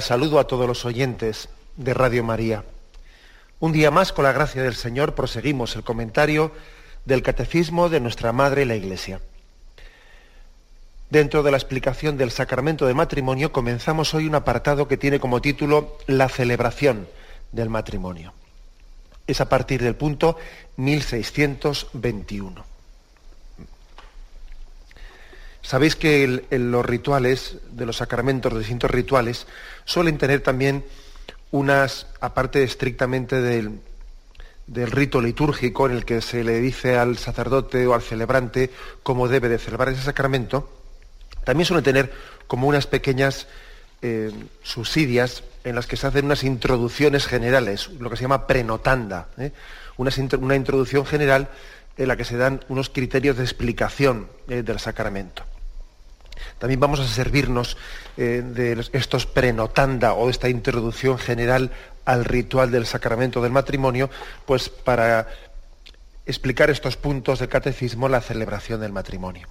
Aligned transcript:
Saludo 0.00 0.40
a 0.40 0.48
todos 0.48 0.66
los 0.66 0.84
oyentes 0.84 1.48
de 1.76 1.94
Radio 1.94 2.24
María. 2.24 2.64
Un 3.60 3.70
día 3.70 3.92
más, 3.92 4.12
con 4.12 4.24
la 4.24 4.32
gracia 4.32 4.62
del 4.62 4.74
Señor, 4.74 5.14
proseguimos 5.14 5.76
el 5.76 5.84
comentario 5.84 6.50
del 7.04 7.22
Catecismo 7.22 7.88
de 7.88 8.00
nuestra 8.00 8.32
Madre 8.32 8.66
la 8.66 8.74
Iglesia. 8.74 9.20
Dentro 11.08 11.44
de 11.44 11.52
la 11.52 11.56
explicación 11.56 12.18
del 12.18 12.32
sacramento 12.32 12.86
de 12.86 12.94
matrimonio, 12.94 13.52
comenzamos 13.52 14.12
hoy 14.12 14.26
un 14.26 14.34
apartado 14.34 14.88
que 14.88 14.96
tiene 14.96 15.20
como 15.20 15.40
título 15.40 15.96
La 16.08 16.28
celebración 16.28 17.06
del 17.52 17.70
matrimonio. 17.70 18.34
Es 19.28 19.40
a 19.40 19.48
partir 19.48 19.82
del 19.82 19.94
punto 19.94 20.36
1621. 20.76 22.75
Sabéis 25.66 25.96
que 25.96 26.44
los 26.48 26.86
rituales 26.86 27.56
de 27.72 27.86
los 27.86 27.96
sacramentos, 27.96 28.52
los 28.52 28.60
distintos 28.60 28.88
rituales, 28.88 29.48
suelen 29.84 30.16
tener 30.16 30.40
también 30.40 30.84
unas, 31.50 32.06
aparte 32.20 32.62
estrictamente 32.62 33.40
del, 33.40 33.80
del 34.68 34.92
rito 34.92 35.20
litúrgico 35.20 35.86
en 35.86 35.96
el 35.96 36.04
que 36.04 36.20
se 36.20 36.44
le 36.44 36.60
dice 36.60 36.96
al 36.96 37.18
sacerdote 37.18 37.84
o 37.88 37.94
al 37.94 38.02
celebrante 38.02 38.70
cómo 39.02 39.26
debe 39.26 39.48
de 39.48 39.58
celebrar 39.58 39.88
ese 39.88 40.02
sacramento, 40.02 40.70
también 41.42 41.66
suelen 41.66 41.82
tener 41.82 42.12
como 42.46 42.68
unas 42.68 42.86
pequeñas 42.86 43.48
eh, 44.02 44.30
subsidias 44.62 45.42
en 45.64 45.74
las 45.74 45.88
que 45.88 45.96
se 45.96 46.06
hacen 46.06 46.26
unas 46.26 46.44
introducciones 46.44 47.26
generales, 47.26 47.88
lo 47.98 48.08
que 48.08 48.14
se 48.14 48.22
llama 48.22 48.46
prenotanda, 48.46 49.30
¿eh? 49.36 49.50
una, 49.96 50.12
una, 50.38 50.54
introducción 50.54 51.04
general 51.04 51.48
en 51.96 52.06
la 52.06 52.16
que 52.16 52.24
se 52.24 52.36
dan 52.36 52.60
unos 52.68 52.88
criterios 52.88 53.36
de 53.36 53.42
explicación 53.42 54.28
eh, 54.48 54.62
del 54.62 54.78
sacramento. 54.78 55.42
También 56.58 56.80
vamos 56.80 57.00
a 57.00 57.06
servirnos 57.06 57.76
eh, 58.16 58.42
de 58.44 58.84
estos 58.92 59.26
prenotanda 59.26 60.14
o 60.14 60.30
esta 60.30 60.48
introducción 60.48 61.18
general 61.18 61.70
al 62.04 62.24
ritual 62.24 62.70
del 62.70 62.86
sacramento 62.86 63.42
del 63.42 63.52
matrimonio, 63.52 64.10
pues 64.46 64.68
para 64.68 65.28
explicar 66.24 66.70
estos 66.70 66.96
puntos 66.96 67.38
del 67.38 67.48
catecismo, 67.48 68.08
la 68.08 68.20
celebración 68.20 68.80
del 68.80 68.92
matrimonio. 68.92 69.48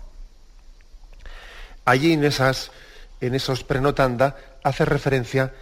Allí 1.85 2.13
en, 2.13 2.23
esas, 2.23 2.71
en 3.21 3.35
esos 3.35 3.63
prenotanda 3.63 4.35
hace 4.63 4.85
referencia 4.85 5.53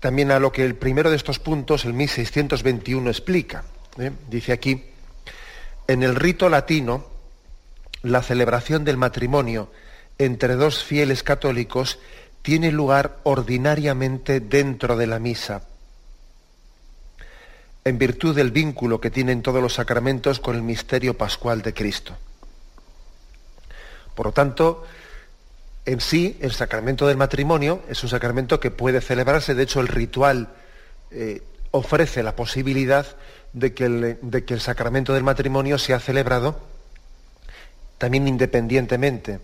también 0.00 0.30
a 0.30 0.38
lo 0.38 0.50
que 0.50 0.64
el 0.64 0.74
primero 0.74 1.10
de 1.10 1.16
estos 1.16 1.38
puntos, 1.38 1.84
el 1.84 1.92
1621, 1.92 3.10
explica. 3.10 3.64
¿eh? 3.98 4.10
Dice 4.28 4.52
aquí, 4.52 4.86
en 5.86 6.02
el 6.02 6.16
rito 6.16 6.48
latino, 6.48 7.04
la 8.02 8.22
celebración 8.22 8.84
del 8.84 8.96
matrimonio 8.96 9.70
entre 10.20 10.54
dos 10.54 10.84
fieles 10.84 11.22
católicos 11.22 11.98
tiene 12.42 12.72
lugar 12.72 13.16
ordinariamente 13.22 14.40
dentro 14.40 14.98
de 14.98 15.06
la 15.06 15.18
misa, 15.18 15.62
en 17.84 17.96
virtud 17.96 18.36
del 18.36 18.50
vínculo 18.50 19.00
que 19.00 19.10
tienen 19.10 19.40
todos 19.40 19.62
los 19.62 19.74
sacramentos 19.74 20.38
con 20.38 20.56
el 20.56 20.62
misterio 20.62 21.16
pascual 21.16 21.62
de 21.62 21.72
Cristo. 21.72 22.18
Por 24.14 24.26
lo 24.26 24.32
tanto, 24.32 24.84
en 25.86 26.02
sí, 26.02 26.36
el 26.42 26.52
sacramento 26.52 27.06
del 27.06 27.16
matrimonio 27.16 27.82
es 27.88 28.02
un 28.02 28.10
sacramento 28.10 28.60
que 28.60 28.70
puede 28.70 29.00
celebrarse, 29.00 29.54
de 29.54 29.62
hecho 29.62 29.80
el 29.80 29.88
ritual 29.88 30.48
eh, 31.10 31.40
ofrece 31.70 32.22
la 32.22 32.36
posibilidad 32.36 33.06
de 33.54 33.72
que, 33.72 33.86
el, 33.86 34.18
de 34.20 34.44
que 34.44 34.52
el 34.52 34.60
sacramento 34.60 35.14
del 35.14 35.24
matrimonio 35.24 35.78
sea 35.78 35.98
celebrado 35.98 36.60
también 37.96 38.28
independientemente 38.28 39.40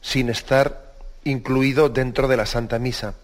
sin 0.00 0.30
estar 0.30 0.94
incluido 1.24 1.88
dentro 1.88 2.28
de 2.28 2.36
la 2.36 2.46
Santa 2.46 2.78
Misa. 2.78 3.14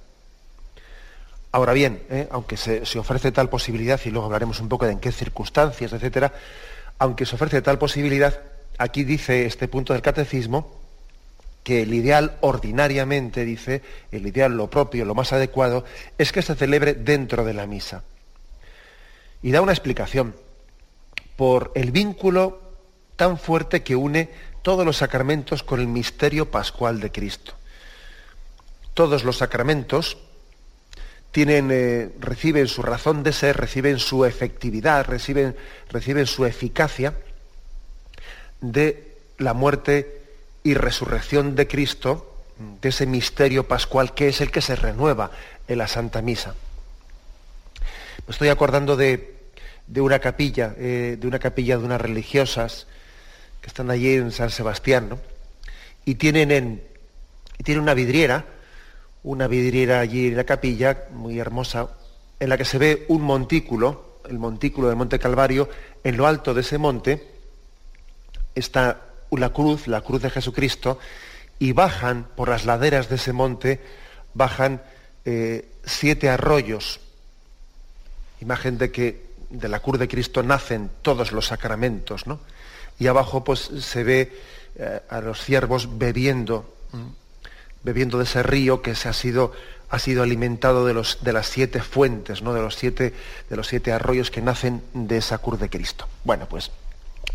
Ahora 1.52 1.72
bien, 1.72 2.02
¿eh? 2.10 2.26
aunque 2.32 2.56
se, 2.56 2.82
ofrece 2.98 3.30
tal 3.30 3.48
posibilidad, 3.48 4.00
y 4.04 4.10
luego 4.10 4.26
hablaremos 4.26 4.60
un 4.60 4.68
poco 4.68 4.86
de 4.86 4.92
en 4.92 4.98
qué 4.98 5.12
circunstancias, 5.12 5.92
etcétera, 5.92 6.32
aunque 6.98 7.26
se 7.26 7.36
ofrece 7.36 7.62
tal 7.62 7.78
posibilidad, 7.78 8.40
aquí 8.76 9.04
dice 9.04 9.46
este 9.46 9.68
punto 9.68 9.92
del 9.92 10.02
catecismo 10.02 10.80
que 11.62 11.82
el 11.82 11.94
ideal 11.94 12.36
ordinariamente, 12.40 13.44
dice, 13.44 13.82
el 14.10 14.26
ideal, 14.26 14.56
lo 14.56 14.68
propio, 14.68 15.04
lo 15.04 15.14
más 15.14 15.32
adecuado, 15.32 15.84
es 16.18 16.32
que 16.32 16.42
se 16.42 16.54
celebre 16.54 16.92
dentro 16.92 17.44
de 17.44 17.54
la 17.54 17.66
misa. 17.66 18.02
Y 19.40 19.50
da 19.50 19.62
una 19.62 19.72
explicación 19.72 20.34
por 21.36 21.72
el 21.74 21.90
vínculo 21.90 22.60
tan 23.16 23.38
fuerte 23.38 23.82
que 23.82 23.96
une 23.96 24.28
todos 24.64 24.86
los 24.86 24.96
sacramentos 24.96 25.62
con 25.62 25.78
el 25.78 25.88
misterio 25.88 26.50
pascual 26.50 26.98
de 26.98 27.12
Cristo. 27.12 27.52
Todos 28.94 29.22
los 29.22 29.36
sacramentos 29.36 30.16
tienen, 31.32 31.68
eh, 31.70 32.10
reciben 32.18 32.66
su 32.66 32.80
razón 32.80 33.22
de 33.22 33.34
ser, 33.34 33.58
reciben 33.58 33.98
su 33.98 34.24
efectividad, 34.24 35.04
reciben, 35.04 35.54
reciben 35.90 36.26
su 36.26 36.46
eficacia 36.46 37.12
de 38.62 39.18
la 39.36 39.52
muerte 39.52 40.22
y 40.62 40.72
resurrección 40.72 41.54
de 41.56 41.68
Cristo, 41.68 42.34
de 42.80 42.88
ese 42.88 43.04
misterio 43.04 43.68
pascual 43.68 44.14
que 44.14 44.28
es 44.28 44.40
el 44.40 44.50
que 44.50 44.62
se 44.62 44.76
renueva 44.76 45.30
en 45.68 45.76
la 45.76 45.88
Santa 45.88 46.22
Misa. 46.22 46.54
Me 48.26 48.32
estoy 48.32 48.48
acordando 48.48 48.96
de, 48.96 49.36
una 49.94 50.20
capilla, 50.20 50.74
eh, 50.78 51.18
de 51.20 51.26
una 51.26 51.38
capilla 51.38 51.76
de 51.76 51.84
unas 51.84 52.00
religiosas 52.00 52.86
que 53.64 53.68
están 53.68 53.90
allí 53.90 54.12
en 54.12 54.30
San 54.30 54.50
Sebastián, 54.50 55.08
¿no? 55.08 55.18
Y 56.04 56.16
tienen, 56.16 56.50
en, 56.50 56.82
tienen 57.64 57.82
una 57.82 57.94
vidriera, 57.94 58.44
una 59.22 59.46
vidriera 59.46 60.00
allí 60.00 60.26
en 60.26 60.36
la 60.36 60.44
capilla, 60.44 61.04
muy 61.12 61.38
hermosa, 61.38 61.88
en 62.40 62.50
la 62.50 62.58
que 62.58 62.66
se 62.66 62.76
ve 62.76 63.06
un 63.08 63.22
montículo, 63.22 64.20
el 64.28 64.38
montículo 64.38 64.88
del 64.88 64.96
Monte 64.96 65.18
Calvario, 65.18 65.70
en 66.04 66.18
lo 66.18 66.26
alto 66.26 66.52
de 66.52 66.60
ese 66.60 66.76
monte 66.76 67.26
está 68.54 69.00
la 69.30 69.48
cruz, 69.48 69.88
la 69.88 70.02
cruz 70.02 70.20
de 70.20 70.28
Jesucristo, 70.28 70.98
y 71.58 71.72
bajan 71.72 72.26
por 72.36 72.50
las 72.50 72.66
laderas 72.66 73.08
de 73.08 73.16
ese 73.16 73.32
monte, 73.32 73.80
bajan 74.34 74.82
eh, 75.24 75.70
siete 75.86 76.28
arroyos, 76.28 77.00
imagen 78.42 78.76
de 78.76 78.92
que 78.92 79.24
de 79.48 79.68
la 79.70 79.80
cruz 79.80 79.98
de 79.98 80.06
Cristo 80.06 80.42
nacen 80.42 80.90
todos 81.00 81.32
los 81.32 81.46
sacramentos, 81.46 82.26
¿no? 82.26 82.40
Y 82.98 83.06
abajo 83.06 83.44
pues 83.44 83.70
se 83.80 84.04
ve 84.04 84.32
eh, 84.76 85.00
a 85.08 85.20
los 85.20 85.42
ciervos 85.42 85.98
bebiendo, 85.98 86.74
bebiendo 87.82 88.18
de 88.18 88.24
ese 88.24 88.42
río 88.42 88.82
que 88.82 88.94
se 88.94 89.08
ha 89.08 89.12
sido, 89.12 89.52
ha 89.90 89.98
sido 89.98 90.22
alimentado 90.22 90.86
de, 90.86 90.94
los, 90.94 91.22
de 91.22 91.32
las 91.32 91.46
siete 91.46 91.80
fuentes, 91.80 92.42
¿no? 92.42 92.54
de, 92.54 92.60
los 92.60 92.76
siete, 92.76 93.12
de 93.48 93.56
los 93.56 93.66
siete 93.66 93.92
arroyos 93.92 94.30
que 94.30 94.42
nacen 94.42 94.82
de 94.92 95.18
esa 95.18 95.38
cruz 95.38 95.60
de 95.60 95.70
Cristo. 95.70 96.08
Bueno, 96.24 96.46
pues 96.48 96.70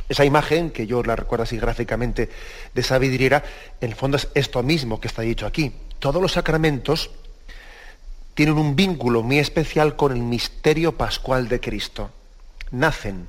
esa 0.08 0.26
imagen, 0.26 0.72
que 0.72 0.88
yo 0.88 1.04
la 1.04 1.16
recuerdo 1.16 1.44
así 1.44 1.58
gráficamente, 1.58 2.30
de 2.74 2.82
esa 2.82 2.98
vidriera, 2.98 3.44
en 3.80 3.92
el 3.92 3.96
fondo 3.96 4.18
es 4.18 4.28
esto 4.34 4.64
mismo 4.64 5.00
que 5.00 5.08
está 5.08 5.22
dicho 5.22 5.46
aquí. 5.46 5.72
Todos 6.00 6.22
los 6.22 6.32
sacramentos 6.34 7.12
tienen 8.34 8.58
un 8.58 8.76
vínculo 8.76 9.22
muy 9.22 9.38
especial 9.38 9.96
con 9.96 10.12
el 10.12 10.20
misterio 10.20 10.94
pascual 10.94 11.48
de 11.48 11.60
Cristo. 11.60 12.10
Nacen 12.72 13.28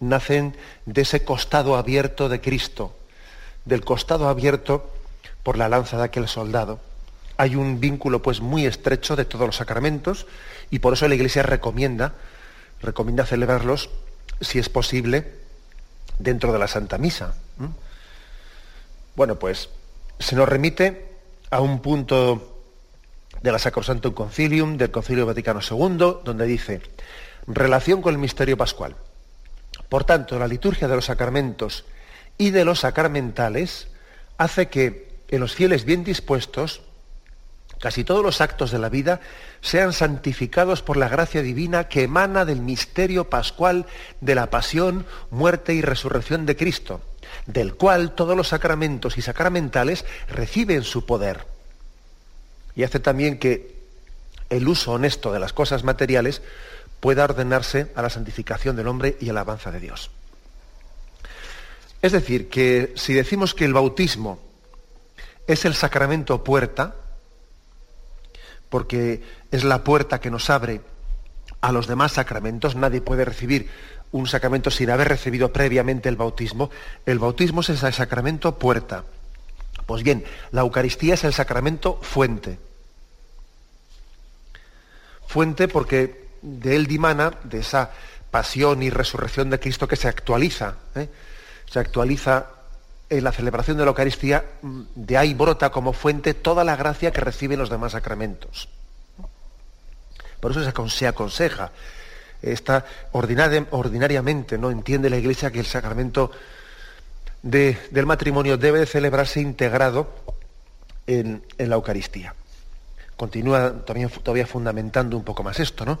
nacen 0.00 0.56
de 0.86 1.02
ese 1.02 1.24
costado 1.24 1.76
abierto 1.76 2.28
de 2.28 2.40
Cristo, 2.40 2.96
del 3.64 3.84
costado 3.84 4.28
abierto 4.28 4.90
por 5.42 5.56
la 5.56 5.68
lanza 5.68 5.98
de 5.98 6.04
aquel 6.04 6.26
soldado. 6.26 6.80
Hay 7.36 7.54
un 7.54 7.80
vínculo 7.80 8.20
pues 8.20 8.40
muy 8.40 8.66
estrecho 8.66 9.16
de 9.16 9.24
todos 9.24 9.46
los 9.46 9.56
sacramentos 9.56 10.26
y 10.70 10.80
por 10.80 10.94
eso 10.94 11.08
la 11.08 11.14
Iglesia 11.14 11.42
recomienda, 11.42 12.14
recomienda 12.82 13.24
celebrarlos, 13.26 13.90
si 14.40 14.58
es 14.58 14.68
posible, 14.68 15.32
dentro 16.18 16.52
de 16.52 16.58
la 16.58 16.68
Santa 16.68 16.98
Misa. 16.98 17.34
Bueno, 19.16 19.38
pues 19.38 19.68
se 20.18 20.36
nos 20.36 20.48
remite 20.48 21.08
a 21.50 21.60
un 21.60 21.80
punto 21.80 22.62
de 23.42 23.52
la 23.52 23.58
Sacrosanto 23.58 24.14
Concilium, 24.14 24.76
del 24.76 24.90
Concilio 24.90 25.26
Vaticano 25.26 25.60
II, 25.60 26.20
donde 26.24 26.46
dice, 26.46 26.82
relación 27.46 28.02
con 28.02 28.14
el 28.14 28.18
misterio 28.18 28.56
pascual. 28.56 28.96
Por 29.90 30.04
tanto, 30.04 30.38
la 30.38 30.46
liturgia 30.46 30.88
de 30.88 30.94
los 30.94 31.06
sacramentos 31.06 31.84
y 32.38 32.50
de 32.50 32.64
los 32.64 32.80
sacramentales 32.80 33.88
hace 34.38 34.68
que 34.68 35.10
en 35.28 35.40
los 35.40 35.54
fieles 35.54 35.84
bien 35.84 36.04
dispuestos, 36.04 36.80
casi 37.80 38.04
todos 38.04 38.22
los 38.22 38.40
actos 38.40 38.70
de 38.70 38.78
la 38.78 38.88
vida 38.88 39.20
sean 39.60 39.92
santificados 39.92 40.80
por 40.82 40.96
la 40.96 41.08
gracia 41.08 41.42
divina 41.42 41.88
que 41.88 42.04
emana 42.04 42.44
del 42.44 42.60
misterio 42.60 43.28
pascual 43.28 43.86
de 44.20 44.36
la 44.36 44.48
pasión, 44.48 45.06
muerte 45.30 45.74
y 45.74 45.82
resurrección 45.82 46.46
de 46.46 46.56
Cristo, 46.56 47.00
del 47.46 47.74
cual 47.74 48.14
todos 48.14 48.36
los 48.36 48.48
sacramentos 48.48 49.18
y 49.18 49.22
sacramentales 49.22 50.04
reciben 50.28 50.84
su 50.84 51.04
poder. 51.04 51.46
Y 52.76 52.84
hace 52.84 53.00
también 53.00 53.40
que 53.40 53.74
el 54.50 54.68
uso 54.68 54.92
honesto 54.92 55.32
de 55.32 55.40
las 55.40 55.52
cosas 55.52 55.82
materiales 55.82 56.42
pueda 57.00 57.24
ordenarse 57.24 57.90
a 57.94 58.02
la 58.02 58.10
santificación 58.10 58.76
del 58.76 58.88
hombre 58.88 59.16
y 59.20 59.28
alabanza 59.30 59.70
de 59.72 59.80
Dios. 59.80 60.10
Es 62.02 62.12
decir, 62.12 62.48
que 62.48 62.92
si 62.96 63.12
decimos 63.12 63.54
que 63.54 63.64
el 63.64 63.74
bautismo 63.74 64.38
es 65.46 65.64
el 65.64 65.74
sacramento 65.74 66.44
puerta, 66.44 66.94
porque 68.68 69.22
es 69.50 69.64
la 69.64 69.82
puerta 69.84 70.20
que 70.20 70.30
nos 70.30 70.48
abre 70.48 70.80
a 71.60 71.72
los 71.72 71.86
demás 71.86 72.12
sacramentos, 72.12 72.76
nadie 72.76 73.00
puede 73.00 73.24
recibir 73.24 73.68
un 74.12 74.26
sacramento 74.26 74.70
sin 74.70 74.90
haber 74.90 75.08
recibido 75.08 75.52
previamente 75.52 76.08
el 76.08 76.16
bautismo, 76.16 76.70
el 77.06 77.18
bautismo 77.18 77.60
es 77.60 77.68
el 77.68 77.92
sacramento 77.92 78.58
puerta. 78.58 79.04
Pues 79.86 80.02
bien, 80.02 80.24
la 80.52 80.62
Eucaristía 80.62 81.14
es 81.14 81.24
el 81.24 81.34
sacramento 81.34 81.98
fuente. 82.00 82.58
Fuente 85.26 85.68
porque 85.68 86.19
de 86.42 86.76
él 86.76 86.86
dimana, 86.86 87.32
de 87.44 87.58
esa 87.58 87.90
pasión 88.30 88.82
y 88.82 88.90
resurrección 88.90 89.50
de 89.50 89.58
Cristo 89.58 89.88
que 89.88 89.96
se 89.96 90.08
actualiza, 90.08 90.76
¿eh? 90.94 91.08
se 91.68 91.78
actualiza 91.78 92.46
en 93.08 93.24
la 93.24 93.32
celebración 93.32 93.76
de 93.76 93.84
la 93.84 93.90
Eucaristía, 93.90 94.44
mm, 94.62 94.82
de 94.94 95.18
ahí 95.18 95.34
brota 95.34 95.70
como 95.70 95.92
fuente 95.92 96.34
toda 96.34 96.64
la 96.64 96.76
gracia 96.76 97.10
que 97.10 97.20
reciben 97.20 97.58
los 97.58 97.70
demás 97.70 97.92
sacramentos. 97.92 98.68
Por 100.40 100.52
eso 100.52 100.62
se 100.88 101.06
aconseja, 101.06 101.70
está 102.40 102.86
ordinariamente, 103.12 104.56
¿no? 104.56 104.70
entiende 104.70 105.10
la 105.10 105.18
Iglesia 105.18 105.50
que 105.50 105.60
el 105.60 105.66
sacramento 105.66 106.30
del 107.42 108.06
matrimonio 108.06 108.56
debe 108.56 108.80
de 108.80 108.86
celebrarse 108.86 109.40
integrado 109.40 110.08
en, 111.06 111.42
la 111.58 111.74
Eucaristía. 111.74 112.34
Continúa 113.16 113.84
también, 113.84 114.08
todavía 114.08 114.46
fundamentando 114.46 115.16
un 115.16 115.24
poco 115.24 115.42
más 115.42 115.60
esto, 115.60 115.84
¿no? 115.84 115.98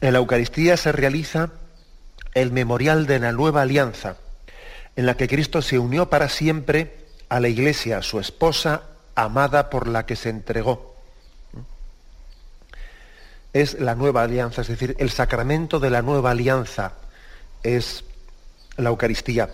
En 0.00 0.12
la 0.12 0.18
Eucaristía 0.18 0.76
se 0.76 0.92
realiza 0.92 1.50
el 2.34 2.52
memorial 2.52 3.06
de 3.06 3.18
la 3.18 3.32
nueva 3.32 3.62
alianza, 3.62 4.16
en 4.94 5.06
la 5.06 5.16
que 5.16 5.28
Cristo 5.28 5.62
se 5.62 5.78
unió 5.78 6.10
para 6.10 6.28
siempre 6.28 7.06
a 7.28 7.40
la 7.40 7.48
Iglesia, 7.48 8.02
su 8.02 8.20
esposa 8.20 8.82
amada 9.14 9.70
por 9.70 9.88
la 9.88 10.04
que 10.04 10.16
se 10.16 10.28
entregó. 10.28 10.94
Es 13.54 13.80
la 13.80 13.94
nueva 13.94 14.22
alianza, 14.22 14.60
es 14.60 14.68
decir, 14.68 14.94
el 14.98 15.10
sacramento 15.10 15.80
de 15.80 15.88
la 15.88 16.02
nueva 16.02 16.32
alianza 16.32 16.92
es 17.62 18.04
la 18.76 18.90
Eucaristía. 18.90 19.48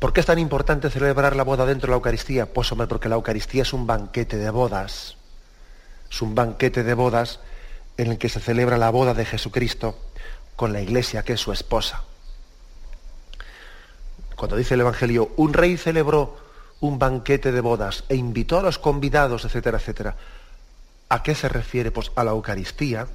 ¿Por 0.00 0.12
qué 0.12 0.20
es 0.20 0.26
tan 0.26 0.40
importante 0.40 0.90
celebrar 0.90 1.36
la 1.36 1.44
boda 1.44 1.64
dentro 1.64 1.86
de 1.86 1.90
la 1.92 1.96
Eucaristía? 1.96 2.46
Pues 2.46 2.70
hombre, 2.72 2.88
porque 2.88 3.08
la 3.08 3.14
Eucaristía 3.14 3.62
es 3.62 3.72
un 3.72 3.86
banquete 3.86 4.36
de 4.38 4.50
bodas. 4.50 5.16
Es 6.10 6.20
un 6.20 6.34
banquete 6.34 6.82
de 6.82 6.94
bodas 6.94 7.38
en 7.96 8.10
el 8.10 8.18
que 8.18 8.28
se 8.28 8.40
celebra 8.40 8.78
la 8.78 8.90
boda 8.90 9.14
de 9.14 9.24
Jesucristo 9.24 9.98
con 10.56 10.72
la 10.72 10.80
iglesia, 10.80 11.22
que 11.22 11.34
es 11.34 11.40
su 11.40 11.52
esposa. 11.52 12.04
Cuando 14.36 14.56
dice 14.56 14.74
el 14.74 14.80
Evangelio, 14.80 15.32
un 15.36 15.52
rey 15.52 15.76
celebró 15.76 16.36
un 16.80 16.98
banquete 16.98 17.52
de 17.52 17.60
bodas 17.60 18.04
e 18.08 18.16
invitó 18.16 18.58
a 18.58 18.62
los 18.62 18.78
convidados, 18.78 19.44
etcétera, 19.44 19.78
etcétera. 19.78 20.16
¿A 21.08 21.22
qué 21.22 21.34
se 21.34 21.48
refiere? 21.48 21.90
Pues 21.90 22.10
a 22.16 22.24
la 22.24 22.32
Eucaristía. 22.32 23.06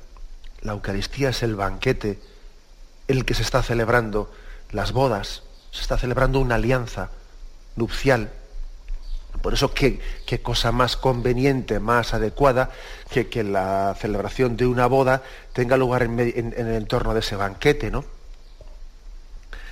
La 0.62 0.74
Eucaristía 0.74 1.30
es 1.30 1.44
el 1.44 1.56
banquete 1.56 2.20
en 3.08 3.18
el 3.18 3.26
que 3.26 3.34
se 3.34 3.42
está 3.42 3.64
celebrando 3.64 4.32
las 4.72 4.92
bodas, 4.92 5.44
se 5.72 5.82
está 5.82 5.98
celebrando 5.98 6.40
una 6.40 6.56
alianza 6.56 7.10
nupcial 7.76 8.32
por 9.42 9.54
eso, 9.54 9.74
¿qué, 9.74 10.02
cosa 10.42 10.72
más 10.72 10.98
conveniente, 10.98 11.80
más 11.80 12.14
adecuada 12.14 12.72
que 13.10 13.30
que 13.30 13.44
la 13.44 13.96
celebración 13.98 14.58
de 14.58 14.68
una 14.68 14.88
boda 14.88 15.24
tenga 15.54 15.78
lugar 15.78 16.04
en, 16.04 16.20
el 16.20 16.74
entorno 16.74 17.14
de 17.14 17.22
ese 17.22 17.36
banquete, 17.36 17.90
¿no? 17.90 18.04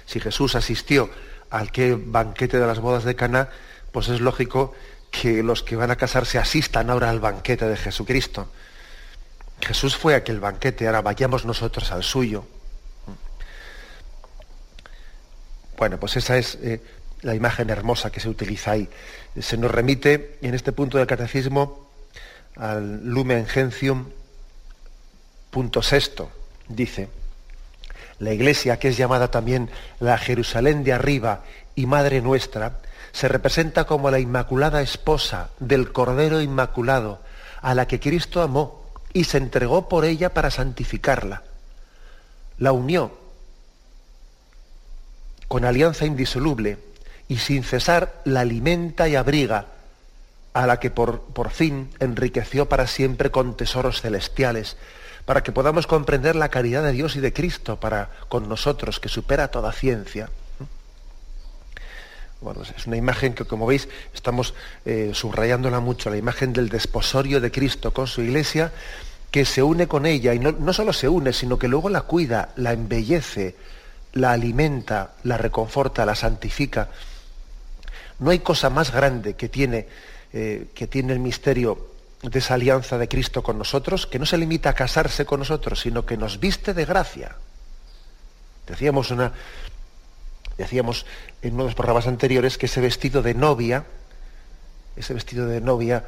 Si 0.05 0.19
Jesús 0.21 0.55
asistió 0.55 1.09
al 1.49 1.71
que 1.71 1.95
banquete 1.99 2.59
de 2.59 2.65
las 2.65 2.79
bodas 2.79 3.03
de 3.03 3.15
Cana, 3.15 3.49
pues 3.91 4.07
es 4.07 4.21
lógico 4.21 4.73
que 5.11 5.43
los 5.43 5.63
que 5.63 5.75
van 5.75 5.91
a 5.91 5.97
casarse 5.97 6.37
asistan 6.37 6.89
ahora 6.89 7.09
al 7.09 7.19
banquete 7.19 7.67
de 7.67 7.75
Jesucristo. 7.75 8.49
Jesús 9.61 9.97
fue 9.97 10.13
a 10.13 10.17
aquel 10.17 10.39
banquete, 10.39 10.87
ahora 10.87 11.01
vayamos 11.01 11.45
nosotros 11.45 11.91
al 11.91 12.03
suyo. 12.03 12.45
Bueno, 15.77 15.99
pues 15.99 16.17
esa 16.17 16.37
es 16.37 16.55
eh, 16.61 16.81
la 17.21 17.35
imagen 17.35 17.69
hermosa 17.69 18.11
que 18.11 18.19
se 18.19 18.29
utiliza 18.29 18.71
ahí. 18.71 18.89
Se 19.39 19.57
nos 19.57 19.71
remite 19.71 20.37
en 20.41 20.55
este 20.55 20.71
punto 20.71 20.97
del 20.97 21.07
catecismo 21.07 21.87
al 22.55 23.05
Lumen 23.05 23.45
Gentium, 23.45 24.09
punto 25.51 25.81
sexto. 25.81 26.31
Dice, 26.67 27.09
la 28.19 28.33
iglesia, 28.33 28.79
que 28.79 28.89
es 28.89 28.97
llamada 28.97 29.29
también 29.29 29.69
la 29.99 30.17
Jerusalén 30.17 30.83
de 30.83 30.93
arriba 30.93 31.43
y 31.75 31.85
Madre 31.85 32.21
nuestra, 32.21 32.79
se 33.11 33.27
representa 33.27 33.85
como 33.85 34.11
la 34.11 34.19
inmaculada 34.19 34.81
esposa 34.81 35.49
del 35.59 35.91
Cordero 35.91 36.41
Inmaculado, 36.41 37.19
a 37.61 37.73
la 37.73 37.87
que 37.87 37.99
Cristo 37.99 38.41
amó 38.41 38.83
y 39.13 39.23
se 39.25 39.37
entregó 39.37 39.87
por 39.87 40.05
ella 40.05 40.33
para 40.33 40.51
santificarla. 40.51 41.43
La 42.57 42.71
unió 42.71 43.17
con 45.47 45.63
alianza 45.63 46.05
indisoluble 46.05 46.77
y 47.27 47.37
sin 47.37 47.63
cesar 47.63 48.21
la 48.25 48.41
alimenta 48.41 49.07
y 49.07 49.15
abriga, 49.15 49.65
a 50.53 50.65
la 50.65 50.79
que 50.79 50.89
por, 50.89 51.21
por 51.21 51.51
fin 51.51 51.89
enriqueció 51.99 52.67
para 52.67 52.87
siempre 52.87 53.31
con 53.31 53.55
tesoros 53.55 54.01
celestiales, 54.01 54.77
para 55.25 55.43
que 55.43 55.51
podamos 55.51 55.87
comprender 55.87 56.35
la 56.35 56.49
caridad 56.49 56.83
de 56.83 56.93
Dios 56.93 57.15
y 57.15 57.19
de 57.19 57.33
Cristo 57.33 57.79
para 57.79 58.09
con 58.29 58.47
nosotros, 58.47 58.99
que 58.99 59.09
supera 59.09 59.49
toda 59.49 59.71
ciencia. 59.71 60.29
Bueno, 62.39 62.61
es 62.61 62.85
una 62.85 62.97
imagen 62.97 63.33
que, 63.33 63.45
como 63.45 63.65
veis, 63.65 63.89
estamos 64.13 64.53
eh, 64.85 65.11
subrayándola 65.13 65.79
mucho, 65.79 66.09
la 66.09 66.17
imagen 66.17 66.53
del 66.53 66.69
desposorio 66.69 67.41
de 67.41 67.51
Cristo 67.51 67.91
con 67.93 68.07
su 68.07 68.21
iglesia, 68.21 68.71
que 69.31 69.43
se 69.43 69.63
une 69.63 69.87
con 69.87 70.05
ella, 70.05 70.33
y 70.33 70.39
no, 70.39 70.51
no 70.51 70.71
solo 70.71 70.93
se 70.93 71.09
une, 71.09 71.33
sino 71.33 71.59
que 71.59 71.67
luego 71.67 71.89
la 71.89 72.01
cuida, 72.01 72.49
la 72.55 72.73
embellece, 72.73 73.55
la 74.13 74.31
alimenta, 74.31 75.11
la 75.23 75.37
reconforta, 75.37 76.05
la 76.05 76.15
santifica. 76.15 76.89
No 78.19 78.31
hay 78.31 78.39
cosa 78.39 78.69
más 78.69 78.91
grande 78.91 79.35
que 79.35 79.49
tiene, 79.49 79.87
eh, 80.33 80.67
que 80.73 80.87
tiene 80.87 81.13
el 81.13 81.19
misterio 81.19 81.91
de 82.23 82.39
esa 82.39 82.55
alianza 82.55 82.97
de 82.97 83.07
Cristo 83.07 83.43
con 83.43 83.57
nosotros, 83.57 84.07
que 84.07 84.19
no 84.19 84.25
se 84.25 84.37
limita 84.37 84.69
a 84.69 84.73
casarse 84.73 85.25
con 85.25 85.39
nosotros, 85.39 85.81
sino 85.81 86.05
que 86.05 86.17
nos 86.17 86.39
viste 86.39 86.73
de 86.73 86.85
gracia. 86.85 87.35
Decíamos, 88.65 89.11
una, 89.11 89.33
decíamos 90.57 91.05
en 91.41 91.53
uno 91.53 91.63
de 91.63 91.69
los 91.69 91.75
programas 91.75 92.07
anteriores 92.07 92.57
que 92.57 92.65
ese 92.65 92.81
vestido 92.81 93.21
de 93.21 93.33
novia, 93.33 93.85
ese 94.95 95.13
vestido 95.13 95.45
de 95.45 95.61
novia 95.61 96.03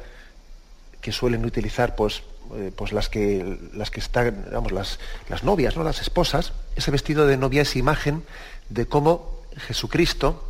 que 1.00 1.12
suelen 1.12 1.44
utilizar 1.44 1.94
pues, 1.94 2.22
eh, 2.56 2.72
pues 2.74 2.92
las, 2.92 3.08
que, 3.08 3.58
las 3.72 3.90
que 3.90 4.00
están, 4.00 4.46
las, 4.72 4.98
las 5.28 5.44
novias, 5.44 5.76
¿no? 5.76 5.84
las 5.84 6.00
esposas, 6.00 6.52
ese 6.76 6.90
vestido 6.90 7.26
de 7.26 7.36
novia 7.36 7.62
es 7.62 7.76
imagen 7.76 8.24
de 8.68 8.86
cómo 8.86 9.40
Jesucristo, 9.56 10.49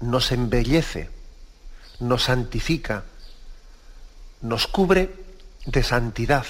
nos 0.00 0.32
embellece, 0.32 1.10
nos 2.00 2.24
santifica, 2.24 3.04
nos 4.42 4.66
cubre 4.66 5.10
de 5.66 5.82
santidad. 5.82 6.46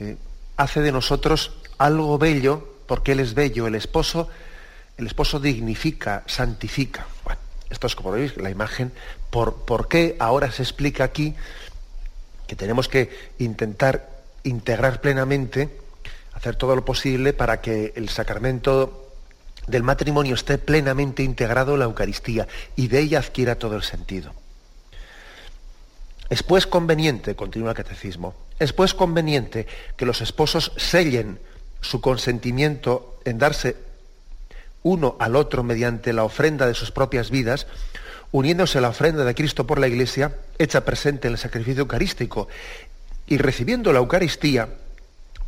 Eh, 0.00 0.16
hace 0.56 0.80
de 0.80 0.92
nosotros 0.92 1.52
algo 1.78 2.18
bello, 2.18 2.76
porque 2.86 3.12
Él 3.12 3.20
es 3.20 3.34
bello, 3.34 3.66
el 3.66 3.74
esposo, 3.74 4.28
el 4.96 5.06
esposo 5.06 5.40
dignifica, 5.40 6.22
santifica. 6.26 7.06
Bueno, 7.24 7.40
esto 7.70 7.86
es 7.86 7.96
como 7.96 8.12
veis 8.12 8.36
la 8.36 8.50
imagen. 8.50 8.92
¿Por, 9.30 9.64
¿Por 9.64 9.88
qué 9.88 10.16
ahora 10.18 10.50
se 10.52 10.62
explica 10.62 11.04
aquí 11.04 11.34
que 12.46 12.56
tenemos 12.56 12.88
que 12.88 13.32
intentar 13.38 14.10
integrar 14.44 15.00
plenamente, 15.00 15.78
hacer 16.34 16.56
todo 16.56 16.76
lo 16.76 16.84
posible 16.84 17.32
para 17.32 17.60
que 17.60 17.92
el 17.96 18.08
sacramento 18.08 19.01
del 19.66 19.82
matrimonio 19.82 20.34
esté 20.34 20.58
plenamente 20.58 21.22
integrado 21.22 21.74
en 21.74 21.80
la 21.80 21.84
Eucaristía 21.86 22.48
y 22.76 22.88
de 22.88 23.00
ella 23.00 23.18
adquiera 23.20 23.56
todo 23.56 23.76
el 23.76 23.82
sentido. 23.82 24.34
Es 26.30 26.42
pues 26.42 26.66
conveniente, 26.66 27.36
continúa 27.36 27.70
el 27.70 27.76
catecismo, 27.76 28.34
es 28.58 28.72
pues 28.72 28.94
conveniente 28.94 29.66
que 29.96 30.06
los 30.06 30.20
esposos 30.20 30.72
sellen 30.76 31.38
su 31.80 32.00
consentimiento 32.00 33.18
en 33.24 33.38
darse 33.38 33.76
uno 34.82 35.16
al 35.20 35.36
otro 35.36 35.62
mediante 35.62 36.12
la 36.12 36.24
ofrenda 36.24 36.66
de 36.66 36.74
sus 36.74 36.90
propias 36.90 37.30
vidas, 37.30 37.66
uniéndose 38.30 38.78
a 38.78 38.80
la 38.80 38.88
ofrenda 38.88 39.24
de 39.24 39.34
Cristo 39.34 39.66
por 39.66 39.78
la 39.78 39.88
Iglesia, 39.88 40.36
hecha 40.58 40.84
presente 40.84 41.28
en 41.28 41.34
el 41.34 41.38
sacrificio 41.38 41.82
eucarístico, 41.82 42.48
y 43.26 43.38
recibiendo 43.38 43.92
la 43.92 44.00
Eucaristía, 44.00 44.68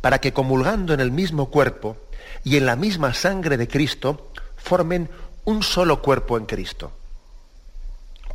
para 0.01 0.19
que 0.19 0.33
comulgando 0.33 0.93
en 0.93 0.99
el 0.99 1.11
mismo 1.11 1.49
cuerpo 1.49 1.97
y 2.45 2.57
en 2.57 2.65
la 2.67 2.75
misma 2.75 3.13
sangre 3.13 3.57
de 3.57 3.67
Cristo, 3.67 4.29
formen 4.55 5.09
un 5.45 5.63
solo 5.63 6.01
cuerpo 6.01 6.37
en 6.37 6.45
Cristo. 6.45 6.91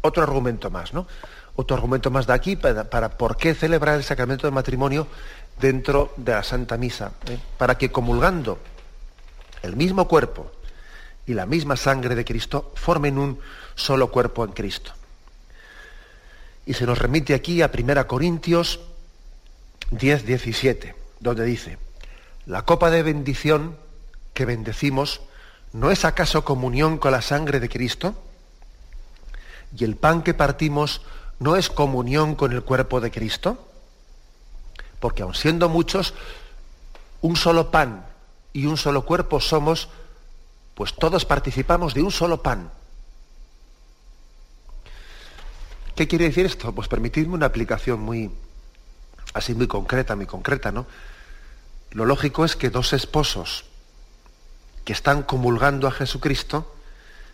Otro 0.03 0.25
argumento 0.25 0.69
más, 0.69 0.93
¿no? 0.93 1.07
Otro 1.55 1.77
argumento 1.77 2.11
más 2.11 2.27
de 2.27 2.33
aquí 2.33 2.57
para, 2.57 3.17
por 3.17 3.37
qué 3.37 3.55
celebrar 3.55 3.97
el 3.97 4.05
sacramento 4.05 4.47
del 4.47 4.55
matrimonio 4.55 5.07
dentro 5.61 6.13
de 6.17 6.33
la 6.33 6.43
Santa 6.43 6.77
Misa. 6.77 7.13
¿eh? 7.27 7.39
Para 7.57 7.79
que 7.79 7.93
comulgando 7.93 8.59
el 9.63 9.77
mismo 9.77 10.09
cuerpo 10.09 10.51
y 11.27 11.35
la 11.35 11.47
misma 11.47 11.77
sangre 11.77 12.17
de 12.17 12.25
Cristo 12.25 12.73
formen 12.75 13.17
un 13.17 13.39
solo 13.77 14.11
cuerpo 14.11 14.45
en 14.45 14.53
Cristo. 14.53 14.93
Y 16.67 16.75
se 16.75 16.85
nos 16.85 16.99
remite 16.99 17.35
aquí 17.35 17.63
a 17.63 17.71
1 17.73 18.07
Corintios 18.09 18.81
10, 19.93 20.27
17, 20.27 20.97
donde 21.21 21.45
dice, 21.45 21.79
la 22.47 22.63
copa 22.63 22.91
de 22.91 23.03
bendición 23.05 23.77
que 24.35 24.45
bendecimos, 24.45 25.21
¿no 25.73 25.91
es 25.91 26.05
acaso 26.05 26.45
comunión 26.45 26.99
con 26.99 27.13
la 27.13 27.23
sangre 27.23 27.61
de 27.61 27.69
Cristo? 27.69 28.15
Y 29.77 29.85
el 29.85 29.97
pan 29.97 30.23
que 30.23 30.35
partimos, 30.35 31.03
¿no 31.39 31.57
es 31.57 31.71
comunión 31.71 32.35
con 32.35 32.53
el 32.53 32.63
cuerpo 32.63 33.01
de 33.01 33.11
Cristo? 33.11 33.69
Porque 34.99 35.23
aun 35.23 35.35
siendo 35.35 35.69
muchos, 35.69 36.15
un 37.21 37.37
solo 37.37 37.71
pan 37.71 38.07
y 38.53 38.67
un 38.67 38.77
solo 38.77 39.05
cuerpo 39.05 39.41
somos, 39.41 39.89
pues 40.75 40.95
todos 40.95 41.25
participamos 41.25 41.95
de 41.95 42.03
un 42.03 42.11
solo 42.11 42.43
pan. 42.43 42.71
¿Qué 45.95 46.09
quiere 46.09 46.27
decir 46.27 46.47
esto? 46.47 46.75
Pues 46.75 46.89
permitidme 46.89 47.35
una 47.35 47.47
aplicación 47.47 48.01
muy, 48.01 48.31
así 49.35 49.55
muy 49.55 49.67
concreta, 49.67 50.17
muy 50.17 50.27
concreta, 50.27 50.73
¿no? 50.73 50.87
Lo 51.91 52.07
lógico 52.07 52.45
es 52.45 52.57
que 52.57 52.71
dos 52.71 52.93
esposos 52.93 53.70
que 54.85 54.93
están 54.93 55.23
comulgando 55.23 55.87
a 55.87 55.93
Jesucristo, 55.93 56.75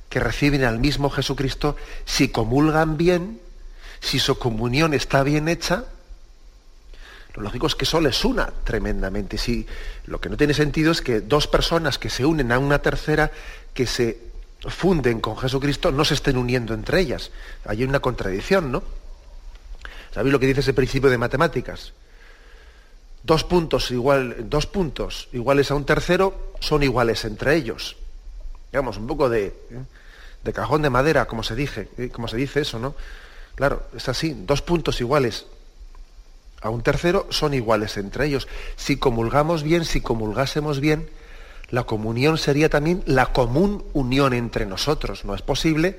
que 0.08 0.20
reciben 0.20 0.64
al 0.64 0.78
mismo 0.78 1.10
Jesucristo, 1.10 1.76
si 2.04 2.28
comulgan 2.28 2.96
bien, 2.96 3.40
si 4.00 4.18
su 4.18 4.38
comunión 4.38 4.94
está 4.94 5.22
bien 5.22 5.48
hecha, 5.48 5.84
lo 7.36 7.42
lógico 7.42 7.66
es 7.66 7.74
que 7.74 7.84
eso 7.84 8.00
les 8.00 8.24
una 8.24 8.50
tremendamente. 8.64 9.36
Si, 9.36 9.66
lo 10.06 10.20
que 10.20 10.30
no 10.30 10.36
tiene 10.38 10.54
sentido 10.54 10.90
es 10.90 11.02
que 11.02 11.20
dos 11.20 11.46
personas 11.46 11.98
que 11.98 12.08
se 12.08 12.24
unen 12.24 12.50
a 12.50 12.58
una 12.58 12.80
tercera, 12.80 13.30
que 13.74 13.86
se 13.86 14.18
funden 14.68 15.20
con 15.20 15.36
Jesucristo, 15.36 15.92
no 15.92 16.04
se 16.04 16.14
estén 16.14 16.38
uniendo 16.38 16.72
entre 16.72 17.00
ellas. 17.00 17.30
Hay 17.66 17.84
una 17.84 18.00
contradicción, 18.00 18.72
¿no? 18.72 18.82
¿Sabéis 20.14 20.32
lo 20.32 20.40
que 20.40 20.46
dice 20.46 20.60
ese 20.60 20.72
principio 20.72 21.10
de 21.10 21.18
matemáticas? 21.18 21.92
Dos 23.26 23.42
puntos, 23.42 23.90
igual, 23.90 24.48
dos 24.48 24.68
puntos 24.68 25.28
iguales 25.32 25.72
a 25.72 25.74
un 25.74 25.84
tercero 25.84 26.52
son 26.60 26.84
iguales 26.84 27.24
entre 27.24 27.56
ellos. 27.56 27.96
Digamos, 28.70 28.98
un 28.98 29.08
poco 29.08 29.28
de, 29.28 29.46
¿eh? 29.46 29.52
de 30.44 30.52
cajón 30.52 30.82
de 30.82 30.90
madera, 30.90 31.26
como 31.26 31.42
se, 31.42 31.56
dije, 31.56 31.88
¿eh? 31.98 32.08
como 32.10 32.28
se 32.28 32.36
dice 32.36 32.60
eso, 32.60 32.78
¿no? 32.78 32.94
Claro, 33.56 33.82
es 33.96 34.08
así, 34.08 34.44
dos 34.46 34.62
puntos 34.62 35.00
iguales 35.00 35.46
a 36.62 36.70
un 36.70 36.82
tercero 36.82 37.26
son 37.30 37.52
iguales 37.52 37.96
entre 37.96 38.26
ellos. 38.26 38.46
Si 38.76 38.96
comulgamos 38.96 39.64
bien, 39.64 39.84
si 39.84 40.00
comulgásemos 40.00 40.78
bien, 40.78 41.08
la 41.70 41.82
comunión 41.82 42.38
sería 42.38 42.68
también 42.68 43.02
la 43.06 43.32
común 43.32 43.84
unión 43.92 44.34
entre 44.34 44.66
nosotros. 44.66 45.24
No 45.24 45.34
es 45.34 45.42
posible 45.42 45.98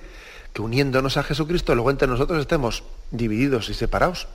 que 0.54 0.62
uniéndonos 0.62 1.18
a 1.18 1.24
Jesucristo 1.24 1.76
luego 1.76 1.92
entre 1.92 2.08
nosotros 2.08 2.40
estemos 2.40 2.84
divididos 3.12 3.68
y 3.68 3.74
separados. 3.74 4.30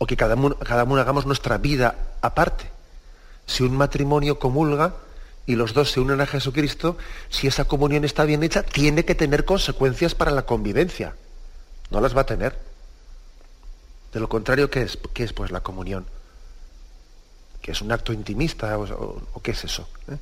O 0.00 0.08
que 0.08 0.16
cada 0.16 0.34
uno, 0.34 0.56
cada 0.56 0.84
uno 0.84 0.96
hagamos 0.96 1.26
nuestra 1.28 1.58
vida 1.60 2.16
aparte. 2.24 2.64
Si 3.44 3.62
un 3.62 3.76
matrimonio 3.76 4.38
comulga 4.38 4.94
y 5.44 5.56
los 5.56 5.74
dos 5.74 5.90
se 5.90 6.00
unen 6.00 6.22
a 6.22 6.26
Jesucristo, 6.26 6.96
si 7.28 7.46
esa 7.46 7.66
comunión 7.66 8.04
está 8.04 8.24
bien 8.24 8.42
hecha, 8.42 8.62
tiene 8.62 9.04
que 9.04 9.14
tener 9.14 9.44
consecuencias 9.44 10.14
para 10.14 10.30
la 10.30 10.46
convivencia. 10.46 11.14
No 11.90 12.00
las 12.00 12.16
va 12.16 12.22
a 12.22 12.26
tener. 12.26 12.56
De 14.12 14.20
lo 14.20 14.28
contrario, 14.28 14.70
¿qué 14.70 14.82
es? 14.82 14.98
¿Qué 15.12 15.24
es 15.24 15.32
pues 15.34 15.50
la 15.50 15.60
comunión? 15.60 16.06
¿Que 17.60 17.72
es 17.72 17.82
un 17.82 17.92
acto 17.92 18.12
intimista 18.12 18.78
o, 18.78 19.40
qué 19.42 19.50
es 19.50 19.64
eso? 19.64 19.86
¿Eh? 20.08 20.16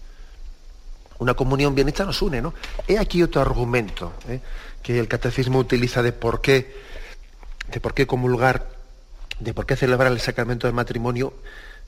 Una 1.21 1.35
comunión 1.35 1.75
bien 1.75 1.89
hecha 1.89 2.05
nos 2.05 2.21
une, 2.21 2.43
¿no? 2.43 2.53
He 2.89 2.99
aquí 2.99 3.23
otro 3.23 3.41
argumento 3.41 4.13
¿eh? 4.29 4.41
que 4.83 4.99
el 4.99 5.09
catecismo 5.09 5.59
utiliza 5.59 6.03
de 6.03 6.13
por 6.13 6.41
qué, 6.41 6.75
de 7.71 7.81
por 7.81 7.95
qué 7.95 8.07
comulgar, 8.07 8.78
de 9.41 9.55
por 9.55 9.67
qué 9.67 9.77
celebrar 9.77 10.13
el 10.13 10.21
sacramento 10.21 10.67
del 10.67 10.75
matrimonio, 10.75 11.33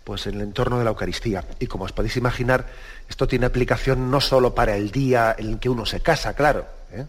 pues 0.05 0.27
en 0.27 0.35
el 0.37 0.41
entorno 0.43 0.79
de 0.79 0.85
la 0.85 0.91
Eucaristía. 0.91 1.45
Y 1.59 1.67
como 1.67 1.85
os 1.85 1.93
podéis 1.93 2.17
imaginar, 2.17 2.67
esto 3.09 3.29
tiene 3.29 3.47
aplicación 3.47 4.11
no 4.11 4.21
solo 4.21 4.55
para 4.55 4.77
el 4.77 4.91
día 4.91 5.35
en 5.39 5.59
que 5.59 5.69
uno 5.69 5.87
se 5.87 6.01
casa, 6.01 6.35
claro. 6.35 6.67
¿eh? 6.93 7.07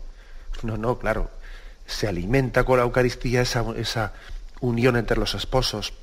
No, 0.64 0.78
no, 0.78 1.00
claro. 1.00 1.30
Se 1.86 2.08
alimenta 2.08 2.64
con 2.64 2.78
la 2.78 2.84
Eucaristía 2.84 3.42
esa, 3.42 3.66
esa 3.76 4.14
unión 4.60 4.96
entre 4.96 5.18
los 5.18 5.34
esposos, 5.36 5.94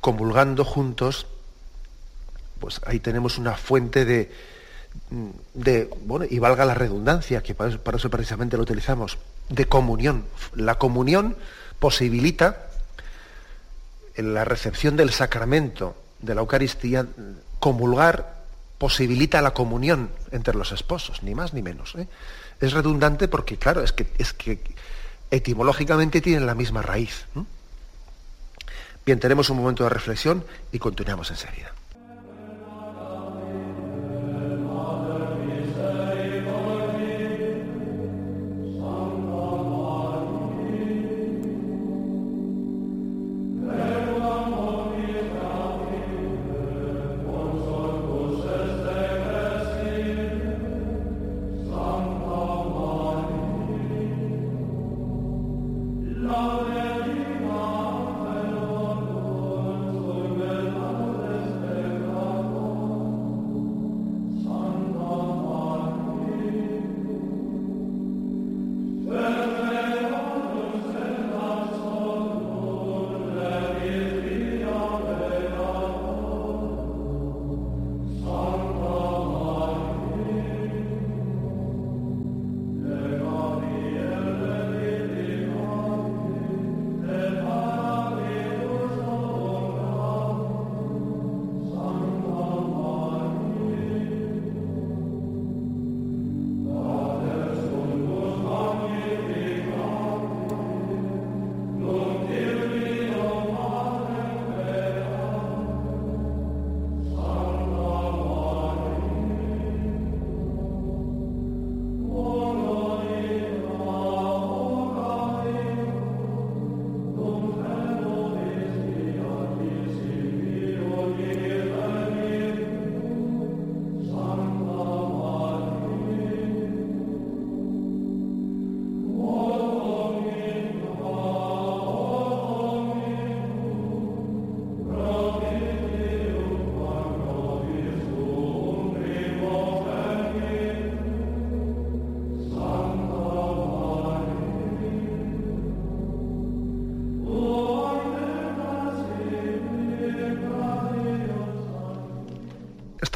comulgando 0.00 0.64
juntos, 0.64 1.26
pues 2.60 2.80
ahí 2.86 3.00
tenemos 3.00 3.38
una 3.38 3.54
fuente 3.54 4.04
de, 4.04 4.30
de 5.54 5.90
bueno, 6.04 6.26
y 6.28 6.38
valga 6.38 6.64
la 6.64 6.74
redundancia, 6.74 7.42
que 7.42 7.54
para 7.54 7.96
eso, 7.96 8.10
precisamente 8.10 8.56
lo 8.56 8.62
utilizamos, 8.62 9.18
de 9.48 9.66
comunión. 9.66 10.24
La 10.54 10.76
comunión 10.76 11.36
posibilita 11.78 12.65
la 14.16 14.44
recepción 14.44 14.96
del 14.96 15.10
sacramento 15.10 15.96
de 16.20 16.34
la 16.34 16.40
Eucaristía, 16.40 17.06
comulgar 17.58 18.44
posibilita 18.78 19.42
la 19.42 19.52
comunión 19.52 20.10
entre 20.30 20.54
los 20.54 20.72
esposos, 20.72 21.22
ni 21.22 21.34
más 21.34 21.54
ni 21.54 21.62
menos. 21.62 21.94
¿eh? 21.96 22.08
Es 22.60 22.72
redundante 22.72 23.28
porque, 23.28 23.56
claro, 23.56 23.82
es 23.82 23.92
que 23.92 24.60
etimológicamente 25.30 26.20
tienen 26.20 26.46
la 26.46 26.54
misma 26.54 26.82
raíz. 26.82 27.26
Bien, 29.04 29.20
tenemos 29.20 29.50
un 29.50 29.58
momento 29.58 29.84
de 29.84 29.90
reflexión 29.90 30.44
y 30.72 30.78
continuamos 30.78 31.30
enseguida. 31.30 31.75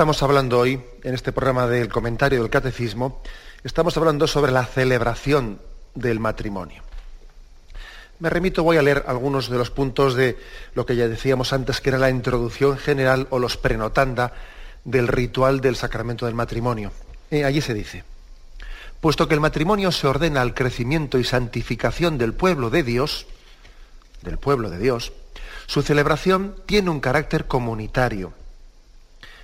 Estamos 0.00 0.23
hablando 0.23 0.59
hoy, 0.59 0.80
en 1.02 1.12
este 1.12 1.30
programa 1.30 1.66
del 1.66 1.90
comentario 1.90 2.40
del 2.40 2.49
catecismo, 2.49 3.21
estamos 3.64 3.99
hablando 3.99 4.26
sobre 4.26 4.50
la 4.50 4.64
celebración 4.64 5.61
del 5.95 6.19
matrimonio. 6.19 6.83
Me 8.19 8.30
remito, 8.30 8.62
voy 8.62 8.78
a 8.78 8.83
leer 8.83 9.04
algunos 9.07 9.50
de 9.50 9.59
los 9.59 9.71
puntos 9.71 10.14
de 10.14 10.38
lo 10.75 10.87
que 10.87 10.97
ya 10.97 11.07
decíamos 11.07 11.52
antes, 11.52 11.83
que 11.83 11.90
era 11.90 11.99
la 11.99 12.09
introducción 12.09 12.78
general 12.78 13.26
o 13.28 13.38
los 13.38 13.59
prenotanda 13.59 14.33
del 14.85 15.07
ritual 15.07 15.61
del 15.61 15.76
sacramento 15.76 16.25
del 16.25 16.35
matrimonio. 16.35 16.92
Eh, 17.30 17.45
allí 17.45 17.61
se 17.61 17.75
dice, 17.75 18.02
puesto 19.02 19.28
que 19.28 19.35
el 19.35 19.40
matrimonio 19.40 19.92
se 19.92 20.07
ordena 20.07 20.40
al 20.40 20.54
crecimiento 20.54 21.19
y 21.19 21.25
santificación 21.25 22.16
del 22.16 22.33
pueblo 22.33 22.71
de 22.71 22.85
Dios, 22.85 23.26
del 24.23 24.38
pueblo 24.38 24.71
de 24.71 24.78
Dios, 24.78 25.12
su 25.66 25.83
celebración 25.83 26.57
tiene 26.64 26.88
un 26.88 27.00
carácter 27.00 27.45
comunitario, 27.45 28.33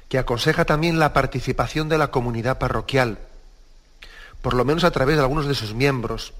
que 0.08 0.18
aconseja 0.18 0.64
también 0.64 0.98
la 0.98 1.12
participación 1.12 1.88
de 1.88 1.98
la 1.98 2.10
comunidad 2.10 2.58
parroquial, 2.58 3.18
por 4.42 4.54
lo 4.54 4.64
menos 4.64 4.84
a 4.84 4.90
través 4.90 5.16
de 5.16 5.22
algunos 5.22 5.46
de 5.46 5.54
sus 5.54 5.74
miembros, 5.74 6.32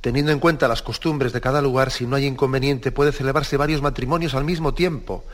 Teniendo 0.00 0.32
en 0.32 0.40
cuenta 0.40 0.66
las 0.66 0.82
costumbres 0.82 1.32
de 1.32 1.42
cada 1.42 1.60
lugar, 1.60 1.90
si 1.90 2.06
no 2.06 2.16
hay 2.16 2.24
inconveniente, 2.24 2.90
puede 2.90 3.12
celebrarse 3.12 3.58
varios 3.58 3.82
matrimonios 3.82 4.34
al 4.34 4.44
mismo 4.44 4.72
tiempo 4.72 5.24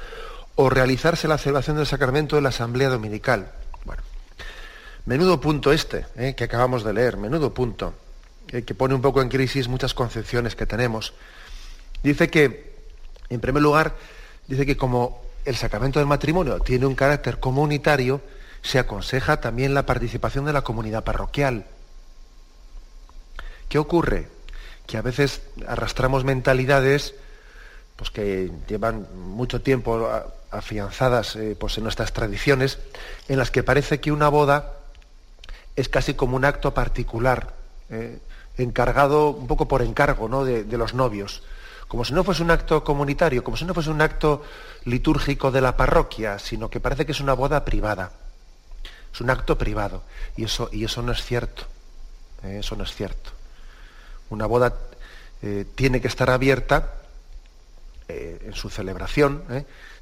o 0.56 0.68
realizarse 0.68 1.28
la 1.28 1.38
celebración 1.38 1.76
del 1.76 1.86
sacramento 1.86 2.34
de 2.34 2.42
la 2.42 2.48
asamblea 2.48 2.88
dominical. 2.88 3.52
Bueno, 3.84 4.02
menudo 5.04 5.40
punto 5.40 5.70
este 5.70 6.06
eh, 6.16 6.34
que 6.36 6.44
acabamos 6.44 6.82
de 6.82 6.92
leer, 6.92 7.16
menudo 7.16 7.54
punto, 7.54 7.94
eh, 8.48 8.62
que 8.62 8.74
pone 8.74 8.94
un 8.94 9.02
poco 9.02 9.22
en 9.22 9.28
crisis 9.28 9.68
muchas 9.68 9.94
concepciones 9.94 10.56
que 10.56 10.66
tenemos. 10.66 11.14
Dice 12.02 12.28
que, 12.28 12.74
en 13.28 13.40
primer 13.40 13.62
lugar, 13.62 13.94
dice 14.48 14.66
que 14.66 14.76
como 14.76 15.22
el 15.46 15.56
sacramento 15.56 15.98
del 15.98 16.08
matrimonio 16.08 16.60
tiene 16.60 16.86
un 16.86 16.94
carácter 16.94 17.40
comunitario, 17.40 18.20
se 18.62 18.78
aconseja 18.78 19.40
también 19.40 19.74
la 19.74 19.86
participación 19.86 20.44
de 20.44 20.52
la 20.52 20.62
comunidad 20.62 21.04
parroquial. 21.04 21.66
¿Qué 23.68 23.78
ocurre? 23.78 24.36
que 24.86 24.96
a 24.96 25.02
veces 25.02 25.42
arrastramos 25.66 26.24
mentalidades 26.24 27.14
pues, 27.96 28.10
que 28.10 28.50
llevan 28.68 29.06
mucho 29.14 29.60
tiempo 29.60 30.08
afianzadas 30.50 31.36
eh, 31.36 31.56
pues, 31.58 31.76
en 31.78 31.84
nuestras 31.84 32.12
tradiciones, 32.12 32.78
en 33.28 33.38
las 33.38 33.50
que 33.50 33.62
parece 33.62 34.00
que 34.00 34.12
una 34.12 34.28
boda 34.28 34.74
es 35.74 35.88
casi 35.88 36.14
como 36.14 36.36
un 36.36 36.44
acto 36.44 36.72
particular, 36.72 37.54
eh, 37.90 38.18
encargado 38.56 39.30
un 39.30 39.46
poco 39.46 39.68
por 39.68 39.82
encargo 39.82 40.28
¿no? 40.28 40.44
de, 40.44 40.64
de 40.64 40.78
los 40.78 40.94
novios, 40.94 41.42
como 41.88 42.04
si 42.04 42.12
no 42.12 42.24
fuese 42.24 42.42
un 42.42 42.50
acto 42.50 42.82
comunitario, 42.82 43.44
como 43.44 43.56
si 43.56 43.64
no 43.64 43.74
fuese 43.74 43.90
un 43.90 44.00
acto 44.00 44.42
litúrgico 44.84 45.50
de 45.50 45.60
la 45.60 45.76
parroquia, 45.76 46.38
sino 46.38 46.68
que 46.68 46.80
parece 46.80 47.06
que 47.06 47.12
es 47.12 47.20
una 47.20 47.34
boda 47.34 47.64
privada. 47.64 48.12
Es 49.12 49.20
un 49.20 49.30
acto 49.30 49.56
privado. 49.56 50.02
Y 50.36 50.44
eso, 50.44 50.68
y 50.72 50.84
eso 50.84 51.02
no 51.02 51.12
es 51.12 51.22
cierto. 51.22 51.64
¿eh? 52.42 52.58
eso 52.60 52.76
no 52.76 52.84
es 52.84 52.94
cierto. 52.94 53.30
Una 54.30 54.46
boda 54.46 54.74
eh, 55.42 55.64
tiene 55.74 56.00
que 56.00 56.08
estar 56.08 56.30
abierta 56.30 56.94
eh, 58.08 58.42
en 58.46 58.54
su 58.54 58.68
celebración, 58.68 59.42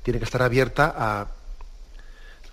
tiene 0.02 0.18
que 0.18 0.24
estar 0.24 0.42
abierta 0.42 0.94
a, 0.96 1.26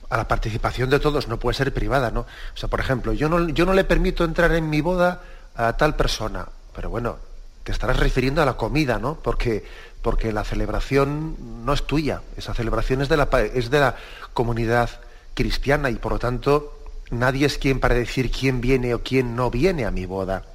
la 0.10 0.28
participación 0.28 0.89
de 0.89 1.00
todos, 1.00 1.30
no 1.30 1.39
puede 1.39 1.56
ser 1.56 1.74
privada, 1.74 2.12
¿no? 2.12 2.22
O 2.22 2.58
sea, 2.58 2.67
por 2.67 2.82
ejemplo, 2.82 3.13
yo 3.13 3.30
no, 3.30 3.48
yo 3.48 3.65
no 3.65 3.74
le 3.74 3.86
permito 3.86 4.26
entrar 4.26 4.52
en 4.52 4.70
mi 4.70 4.82
boda 4.82 5.22
a 5.56 5.78
tal 5.78 5.96
persona, 5.96 6.48
pero 6.76 6.89
bueno, 6.89 7.17
te 7.63 7.71
estarás 7.71 7.97
refiriendo 7.97 8.41
a 8.41 8.45
la 8.45 8.58
comida, 8.58 9.00
¿no? 9.00 9.15
Porque, 9.15 9.63
porque 10.02 10.32
la 10.32 10.43
celebración 10.43 11.65
no 11.65 11.74
es 11.74 11.84
tuya, 11.84 12.21
esa 12.38 12.54
celebración 12.54 13.02
es 13.02 13.10
de, 13.10 13.17
la, 13.17 13.30
es 13.54 13.69
de 13.69 13.80
la 13.80 13.95
comunidad 14.34 14.89
cristiana 15.34 15.89
y 15.89 15.95
por 15.95 16.13
lo 16.13 16.19
tanto 16.19 16.80
nadie 17.12 17.45
es 17.45 17.58
quien 17.58 17.80
para 17.80 17.95
decir 17.95 18.32
quién 18.32 18.62
viene 18.62 18.93
o 18.93 19.04
quién 19.04 19.36
no 19.36 19.52
viene 19.52 19.86
a 19.86 19.91
mi 19.91 20.06
boda. 20.06 20.45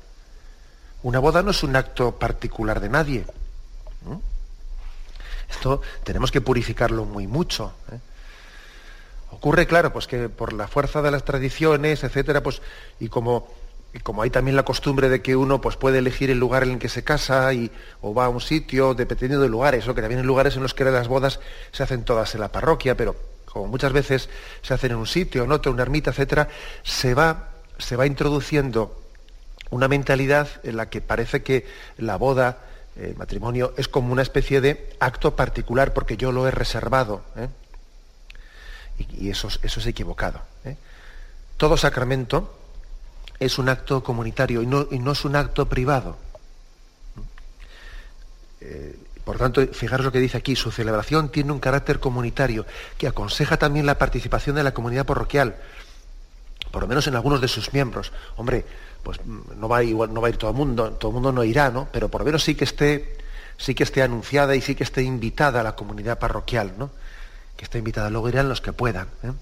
Una 1.02 1.18
boda 1.18 1.42
no 1.42 1.50
es 1.50 1.62
un 1.62 1.76
acto 1.76 2.16
particular 2.16 2.80
de 2.80 2.88
nadie. 2.88 3.24
Esto 5.48 5.80
tenemos 6.02 6.32
que 6.32 6.40
purificarlo 6.40 7.04
muy 7.04 7.26
mucho. 7.26 7.72
¿eh? 7.92 7.98
Ocurre, 9.30 9.66
claro, 9.66 9.92
pues 9.92 10.06
que 10.06 10.28
por 10.28 10.52
la 10.52 10.66
fuerza 10.66 11.02
de 11.02 11.10
las 11.10 11.24
tradiciones, 11.24 12.02
etcétera, 12.02 12.42
pues, 12.42 12.62
y 12.98 13.08
como, 13.08 13.48
como 14.02 14.22
hay 14.22 14.30
también 14.30 14.56
la 14.56 14.64
costumbre 14.64 15.08
de 15.08 15.22
que 15.22 15.36
uno 15.36 15.60
pues, 15.60 15.76
puede 15.76 15.98
elegir 15.98 16.30
el 16.30 16.38
lugar 16.38 16.62
en 16.62 16.72
el 16.72 16.78
que 16.78 16.88
se 16.88 17.04
casa 17.04 17.52
y, 17.52 17.70
o 18.00 18.14
va 18.14 18.26
a 18.26 18.28
un 18.28 18.40
sitio, 18.40 18.94
dependiendo 18.94 19.40
de 19.40 19.48
lugares, 19.48 19.86
o 19.88 19.94
que 19.94 20.00
también 20.00 20.20
hay 20.20 20.26
lugares 20.26 20.56
en 20.56 20.62
los 20.62 20.74
que 20.74 20.84
las 20.84 21.08
bodas 21.08 21.40
se 21.72 21.82
hacen 21.82 22.04
todas 22.04 22.34
en 22.34 22.40
la 22.40 22.52
parroquia, 22.52 22.96
pero 22.96 23.16
como 23.46 23.68
muchas 23.68 23.92
veces 23.92 24.28
se 24.62 24.74
hacen 24.74 24.92
en 24.92 24.98
un 24.98 25.06
sitio, 25.06 25.44
en 25.44 25.52
otro, 25.52 25.72
una 25.72 25.82
ermita, 25.82 26.10
etcétera, 26.10 26.48
se 26.82 27.14
va, 27.14 27.50
se 27.78 27.96
va 27.96 28.06
introduciendo 28.06 29.02
una 29.70 29.88
mentalidad 29.88 30.48
en 30.62 30.76
la 30.76 30.88
que 30.90 31.00
parece 31.00 31.42
que 31.42 31.66
la 31.96 32.16
boda, 32.16 32.58
el 32.96 33.16
matrimonio, 33.16 33.74
es 33.76 33.88
como 33.88 34.12
una 34.12 34.22
especie 34.22 34.60
de 34.60 34.94
acto 35.00 35.36
particular 35.36 35.92
porque 35.92 36.16
yo 36.16 36.32
lo 36.32 36.46
he 36.46 36.50
reservado. 36.50 37.22
¿eh? 37.36 37.48
Y, 38.98 39.30
eso, 39.30 39.48
eso, 39.62 39.80
es 39.80 39.86
equivocado. 39.86 40.40
¿eh? 40.64 40.76
Todo 41.56 41.76
sacramento 41.76 42.56
es 43.38 43.58
un 43.58 43.68
acto 43.68 44.02
comunitario 44.02 44.62
y 44.62 44.66
no, 44.66 44.86
no 44.90 45.12
es 45.12 45.24
un 45.24 45.36
acto 45.36 45.68
privado. 45.68 46.16
Eh, 48.60 48.96
por 49.24 49.38
tanto, 49.38 49.66
fijaros 49.72 50.04
lo 50.04 50.12
que 50.12 50.20
dice 50.20 50.38
aquí, 50.38 50.54
su 50.54 50.70
celebración 50.70 51.30
tiene 51.30 51.50
un 51.50 51.58
carácter 51.58 51.98
comunitario 51.98 52.64
que 52.96 53.08
aconseja 53.08 53.56
también 53.56 53.84
la 53.84 53.98
participación 53.98 54.54
de 54.54 54.62
la 54.62 54.72
comunidad 54.72 55.04
parroquial, 55.04 55.56
por 56.70 56.82
lo 56.82 56.88
menos 56.88 57.06
en 57.08 57.16
algunos 57.16 57.40
de 57.40 57.48
sus 57.48 57.72
miembros. 57.72 58.12
Hombre, 58.36 58.64
pues 59.02 59.18
mm, 59.24 59.58
no 59.58 59.68
va 59.68 59.78
a 59.78 59.82
ir, 59.82 59.96
no 59.96 60.20
va 60.20 60.28
a 60.28 60.30
ir 60.30 60.36
todo 60.36 60.50
el 60.50 60.56
mundo, 60.56 60.92
todo 60.92 61.10
el 61.10 61.14
mundo 61.14 61.32
no 61.32 61.42
irá, 61.42 61.70
¿no? 61.70 61.88
Pero 61.92 62.08
por 62.08 62.20
lo 62.20 62.24
menos 62.26 62.44
sí 62.44 62.54
que 62.54 62.64
esté, 62.64 63.18
sí 63.56 63.74
que 63.74 63.82
esté 63.82 64.02
anunciada 64.02 64.54
y 64.54 64.60
sí 64.60 64.74
que 64.74 64.84
esté 64.84 65.02
invitada 65.02 65.60
a 65.60 65.64
la 65.64 65.74
comunidad 65.74 66.18
parroquial, 66.20 66.74
¿no? 66.78 66.90
Que 67.56 67.64
esté 67.64 67.78
invitada, 67.78 68.10
luego 68.10 68.28
irán 68.28 68.48
los 68.48 68.60
que 68.60 68.72
puedan. 68.72 69.08
¿eh? 69.24 69.32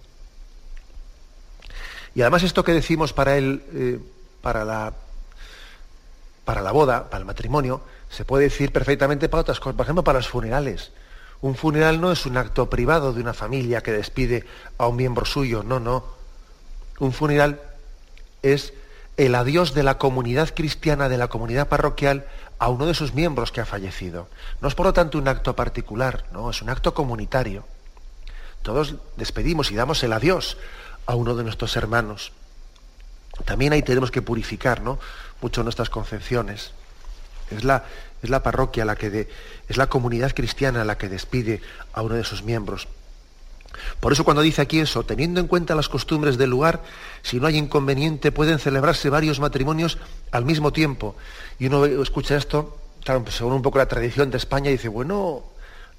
Y 2.15 2.23
además 2.23 2.43
esto 2.43 2.63
que 2.65 2.73
decimos 2.73 3.13
para 3.13 3.37
eh, 3.37 4.01
para 4.41 4.65
la, 4.65 4.93
para 6.45 6.61
la 6.61 6.71
boda, 6.71 7.09
para 7.09 7.21
el 7.21 7.25
matrimonio, 7.25 7.81
se 8.11 8.25
puede 8.25 8.45
decir 8.45 8.73
perfectamente 8.73 9.29
para 9.29 9.41
otras 9.41 9.59
cosas, 9.59 9.77
por 9.77 9.85
ejemplo, 9.85 10.05
para 10.05 10.19
los 10.19 10.29
funerales. 10.29 10.93
Un 11.41 11.57
funeral 11.57 12.01
no 12.01 12.13
es 12.13 12.27
un 12.27 12.37
acto 12.37 12.71
privado 12.71 13.13
de 13.13 13.21
una 13.21 13.35
familia 13.35 13.83
que 13.83 13.93
despide 13.93 14.45
a 14.79 14.87
un 14.87 14.97
miembro 14.97 15.25
suyo, 15.25 15.63
no, 15.63 15.81
no. 15.81 16.05
Un 16.99 17.13
funeral 17.13 17.61
es 18.43 18.75
el 19.17 19.35
adiós 19.35 19.75
de 19.75 19.83
la 19.83 19.99
comunidad 19.99 20.55
cristiana, 20.55 21.09
de 21.09 21.19
la 21.19 21.29
comunidad 21.29 21.69
parroquial, 21.69 22.27
a 22.59 22.69
uno 22.69 22.87
de 22.87 22.95
sus 22.95 23.15
miembros 23.15 23.51
que 23.51 23.61
ha 23.61 23.67
fallecido. 23.67 24.29
No 24.61 24.69
es 24.69 24.75
por 24.75 24.87
lo 24.87 24.93
tanto 24.93 25.19
un 25.19 25.29
acto 25.29 25.57
particular, 25.57 26.27
no, 26.33 26.51
es 26.51 26.63
un 26.63 26.71
acto 26.71 26.95
comunitario. 26.95 27.65
Todos 28.63 28.95
despedimos 29.17 29.71
y 29.71 29.75
damos 29.75 30.03
el 30.03 30.13
adiós 30.13 30.57
a 31.07 31.15
uno 31.15 31.35
de 31.35 31.45
nuestros 31.45 31.77
hermanos. 31.77 32.33
También 33.45 33.73
ahí 33.73 33.83
tenemos 33.83 34.11
que 34.11 34.23
purificar 34.23 34.81
¿no? 34.83 34.99
mucho 35.41 35.63
nuestras 35.63 35.91
concepciones. 35.91 36.73
Es 37.51 37.65
la, 37.65 37.85
es 38.23 38.31
la 38.31 38.43
parroquia 38.43 38.85
la 38.85 38.97
que 38.97 39.29
es 39.69 39.77
la 39.77 39.89
comunidad 39.89 40.33
cristiana 40.33 40.85
la 40.85 40.97
que 40.97 41.09
despide 41.09 41.61
a 41.93 42.03
uno 42.03 42.15
de 42.15 42.25
sus 42.25 42.43
miembros. 42.43 42.89
Por 44.01 44.13
eso 44.13 44.25
cuando 44.25 44.43
dice 44.43 44.63
aquí 44.63 44.81
eso, 44.81 45.05
teniendo 45.05 45.41
en 45.41 45.49
cuenta 45.49 45.75
las 45.75 45.89
costumbres 45.89 46.39
del 46.39 46.51
lugar, 46.51 46.83
si 47.23 47.41
no 47.41 47.47
hay 47.47 47.57
inconveniente, 47.57 48.33
pueden 48.33 48.59
celebrarse 48.59 49.11
varios 49.11 49.41
matrimonios 49.41 49.99
al 50.31 50.45
mismo 50.45 50.73
tiempo. 50.73 51.17
Y 51.59 51.67
uno 51.67 51.85
escucha 51.85 52.37
esto, 52.37 52.79
pues 53.05 53.35
según 53.35 53.55
un 53.55 53.63
poco 53.63 53.79
la 53.79 53.87
tradición 53.87 54.31
de 54.31 54.37
España, 54.37 54.71
y 54.71 54.75
dice, 54.75 54.89
bueno, 54.89 55.43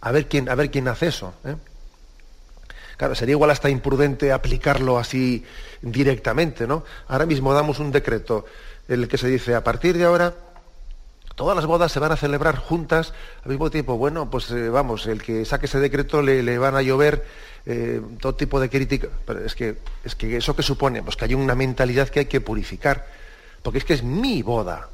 a 0.01 0.11
ver 0.11 0.27
quién, 0.27 0.49
a 0.49 0.55
ver 0.55 0.71
quién 0.71 0.87
hace 0.87 1.07
eso. 1.07 1.33
¿eh? 1.43 1.55
Claro, 2.97 3.15
sería 3.15 3.33
igual 3.33 3.51
hasta 3.51 3.69
imprudente 3.69 4.31
aplicarlo 4.31 4.97
así 4.97 5.43
directamente, 5.81 6.65
¿no? 6.65 6.83
Ahora 7.07 7.25
mismo 7.25 7.53
damos 7.53 7.79
un 7.79 7.91
decreto 7.91 8.45
en 8.87 9.01
el 9.01 9.07
que 9.07 9.17
se 9.17 9.27
dice, 9.27 9.55
a 9.55 9.63
partir 9.63 9.97
de 9.97 10.05
ahora, 10.05 10.33
todas 11.35 11.55
las 11.55 11.65
bodas 11.65 11.91
se 11.91 11.99
van 11.99 12.11
a 12.11 12.17
celebrar 12.17 12.57
juntas 12.57 13.13
al 13.43 13.51
mismo 13.51 13.69
tiempo. 13.69 13.97
Bueno, 13.97 14.29
pues 14.29 14.49
eh, 14.51 14.69
vamos, 14.69 15.07
el 15.07 15.21
que 15.21 15.43
saque 15.45 15.65
ese 15.65 15.79
decreto 15.79 16.21
le, 16.21 16.41
le 16.41 16.57
van 16.57 16.75
a 16.75 16.81
llover 16.81 17.25
eh, 17.65 18.01
todo 18.19 18.35
tipo 18.35 18.59
de 18.59 18.69
crítica, 18.69 19.09
pero 19.25 19.43
es 19.43 19.55
que, 19.55 19.77
es 20.03 20.15
que 20.15 20.37
eso 20.37 20.55
que 20.55 20.63
supone, 20.63 21.03
pues 21.03 21.15
que 21.15 21.25
hay 21.25 21.33
una 21.33 21.55
mentalidad 21.55 22.09
que 22.09 22.19
hay 22.19 22.25
que 22.27 22.41
purificar, 22.41 23.07
porque 23.61 23.79
es 23.79 23.85
que 23.85 23.95
es 23.95 24.03
mi 24.03 24.43
boda, 24.43 24.87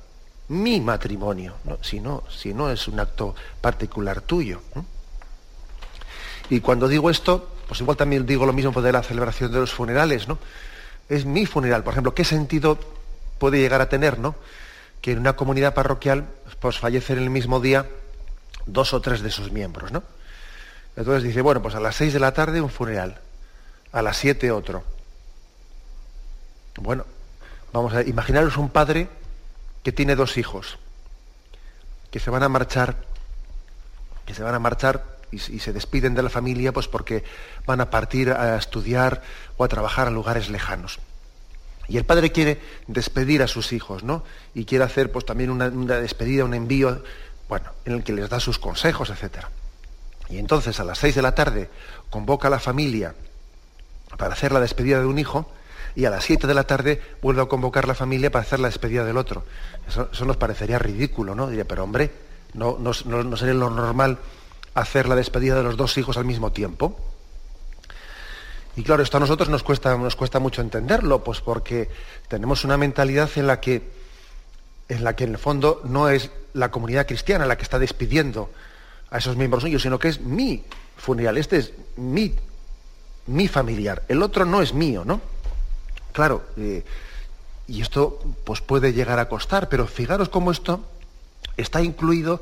mi 0.47 0.81
matrimonio, 0.81 1.55
no, 1.65 1.77
si 1.83 2.53
no 2.53 2.71
es 2.71 2.87
un 2.87 2.99
acto 2.99 3.35
particular 3.59 4.21
tuyo. 4.21 4.61
Y 6.49 6.59
cuando 6.59 6.87
digo 6.87 7.09
esto, 7.09 7.49
pues 7.71 7.79
igual 7.79 7.95
también 7.95 8.25
digo 8.25 8.45
lo 8.45 8.51
mismo 8.51 8.81
de 8.81 8.91
la 8.91 9.01
celebración 9.01 9.49
de 9.49 9.59
los 9.59 9.71
funerales, 9.71 10.27
¿no? 10.27 10.37
Es 11.07 11.23
mi 11.23 11.45
funeral, 11.45 11.85
por 11.85 11.93
ejemplo, 11.93 12.13
¿qué 12.13 12.25
sentido 12.25 12.77
puede 13.39 13.59
llegar 13.59 13.79
a 13.79 13.87
tener, 13.87 14.19
¿no? 14.19 14.35
Que 14.99 15.13
en 15.13 15.19
una 15.19 15.37
comunidad 15.37 15.73
parroquial 15.73 16.27
pues 16.59 16.79
fallecen 16.79 17.17
el 17.17 17.29
mismo 17.29 17.61
día 17.61 17.87
dos 18.65 18.93
o 18.93 18.99
tres 18.99 19.21
de 19.21 19.31
sus 19.31 19.53
miembros, 19.53 19.89
¿no? 19.93 20.03
Entonces 20.97 21.23
dice, 21.23 21.39
bueno, 21.39 21.61
pues 21.61 21.73
a 21.73 21.79
las 21.79 21.95
6 21.95 22.11
de 22.11 22.19
la 22.19 22.33
tarde 22.33 22.59
un 22.59 22.69
funeral, 22.69 23.21
a 23.93 24.01
las 24.01 24.17
7 24.17 24.51
otro. 24.51 24.83
Bueno, 26.75 27.05
vamos 27.71 27.93
a 27.93 28.01
imaginaros 28.01 28.57
un 28.57 28.67
padre 28.67 29.07
que 29.81 29.93
tiene 29.93 30.17
dos 30.17 30.35
hijos, 30.35 30.77
que 32.11 32.19
se 32.19 32.31
van 32.31 32.43
a 32.43 32.49
marchar, 32.49 32.97
que 34.25 34.33
se 34.33 34.43
van 34.43 34.55
a 34.55 34.59
marchar 34.59 35.20
y, 35.31 35.39
se 35.39 35.73
despiden 35.73 36.13
de 36.13 36.23
la 36.23 36.29
familia 36.29 36.73
pues 36.73 36.87
porque 36.87 37.23
van 37.65 37.81
a 37.81 37.89
partir 37.89 38.31
a 38.31 38.57
estudiar 38.57 39.21
o 39.57 39.63
a 39.63 39.67
trabajar 39.67 40.07
a 40.07 40.11
lugares 40.11 40.49
lejanos. 40.49 40.99
Y 41.87 41.97
el 41.97 42.05
padre 42.05 42.31
quiere 42.31 42.61
despedir 42.87 43.41
a 43.41 43.47
sus 43.47 43.73
hijos, 43.73 44.03
¿no? 44.03 44.23
Y 44.53 44.65
quiere 44.65 44.83
hacer 44.83 45.11
pues 45.11 45.25
también 45.25 45.49
una, 45.49 45.69
despedida, 45.69 46.45
un 46.45 46.53
envío, 46.53 47.03
bueno, 47.49 47.69
en 47.85 47.93
el 47.93 48.03
que 48.03 48.13
les 48.13 48.29
da 48.29 48.39
sus 48.39 48.59
consejos, 48.59 49.09
etc. 49.09 49.45
Y 50.29 50.37
entonces 50.37 50.79
a 50.79 50.83
las 50.83 50.99
seis 50.99 51.15
de 51.15 51.21
la 51.21 51.35
tarde 51.35 51.69
convoca 52.09 52.47
a 52.47 52.51
la 52.51 52.59
familia 52.59 53.15
para 54.17 54.33
hacer 54.33 54.51
la 54.51 54.59
despedida 54.59 54.99
de 54.99 55.05
un 55.05 55.19
hijo 55.19 55.51
y 55.95 56.05
a 56.05 56.09
las 56.09 56.23
7 56.23 56.47
de 56.47 56.53
la 56.53 56.63
tarde 56.63 57.01
vuelve 57.21 57.41
a 57.41 57.45
convocar 57.45 57.87
la 57.87 57.95
familia 57.95 58.31
para 58.31 58.43
hacer 58.43 58.59
la 58.59 58.69
despedida 58.69 59.03
del 59.03 59.17
otro. 59.17 59.43
Eso, 59.87 60.25
nos 60.25 60.37
parecería 60.37 60.79
ridículo, 60.79 61.35
¿no? 61.35 61.47
Diría, 61.47 61.65
pero 61.65 61.83
hombre, 61.83 62.11
no, 62.53 62.77
no, 62.79 62.93
sería 62.93 63.53
lo 63.53 63.69
normal 63.69 64.17
hacer 64.73 65.07
la 65.07 65.15
despedida 65.15 65.55
de 65.55 65.63
los 65.63 65.77
dos 65.77 65.97
hijos 65.97 66.17
al 66.17 66.25
mismo 66.25 66.51
tiempo. 66.51 66.97
Y 68.75 68.83
claro, 68.83 69.03
esto 69.03 69.17
a 69.17 69.19
nosotros 69.19 69.49
nos 69.49 69.63
cuesta, 69.63 69.97
nos 69.97 70.15
cuesta 70.15 70.39
mucho 70.39 70.61
entenderlo, 70.61 71.23
pues 71.23 71.41
porque 71.41 71.89
tenemos 72.27 72.63
una 72.63 72.77
mentalidad 72.77 73.29
en 73.35 73.47
la 73.47 73.59
que, 73.59 73.81
en 74.87 75.03
la 75.03 75.15
que 75.15 75.25
en 75.25 75.31
el 75.31 75.37
fondo 75.37 75.81
no 75.83 76.07
es 76.09 76.31
la 76.53 76.71
comunidad 76.71 77.05
cristiana 77.05 77.45
la 77.45 77.57
que 77.57 77.63
está 77.63 77.79
despidiendo 77.79 78.49
a 79.09 79.17
esos 79.17 79.35
miembros 79.35 79.63
suyos, 79.63 79.81
sino 79.81 79.99
que 79.99 80.07
es 80.07 80.21
mi 80.21 80.63
funeral, 80.95 81.37
este 81.37 81.57
es 81.57 81.73
mi, 81.97 82.33
mi 83.27 83.47
familiar, 83.47 84.03
el 84.07 84.23
otro 84.23 84.45
no 84.45 84.61
es 84.61 84.73
mío, 84.73 85.03
¿no? 85.05 85.19
Claro, 86.13 86.43
eh, 86.57 86.83
y 87.67 87.81
esto 87.81 88.19
pues 88.45 88.61
puede 88.61 88.93
llegar 88.93 89.19
a 89.19 89.27
costar, 89.27 89.67
pero 89.67 89.85
fijaros 89.85 90.29
cómo 90.29 90.51
esto 90.51 90.81
está 91.57 91.81
incluido 91.81 92.41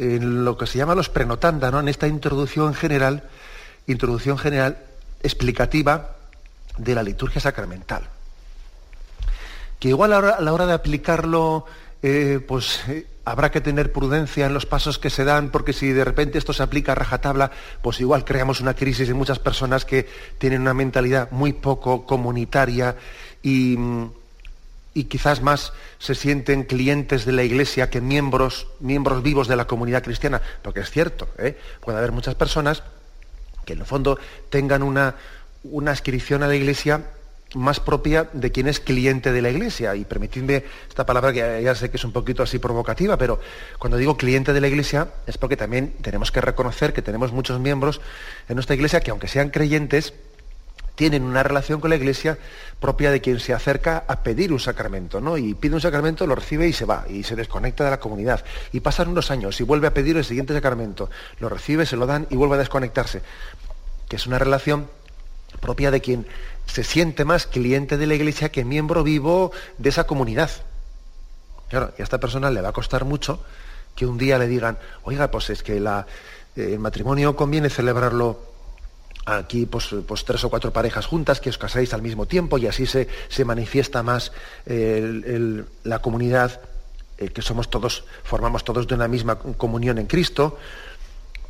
en 0.00 0.46
lo 0.46 0.56
que 0.56 0.66
se 0.66 0.78
llama 0.78 0.94
los 0.94 1.10
prenotanda, 1.10 1.70
¿no? 1.70 1.78
En 1.78 1.88
esta 1.88 2.08
introducción 2.08 2.72
general, 2.72 3.24
introducción 3.86 4.38
general 4.38 4.78
explicativa 5.22 6.16
de 6.78 6.94
la 6.94 7.02
liturgia 7.02 7.40
sacramental. 7.40 8.08
Que 9.78 9.88
igual 9.88 10.14
a 10.14 10.40
la 10.40 10.52
hora 10.54 10.66
de 10.66 10.72
aplicarlo, 10.72 11.66
eh, 12.02 12.40
pues 12.48 12.80
eh, 12.88 13.06
habrá 13.26 13.50
que 13.50 13.60
tener 13.60 13.92
prudencia 13.92 14.46
en 14.46 14.54
los 14.54 14.64
pasos 14.64 14.98
que 14.98 15.10
se 15.10 15.24
dan, 15.24 15.50
porque 15.50 15.74
si 15.74 15.92
de 15.92 16.04
repente 16.04 16.38
esto 16.38 16.54
se 16.54 16.62
aplica 16.62 16.92
a 16.92 16.94
rajatabla, 16.94 17.50
pues 17.82 18.00
igual 18.00 18.24
creamos 18.24 18.62
una 18.62 18.72
crisis 18.72 19.08
en 19.10 19.18
muchas 19.18 19.38
personas 19.38 19.84
que 19.84 20.08
tienen 20.38 20.62
una 20.62 20.72
mentalidad 20.72 21.30
muy 21.30 21.52
poco 21.52 22.06
comunitaria 22.06 22.96
y, 23.42 23.76
quizás 25.04 25.40
más 25.40 25.72
se 25.98 26.14
sienten 26.14 26.64
clientes 26.64 27.24
de 27.24 27.32
la 27.32 27.42
Iglesia 27.42 27.90
que 27.90 28.00
miembros, 28.00 28.66
miembros 28.80 29.22
vivos 29.22 29.48
de 29.48 29.56
la 29.56 29.66
comunidad 29.66 30.02
cristiana, 30.02 30.42
porque 30.62 30.80
es 30.80 30.90
cierto, 30.90 31.28
¿eh? 31.38 31.56
puede 31.80 31.98
haber 31.98 32.12
muchas 32.12 32.34
personas 32.34 32.82
que 33.64 33.74
en 33.74 33.80
el 33.80 33.86
fondo 33.86 34.18
tengan 34.48 34.82
una, 34.82 35.14
una 35.62 35.92
inscripción 35.92 36.42
a 36.42 36.48
la 36.48 36.56
Iglesia 36.56 37.04
más 37.54 37.80
propia 37.80 38.28
de 38.32 38.52
quien 38.52 38.68
es 38.68 38.80
cliente 38.80 39.32
de 39.32 39.42
la 39.42 39.50
Iglesia. 39.50 39.94
Y 39.96 40.04
permitidme 40.04 40.64
esta 40.88 41.04
palabra 41.04 41.32
que 41.32 41.62
ya 41.62 41.74
sé 41.74 41.90
que 41.90 41.96
es 41.96 42.04
un 42.04 42.12
poquito 42.12 42.42
así 42.42 42.58
provocativa, 42.58 43.16
pero 43.16 43.40
cuando 43.78 43.96
digo 43.96 44.16
cliente 44.16 44.52
de 44.52 44.60
la 44.60 44.68
Iglesia 44.68 45.08
es 45.26 45.38
porque 45.38 45.56
también 45.56 45.94
tenemos 46.00 46.30
que 46.30 46.40
reconocer 46.40 46.92
que 46.92 47.02
tenemos 47.02 47.32
muchos 47.32 47.58
miembros 47.60 48.00
en 48.48 48.54
nuestra 48.54 48.74
Iglesia 48.74 49.00
que 49.00 49.10
aunque 49.10 49.28
sean 49.28 49.50
creyentes, 49.50 50.14
tienen 51.00 51.22
una 51.22 51.42
relación 51.42 51.80
con 51.80 51.88
la 51.88 51.96
Iglesia 51.96 52.36
propia 52.78 53.10
de 53.10 53.22
quien 53.22 53.40
se 53.40 53.54
acerca 53.54 54.04
a 54.06 54.22
pedir 54.22 54.52
un 54.52 54.60
sacramento, 54.60 55.18
¿no? 55.18 55.38
Y 55.38 55.54
pide 55.54 55.74
un 55.74 55.80
sacramento, 55.80 56.26
lo 56.26 56.34
recibe 56.34 56.68
y 56.68 56.74
se 56.74 56.84
va, 56.84 57.06
y 57.08 57.22
se 57.22 57.36
desconecta 57.36 57.84
de 57.84 57.90
la 57.90 57.98
comunidad. 57.98 58.44
Y 58.70 58.80
pasan 58.80 59.08
unos 59.08 59.30
años 59.30 59.58
y 59.62 59.64
vuelve 59.64 59.86
a 59.86 59.94
pedir 59.94 60.18
el 60.18 60.26
siguiente 60.26 60.52
sacramento, 60.52 61.08
lo 61.38 61.48
recibe, 61.48 61.86
se 61.86 61.96
lo 61.96 62.04
dan 62.04 62.26
y 62.28 62.36
vuelve 62.36 62.56
a 62.56 62.58
desconectarse. 62.58 63.22
Que 64.10 64.16
es 64.16 64.26
una 64.26 64.38
relación 64.38 64.90
propia 65.62 65.90
de 65.90 66.02
quien 66.02 66.26
se 66.66 66.84
siente 66.84 67.24
más 67.24 67.46
cliente 67.46 67.96
de 67.96 68.06
la 68.06 68.12
iglesia 68.12 68.50
que 68.50 68.66
miembro 68.66 69.02
vivo 69.02 69.52
de 69.78 69.88
esa 69.88 70.04
comunidad. 70.04 70.50
Claro, 71.70 71.94
y 71.96 72.02
a 72.02 72.04
esta 72.04 72.20
persona 72.20 72.50
le 72.50 72.60
va 72.60 72.68
a 72.68 72.72
costar 72.72 73.06
mucho 73.06 73.42
que 73.96 74.04
un 74.04 74.18
día 74.18 74.38
le 74.38 74.48
digan, 74.48 74.76
oiga, 75.04 75.30
pues 75.30 75.48
es 75.48 75.62
que 75.62 75.78
eh, 75.78 76.04
el 76.56 76.78
matrimonio 76.78 77.36
conviene 77.36 77.70
celebrarlo 77.70 78.49
aquí 79.38 79.66
pues, 79.66 79.94
pues, 80.06 80.24
tres 80.24 80.44
o 80.44 80.50
cuatro 80.50 80.72
parejas 80.72 81.06
juntas, 81.06 81.40
que 81.40 81.50
os 81.50 81.58
casáis 81.58 81.92
al 81.94 82.02
mismo 82.02 82.26
tiempo 82.26 82.58
y 82.58 82.66
así 82.66 82.86
se, 82.86 83.08
se 83.28 83.44
manifiesta 83.44 84.02
más 84.02 84.32
la 84.66 85.98
comunidad, 86.00 86.60
eh, 87.18 87.28
que 87.28 87.42
somos 87.42 87.70
todos, 87.70 88.04
formamos 88.24 88.64
todos 88.64 88.86
de 88.86 88.94
una 88.94 89.08
misma 89.08 89.38
comunión 89.38 89.98
en 89.98 90.06
Cristo. 90.06 90.58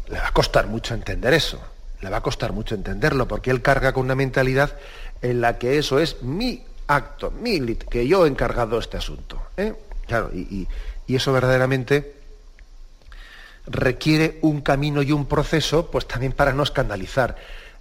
Le 0.08 0.18
va 0.18 0.28
a 0.28 0.32
costar 0.32 0.66
mucho 0.66 0.94
entender 0.94 1.34
eso 1.34 1.60
le 2.00 2.10
va 2.10 2.18
a 2.18 2.22
costar 2.22 2.52
mucho 2.52 2.74
entenderlo, 2.74 3.28
porque 3.28 3.50
él 3.50 3.62
carga 3.62 3.92
con 3.92 4.04
una 4.04 4.14
mentalidad 4.14 4.76
en 5.22 5.40
la 5.40 5.58
que 5.58 5.78
eso 5.78 5.98
es 5.98 6.22
mi 6.22 6.64
acto, 6.86 7.30
mi 7.30 7.60
que 7.76 8.06
yo 8.06 8.24
he 8.24 8.28
encargado 8.28 8.78
este 8.78 8.96
asunto. 8.96 9.40
¿eh? 9.56 9.74
Claro, 10.06 10.30
y, 10.34 10.66
eso 11.08 11.32
verdaderamente 11.32 12.14
requiere 13.66 14.38
un 14.42 14.60
camino 14.60 15.02
y 15.02 15.10
un 15.10 15.26
proceso, 15.26 15.90
pues 15.90 16.06
también 16.06 16.32
para 16.32 16.52
no 16.52 16.62
escandalizar 16.62 17.34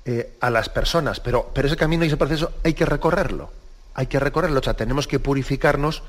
eh, 0.05 0.37
a 0.39 0.49
las 0.49 0.69
personas. 0.69 1.19
Pero, 1.19 1.51
pero 1.53 1.67
ese 1.67 1.75
camino 1.75 2.03
y 2.03 2.07
ese 2.07 2.17
proceso 2.17 2.53
hay 2.63 2.73
que 2.73 2.85
recorrerlo. 2.85 3.51
Hay 3.93 4.07
que 4.07 4.19
recorrerlo. 4.19 4.59
O 4.59 4.63
sea, 4.63 4.73
tenemos 4.73 5.07
que 5.07 5.19
purificarnos, 5.19 6.03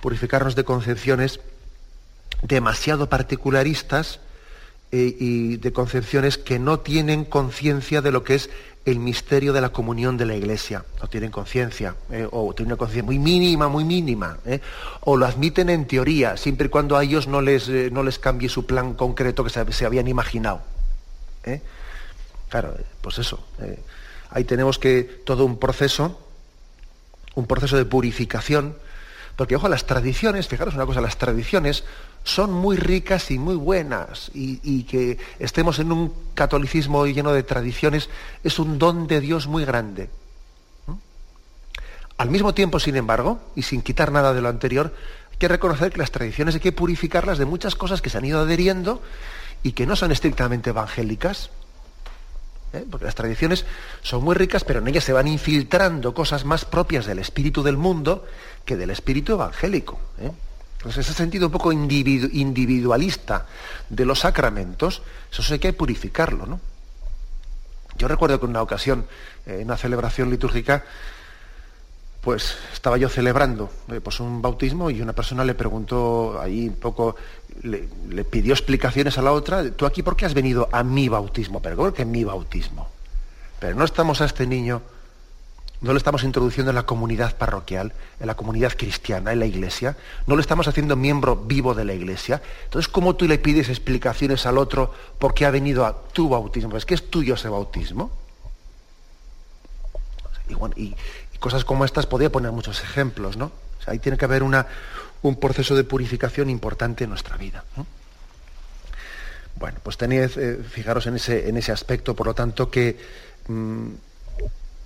purificarnos 0.00 0.54
de 0.54 0.64
concepciones 0.64 1.40
demasiado 2.42 3.08
particularistas 3.08 4.20
eh, 4.92 5.16
y 5.18 5.56
de 5.56 5.72
concepciones 5.72 6.38
que 6.38 6.60
no 6.60 6.78
tienen 6.78 7.24
conciencia 7.24 8.02
de 8.02 8.12
lo 8.12 8.22
que 8.22 8.36
es 8.36 8.50
el 8.84 9.00
misterio 9.00 9.52
de 9.52 9.62
la 9.62 9.70
comunión 9.70 10.16
de 10.16 10.24
la 10.24 10.36
Iglesia. 10.36 10.84
No 11.02 11.08
tienen 11.08 11.32
conciencia, 11.32 11.96
eh, 12.12 12.26
o 12.30 12.54
tienen 12.54 12.72
una 12.72 12.78
conciencia 12.78 13.04
muy 13.04 13.18
mínima, 13.18 13.66
muy 13.66 13.84
mínima. 13.84 14.38
O 15.00 15.16
lo 15.16 15.26
admiten 15.26 15.70
en 15.70 15.86
teoría, 15.88 16.36
siempre 16.36 16.68
y 16.68 16.70
cuando 16.70 16.96
a 16.96 17.02
ellos 17.02 17.26
no 17.26 17.40
les, 17.40 17.68
no 17.68 18.04
les 18.04 18.20
cambie 18.20 18.48
su 18.48 18.64
plan 18.64 18.94
concreto 18.94 19.42
que 19.42 19.50
se 19.50 19.84
habían 19.84 20.06
imaginado. 20.06 20.62
Claro, 22.48 22.74
pues 23.00 23.18
eso. 23.18 23.44
ahí 24.30 24.44
tenemos 24.44 24.78
que 24.78 25.02
todo 25.02 25.44
un 25.44 25.58
proceso, 25.58 26.18
un 27.34 27.46
proceso 27.46 27.76
de 27.76 27.84
purificación, 27.84 28.76
porque, 29.38 29.54
ojo, 29.54 29.68
las 29.68 29.86
tradiciones, 29.86 30.48
fijaros 30.48 30.74
una 30.74 30.84
cosa, 30.84 31.00
las 31.00 31.16
tradiciones 31.16 31.84
son 32.24 32.52
muy 32.52 32.76
ricas 32.76 33.30
y 33.30 33.38
muy 33.38 33.54
buenas 33.54 34.32
y, 34.34 34.82
que 34.82 35.16
estemos 35.38 35.78
en 35.78 35.92
un 35.92 36.12
catolicismo 36.34 37.06
lleno 37.06 37.32
de 37.32 37.44
tradiciones 37.44 38.08
es 38.42 38.58
un 38.58 38.80
don 38.80 39.06
de 39.06 39.20
Dios 39.20 39.46
muy 39.46 39.64
grande. 39.64 40.10
Al 42.16 42.30
mismo 42.30 42.52
tiempo, 42.52 42.80
sin 42.80 42.96
embargo, 42.96 43.40
y 43.54 43.62
sin 43.62 43.80
quitar 43.80 44.10
nada 44.10 44.34
de 44.34 44.40
lo 44.40 44.48
anterior, 44.48 44.92
hay 45.30 45.38
que 45.38 45.46
reconocer 45.46 45.92
que 45.92 45.98
las 45.98 46.10
tradiciones 46.10 46.56
hay 46.56 46.60
que 46.60 46.72
purificarlas 46.72 47.38
de 47.38 47.44
muchas 47.44 47.76
cosas 47.76 48.02
que 48.02 48.10
se 48.10 48.18
han 48.18 48.24
ido 48.24 48.40
adheriendo 48.40 49.00
y 49.62 49.70
que 49.70 49.86
no 49.86 49.94
son 49.94 50.10
estrictamente 50.10 50.70
evangélicas. 50.70 51.50
¿Eh? 52.72 52.84
Porque 52.90 53.06
las 53.06 53.14
tradiciones 53.14 53.64
son 54.02 54.22
muy 54.24 54.34
ricas, 54.34 54.64
pero 54.64 54.80
en 54.80 54.88
ellas 54.88 55.04
se 55.04 55.12
van 55.12 55.28
infiltrando 55.28 56.14
cosas 56.14 56.44
más 56.44 56.64
propias 56.64 57.06
del 57.06 57.18
espíritu 57.18 57.62
del 57.62 57.76
mundo 57.76 58.26
que 58.64 58.76
del 58.76 58.90
espíritu 58.90 59.32
evangélico. 59.32 59.98
¿eh? 60.20 60.30
Entonces, 60.78 61.06
ese 61.06 61.16
sentido 61.16 61.46
un 61.46 61.52
poco 61.52 61.72
individualista 61.72 63.46
de 63.88 64.04
los 64.04 64.20
sacramentos, 64.20 65.02
eso 65.30 65.42
sí 65.42 65.54
hay 65.54 65.58
que 65.58 65.72
purificarlo, 65.72 66.46
¿no? 66.46 66.60
Yo 67.96 68.06
recuerdo 68.06 68.38
que 68.38 68.46
en 68.46 68.50
una 68.50 68.62
ocasión, 68.62 69.06
en 69.44 69.64
una 69.64 69.76
celebración 69.76 70.30
litúrgica, 70.30 70.84
pues 72.20 72.56
estaba 72.72 72.96
yo 72.98 73.08
celebrando 73.08 73.70
eh, 73.90 74.00
pues 74.02 74.20
un 74.20 74.42
bautismo 74.42 74.90
y 74.90 75.00
una 75.00 75.12
persona 75.12 75.44
le 75.44 75.54
preguntó 75.54 76.40
ahí 76.40 76.68
un 76.68 76.76
poco, 76.76 77.16
le, 77.62 77.88
pidió 78.24 78.52
explicaciones 78.52 79.18
a 79.18 79.22
la 79.22 79.32
otra, 79.32 79.70
¿tú 79.70 79.86
aquí 79.86 80.02
por 80.02 80.16
qué 80.16 80.26
has 80.26 80.34
venido 80.34 80.68
a 80.72 80.82
mi 80.82 81.08
bautismo? 81.08 81.60
Pero 81.62 81.76
¿cómo 81.76 81.92
que 81.92 82.04
mi 82.04 82.24
bautismo? 82.24 82.88
Pero 83.60 83.76
no 83.76 83.84
estamos 83.84 84.20
a 84.20 84.24
este 84.24 84.46
niño 84.46 84.82
no 85.80 85.92
lo 85.92 85.98
estamos 85.98 86.24
introduciendo 86.24 86.70
en 86.70 86.74
la 86.74 86.86
comunidad 86.86 87.36
parroquial, 87.36 87.92
en 88.18 88.26
la 88.26 88.34
comunidad 88.34 88.72
cristiana, 88.76 89.32
en 89.32 89.38
la 89.38 89.46
iglesia, 89.46 89.96
no 90.26 90.34
lo 90.34 90.40
estamos 90.40 90.66
haciendo 90.66 90.96
miembro 90.96 91.36
vivo 91.36 91.74
de 91.74 91.84
la 91.84 91.94
iglesia. 91.94 92.42
Entonces, 92.64 92.88
¿cómo 92.88 93.14
tú 93.14 93.26
le 93.26 93.38
pides 93.38 93.68
explicaciones 93.68 94.44
al 94.46 94.58
otro 94.58 94.92
por 95.18 95.34
qué 95.34 95.46
ha 95.46 95.50
venido 95.50 95.86
a 95.86 96.02
tu 96.12 96.28
bautismo? 96.28 96.76
Es 96.76 96.84
que 96.84 96.94
es 96.94 97.08
tuyo 97.10 97.34
ese 97.34 97.48
bautismo. 97.48 98.10
Y, 100.76 100.94
cosas 101.38 101.64
como 101.64 101.84
estas 101.84 102.06
podría 102.06 102.30
poner 102.30 102.52
muchos 102.52 102.82
ejemplos, 102.82 103.36
¿no? 103.36 103.52
ahí 103.88 103.98
tiene 103.98 104.18
que 104.18 104.24
haber 104.24 104.42
una, 104.42 104.66
un 105.22 105.36
proceso 105.36 105.74
de 105.74 105.84
purificación 105.84 106.50
importante 106.50 107.04
en 107.04 107.10
nuestra 107.10 107.36
vida. 107.36 107.64
Bueno, 109.56 109.78
pues 109.82 109.96
tenéis, 109.96 110.36
eh, 110.36 110.58
fijaros 110.68 111.06
en 111.06 111.16
ese, 111.16 111.48
en 111.48 111.56
ese 111.56 111.72
aspecto, 111.72 112.14
por 112.14 112.26
lo 112.26 112.34
tanto, 112.34 112.70
que, 112.70 112.98
mm, 113.48 113.88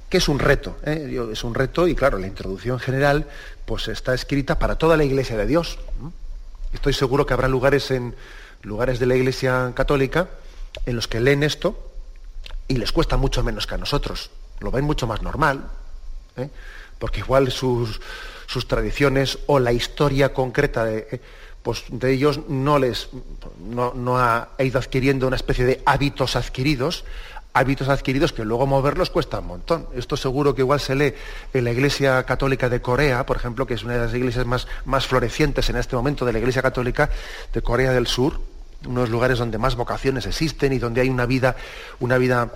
que 0.08 0.16
es 0.18 0.28
un 0.28 0.38
reto. 0.38 0.78
¿eh? 0.84 1.28
Es 1.32 1.44
un 1.44 1.54
reto 1.54 1.86
y 1.88 1.94
claro, 1.94 2.18
la 2.18 2.26
introducción 2.26 2.78
general 2.78 3.26
pues 3.66 3.88
está 3.88 4.14
escrita 4.14 4.58
para 4.58 4.76
toda 4.76 4.96
la 4.96 5.04
Iglesia 5.04 5.36
de 5.36 5.46
Dios. 5.46 5.78
Estoy 6.72 6.94
seguro 6.94 7.26
que 7.26 7.34
habrá 7.34 7.48
lugares 7.48 7.90
en 7.90 8.14
lugares 8.62 8.98
de 8.98 9.06
la 9.06 9.16
Iglesia 9.16 9.72
católica 9.74 10.28
en 10.86 10.96
los 10.96 11.08
que 11.08 11.20
leen 11.20 11.42
esto 11.42 11.90
y 12.68 12.76
les 12.76 12.92
cuesta 12.92 13.16
mucho 13.16 13.42
menos 13.42 13.66
que 13.66 13.74
a 13.74 13.78
nosotros. 13.78 14.30
Lo 14.60 14.70
ven 14.70 14.84
mucho 14.84 15.06
más 15.06 15.22
normal, 15.22 15.68
¿eh? 16.36 16.48
porque 16.98 17.20
igual 17.20 17.50
sus, 17.50 18.00
sus, 18.46 18.68
tradiciones 18.68 19.38
o 19.46 19.58
la 19.58 19.72
historia 19.72 20.32
concreta 20.32 20.84
de, 20.84 21.20
pues 21.62 21.84
de 21.88 22.12
ellos 22.12 22.40
no 22.48 22.78
les 22.78 23.08
no, 23.60 24.18
ha 24.18 24.48
ido 24.58 24.78
adquiriendo 24.78 25.26
una 25.26 25.36
especie 25.36 25.64
de 25.64 25.82
hábitos 25.86 26.36
adquiridos, 26.36 27.04
hábitos 27.54 27.88
adquiridos 27.88 28.32
que 28.32 28.44
luego 28.44 28.66
moverlos 28.66 29.10
cuesta 29.10 29.38
un 29.40 29.46
montón. 29.46 29.86
Esto 29.94 30.16
seguro 30.16 30.54
que 30.54 30.62
igual 30.62 30.80
se 30.80 30.94
lee 30.94 31.14
en 31.52 31.64
la 31.64 31.72
Iglesia 31.72 32.22
Católica 32.24 32.68
de 32.68 32.80
Corea, 32.80 33.24
por 33.26 33.36
ejemplo, 33.36 33.66
que 33.66 33.74
es 33.74 33.84
una 33.84 33.94
de 33.94 34.00
las 34.00 34.14
iglesias 34.14 34.46
más, 34.46 34.66
más 34.84 35.06
florecientes 35.06 35.68
en 35.70 35.76
este 35.76 35.94
momento 35.94 36.24
de 36.24 36.32
la 36.32 36.38
Iglesia 36.38 36.62
Católica 36.62 37.10
de 37.52 37.62
Corea 37.62 37.92
del 37.92 38.06
Sur, 38.06 38.40
unos 38.86 39.10
lugares 39.10 39.38
donde 39.38 39.58
más 39.58 39.76
vocaciones 39.76 40.26
existen 40.26 40.72
y 40.72 40.78
donde 40.78 41.02
hay 41.02 41.08
una 41.08 41.26
vida, 41.26 41.56
una 42.00 42.18
vida 42.18 42.52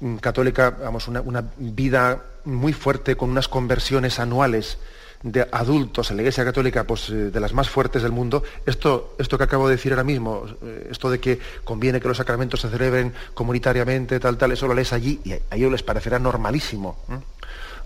mm, 0.00 0.16
católica, 0.16 0.70
vamos, 0.70 1.08
una, 1.08 1.22
una 1.22 1.44
vida 1.56 2.22
muy 2.44 2.72
fuerte 2.72 3.16
con 3.16 3.30
unas 3.30 3.48
conversiones 3.48 4.18
anuales 4.18 4.78
de 5.22 5.46
adultos 5.52 6.10
en 6.10 6.16
la 6.16 6.22
Iglesia 6.22 6.44
Católica, 6.44 6.84
pues 6.84 7.10
eh, 7.10 7.30
de 7.30 7.40
las 7.40 7.52
más 7.52 7.68
fuertes 7.68 8.02
del 8.02 8.12
mundo, 8.12 8.42
esto, 8.64 9.14
esto 9.18 9.36
que 9.36 9.44
acabo 9.44 9.68
de 9.68 9.76
decir 9.76 9.92
ahora 9.92 10.04
mismo, 10.04 10.46
eh, 10.62 10.88
esto 10.90 11.10
de 11.10 11.20
que 11.20 11.38
conviene 11.62 12.00
que 12.00 12.08
los 12.08 12.16
sacramentos 12.16 12.60
se 12.60 12.70
celebren 12.70 13.12
comunitariamente, 13.34 14.18
tal, 14.18 14.38
tal, 14.38 14.52
eso 14.52 14.66
lo 14.66 14.74
lees 14.74 14.92
allí 14.92 15.20
y 15.24 15.32
a 15.32 15.40
ellos 15.52 15.70
les 15.70 15.82
parecerá 15.82 16.18
normalísimo, 16.18 16.98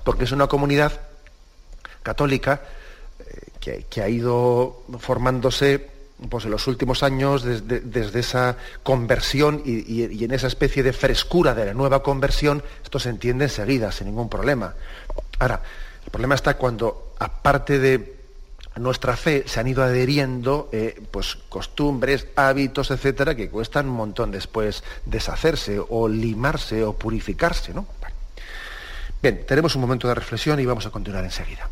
porque 0.04 0.24
es 0.24 0.32
una 0.32 0.46
comunidad 0.46 0.92
católica 2.02 2.62
eh, 3.18 3.84
que, 3.90 4.02
ha 4.02 4.08
ido 4.08 4.84
formándose 5.00 5.90
pues 6.28 6.44
en 6.44 6.50
los 6.50 6.66
últimos 6.66 7.02
años 7.02 7.42
desde, 7.42 8.20
esa 8.20 8.56
conversión 8.82 9.62
y, 9.64 10.24
en 10.24 10.32
esa 10.32 10.46
especie 10.46 10.82
de 10.82 10.92
frescura 10.92 11.54
de 11.54 11.66
la 11.66 11.74
nueva 11.74 12.02
conversión, 12.02 12.62
esto 12.82 12.98
se 12.98 13.10
entiende 13.10 13.46
enseguida, 13.46 13.92
sin 13.92 14.06
ningún 14.06 14.28
problema. 14.28 14.74
Ahora, 15.38 15.60
el 16.04 16.10
problema 16.10 16.34
está 16.34 16.56
cuando, 16.56 17.14
aparte 17.18 17.78
de 17.78 18.14
nuestra 18.76 19.16
fe, 19.16 19.44
se 19.46 19.60
han 19.60 19.68
ido 19.68 19.82
adheriendo 19.82 20.68
eh, 20.72 21.00
pues, 21.10 21.36
costumbres, 21.48 22.28
hábitos, 22.36 22.90
etcétera, 22.90 23.34
que 23.34 23.48
cuestan 23.48 23.88
un 23.88 23.96
montón 23.96 24.30
después 24.30 24.82
deshacerse 25.06 25.80
o 25.88 26.08
limarse 26.08 26.82
o 26.84 26.94
purificarse. 26.94 27.72
¿no? 27.72 27.86
Bien, 29.22 29.44
tenemos 29.46 29.74
un 29.74 29.80
momento 29.80 30.08
de 30.08 30.14
reflexión 30.14 30.60
y 30.60 30.66
vamos 30.66 30.86
a 30.86 30.90
continuar 30.90 31.24
enseguida. 31.24 31.68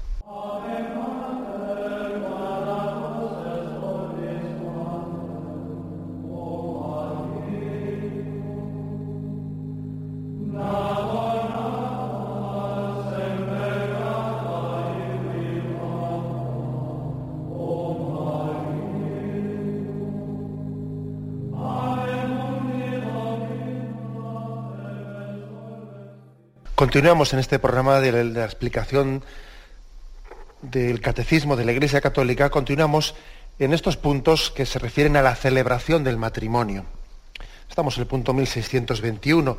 Continuamos 26.92 27.32
en 27.32 27.38
este 27.38 27.58
programa 27.58 28.00
de 28.00 28.22
la, 28.22 28.44
explicación 28.44 29.24
del 30.60 31.00
catecismo 31.00 31.56
de 31.56 31.64
la 31.64 31.72
Iglesia 31.72 32.02
Católica. 32.02 32.50
Continuamos 32.50 33.14
en 33.58 33.72
estos 33.72 33.96
puntos 33.96 34.50
que 34.50 34.66
se 34.66 34.78
refieren 34.78 35.16
a 35.16 35.22
la 35.22 35.34
celebración 35.34 36.04
del 36.04 36.18
matrimonio. 36.18 36.84
Estamos 37.66 37.96
en 37.96 38.02
el 38.02 38.08
punto 38.08 38.34
1621 38.34 39.56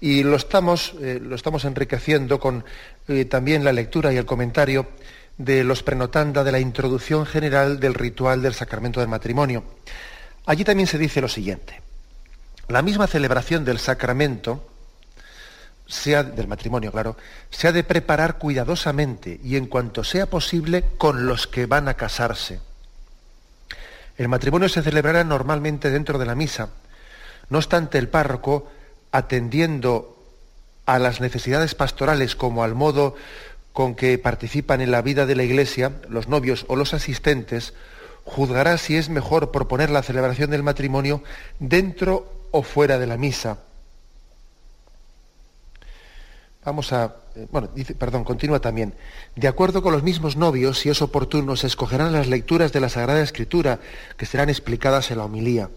y 0.00 0.24
lo 0.24 0.34
estamos, 0.34 0.94
eh, 1.00 1.20
lo 1.22 1.36
estamos 1.36 1.64
enriqueciendo 1.66 2.40
con 2.40 2.64
eh, 3.06 3.26
también 3.26 3.62
la 3.62 3.72
lectura 3.72 4.12
y 4.12 4.16
el 4.16 4.26
comentario 4.26 4.88
de 5.38 5.62
los 5.62 5.84
prenotanda 5.84 6.42
de 6.42 6.50
la 6.50 6.58
introducción 6.58 7.26
general 7.26 7.78
del 7.78 7.94
ritual 7.94 8.42
del 8.42 8.54
sacramento 8.54 8.98
del 8.98 9.08
matrimonio. 9.08 9.62
Allí 10.46 10.64
también 10.64 10.88
se 10.88 10.98
dice 10.98 11.20
lo 11.20 11.28
siguiente. 11.28 11.80
La 12.66 12.82
misma 12.82 13.06
celebración 13.06 13.64
del 13.64 13.78
sacramento 13.78 14.71
sea 15.86 16.22
del 16.22 16.48
matrimonio, 16.48 16.92
claro, 16.92 17.16
se 17.50 17.68
ha 17.68 17.72
de 17.72 17.84
preparar 17.84 18.38
cuidadosamente 18.38 19.40
y 19.42 19.56
en 19.56 19.66
cuanto 19.66 20.04
sea 20.04 20.26
posible 20.26 20.84
con 20.98 21.26
los 21.26 21.46
que 21.46 21.66
van 21.66 21.88
a 21.88 21.94
casarse. 21.94 22.60
El 24.16 24.28
matrimonio 24.28 24.68
se 24.68 24.82
celebrará 24.82 25.24
normalmente 25.24 25.90
dentro 25.90 26.18
de 26.18 26.26
la 26.26 26.34
misa. 26.34 26.70
No 27.48 27.58
obstante, 27.58 27.98
el 27.98 28.08
párroco, 28.08 28.70
atendiendo 29.10 30.16
a 30.86 30.98
las 30.98 31.20
necesidades 31.20 31.74
pastorales 31.74 32.36
como 32.36 32.64
al 32.64 32.74
modo 32.74 33.14
con 33.72 33.94
que 33.94 34.18
participan 34.18 34.80
en 34.80 34.90
la 34.90 35.02
vida 35.02 35.26
de 35.26 35.34
la 35.34 35.44
iglesia, 35.44 35.92
los 36.08 36.28
novios 36.28 36.64
o 36.68 36.76
los 36.76 36.94
asistentes, 36.94 37.74
juzgará 38.24 38.78
si 38.78 38.96
es 38.96 39.08
mejor 39.08 39.50
proponer 39.50 39.90
la 39.90 40.02
celebración 40.02 40.50
del 40.50 40.62
matrimonio 40.62 41.22
dentro 41.58 42.32
o 42.50 42.62
fuera 42.62 42.98
de 42.98 43.06
la 43.06 43.16
misa 43.16 43.58
Vamos 46.64 46.92
a, 46.92 47.16
eh, 47.34 47.46
bueno, 47.50 47.68
dice, 47.74 47.94
perdón, 47.94 48.22
continúa 48.22 48.60
también. 48.60 48.94
De 49.34 49.48
acuerdo 49.48 49.82
con 49.82 49.92
los 49.92 50.04
mismos 50.04 50.36
novios, 50.36 50.78
si 50.78 50.90
es 50.90 51.02
oportuno, 51.02 51.56
se 51.56 51.66
escogerán 51.66 52.12
las 52.12 52.28
lecturas 52.28 52.72
de 52.72 52.80
la 52.80 52.88
Sagrada 52.88 53.20
Escritura 53.20 53.80
que 54.16 54.26
serán 54.26 54.48
explicadas 54.48 55.10
en 55.10 55.18
la 55.18 55.24
homilía. 55.24 55.70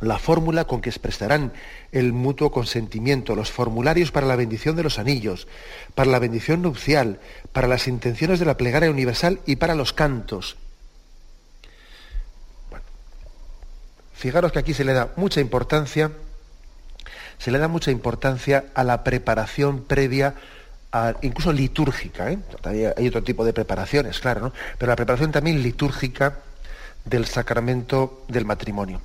La 0.00 0.18
fórmula 0.18 0.64
con 0.64 0.82
que 0.82 0.90
expresarán 0.90 1.54
el 1.92 2.12
mutuo 2.12 2.50
consentimiento, 2.50 3.34
los 3.34 3.50
formularios 3.50 4.10
para 4.10 4.26
la 4.26 4.36
bendición 4.36 4.76
de 4.76 4.82
los 4.82 4.98
anillos, 4.98 5.46
para 5.94 6.10
la 6.10 6.18
bendición 6.18 6.60
nupcial, 6.60 7.20
para 7.52 7.68
las 7.68 7.88
intenciones 7.88 8.40
de 8.40 8.44
la 8.44 8.58
plegaria 8.58 8.90
universal 8.90 9.40
y 9.46 9.56
para 9.56 9.74
los 9.74 9.94
cantos. 9.94 10.56
Bueno, 12.68 12.84
fijaros 14.12 14.52
que 14.52 14.58
aquí 14.58 14.74
se 14.74 14.84
le 14.84 14.92
da 14.92 15.12
mucha 15.16 15.40
importancia 15.40 16.10
se 17.38 17.50
le 17.50 17.58
da 17.58 17.68
mucha 17.68 17.90
importancia 17.90 18.66
a 18.74 18.84
la 18.84 19.04
preparación 19.04 19.84
previa, 19.84 20.34
incluso 21.22 21.52
litúrgica. 21.52 22.30
¿eh? 22.30 22.38
Hay 22.96 23.08
otro 23.08 23.22
tipo 23.22 23.44
de 23.44 23.52
preparaciones, 23.52 24.20
claro, 24.20 24.40
¿no? 24.40 24.52
pero 24.78 24.90
la 24.90 24.96
preparación 24.96 25.32
también 25.32 25.62
litúrgica 25.62 26.38
del 27.04 27.26
sacramento 27.26 28.24
del 28.28 28.44
matrimonio. 28.44 29.00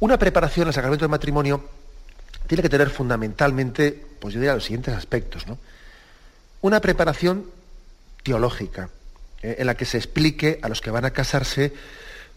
Una 0.00 0.18
preparación 0.18 0.68
al 0.68 0.74
sacramento 0.74 1.04
del 1.04 1.10
matrimonio 1.10 1.64
tiene 2.46 2.62
que 2.62 2.68
tener 2.68 2.90
fundamentalmente, 2.90 3.92
pues 4.18 4.34
yo 4.34 4.40
diría 4.40 4.54
los 4.54 4.64
siguientes 4.64 4.94
aspectos, 4.94 5.46
¿no? 5.46 5.58
Una 6.62 6.80
preparación 6.80 7.46
teológica, 8.22 8.90
¿eh? 9.42 9.56
en 9.58 9.66
la 9.66 9.76
que 9.76 9.84
se 9.84 9.96
explique 9.96 10.58
a 10.62 10.68
los 10.68 10.80
que 10.80 10.90
van 10.90 11.04
a 11.04 11.10
casarse, 11.10 11.72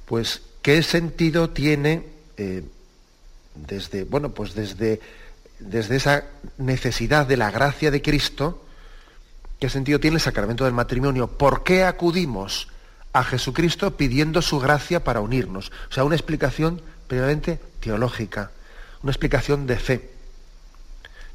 pues, 0.05 0.41
qué 0.61 0.81
sentido 0.83 1.49
tiene 1.49 2.03
eh, 2.37 2.63
desde, 3.55 4.03
bueno, 4.05 4.29
pues 4.29 4.53
desde 4.55 5.01
desde 5.59 5.95
esa 5.95 6.25
necesidad 6.57 7.25
de 7.25 7.37
la 7.37 7.51
gracia 7.51 7.91
de 7.91 8.01
Cristo, 8.01 8.65
¿qué 9.59 9.69
sentido 9.69 9.99
tiene 9.99 10.15
el 10.15 10.21
sacramento 10.21 10.65
del 10.65 10.73
matrimonio? 10.73 11.27
¿Por 11.27 11.63
qué 11.63 11.83
acudimos 11.83 12.67
a 13.13 13.23
Jesucristo 13.23 13.95
pidiendo 13.97 14.41
su 14.41 14.59
gracia 14.59 15.03
para 15.03 15.21
unirnos? 15.21 15.71
O 15.89 15.93
sea, 15.93 16.03
una 16.03 16.15
explicación 16.15 16.81
previamente 17.07 17.59
teológica, 17.79 18.51
una 19.01 19.11
explicación 19.11 19.67
de 19.67 19.77
fe 19.77 20.12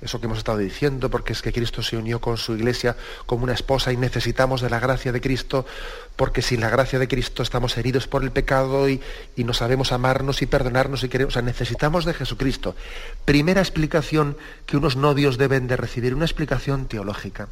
eso 0.01 0.21
que 0.21 0.27
hemos 0.27 0.39
estado 0.39 0.59
diciendo, 0.59 1.11
porque 1.11 1.33
es 1.33 1.43
que 1.43 1.53
Cristo 1.53 1.83
se 1.83 1.97
unió 1.97 2.21
con 2.21 2.37
su 2.37 2.55
iglesia 2.55 2.97
como 3.27 3.45
una 3.45 3.53
esposa 3.53 3.93
y 3.93 3.97
necesitamos 3.97 4.61
de 4.61 4.71
la 4.71 4.79
gracia 4.79 5.11
de 5.11 5.21
Cristo, 5.21 5.67
porque 6.15 6.41
sin 6.41 6.61
la 6.61 6.71
gracia 6.71 7.01
de 7.01 7.09
Cristo 7.09 7.43
estamos 7.43 7.77
heridos 7.77 8.07
por 8.07 8.23
el 8.23 8.31
pecado 8.31 8.89
y, 8.89 9.01
no 9.37 9.53
sabemos 9.53 9.91
amarnos 9.91 10.41
y 10.43 10.47
perdonarnos 10.47 11.03
y 11.03 11.09
queremos. 11.09 11.33
O 11.33 11.35
sea, 11.35 11.43
necesitamos 11.43 12.05
de 12.05 12.15
Jesucristo. 12.15 12.77
Primera 13.25 13.61
explicación 13.61 14.37
que 14.67 14.77
unos 14.77 14.97
novios 14.97 15.37
deben 15.37 15.67
de 15.67 15.77
recibir, 15.77 16.15
una 16.15 16.27
explicación 16.27 16.87
teológica. 16.87 17.49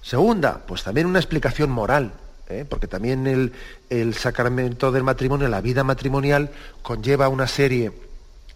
Segunda, 0.00 0.64
pues 0.66 0.84
también 0.84 1.06
una 1.06 1.18
explicación 1.18 1.70
moral, 1.70 2.14
¿eh? 2.48 2.64
porque 2.66 2.86
también 2.86 3.26
el, 3.26 3.52
el 3.90 4.14
sacramento 4.14 4.90
del 4.90 5.02
matrimonio, 5.02 5.48
la 5.48 5.60
vida 5.60 5.84
matrimonial, 5.84 6.50
conlleva 6.82 7.28
una 7.28 7.46
serie 7.46 7.92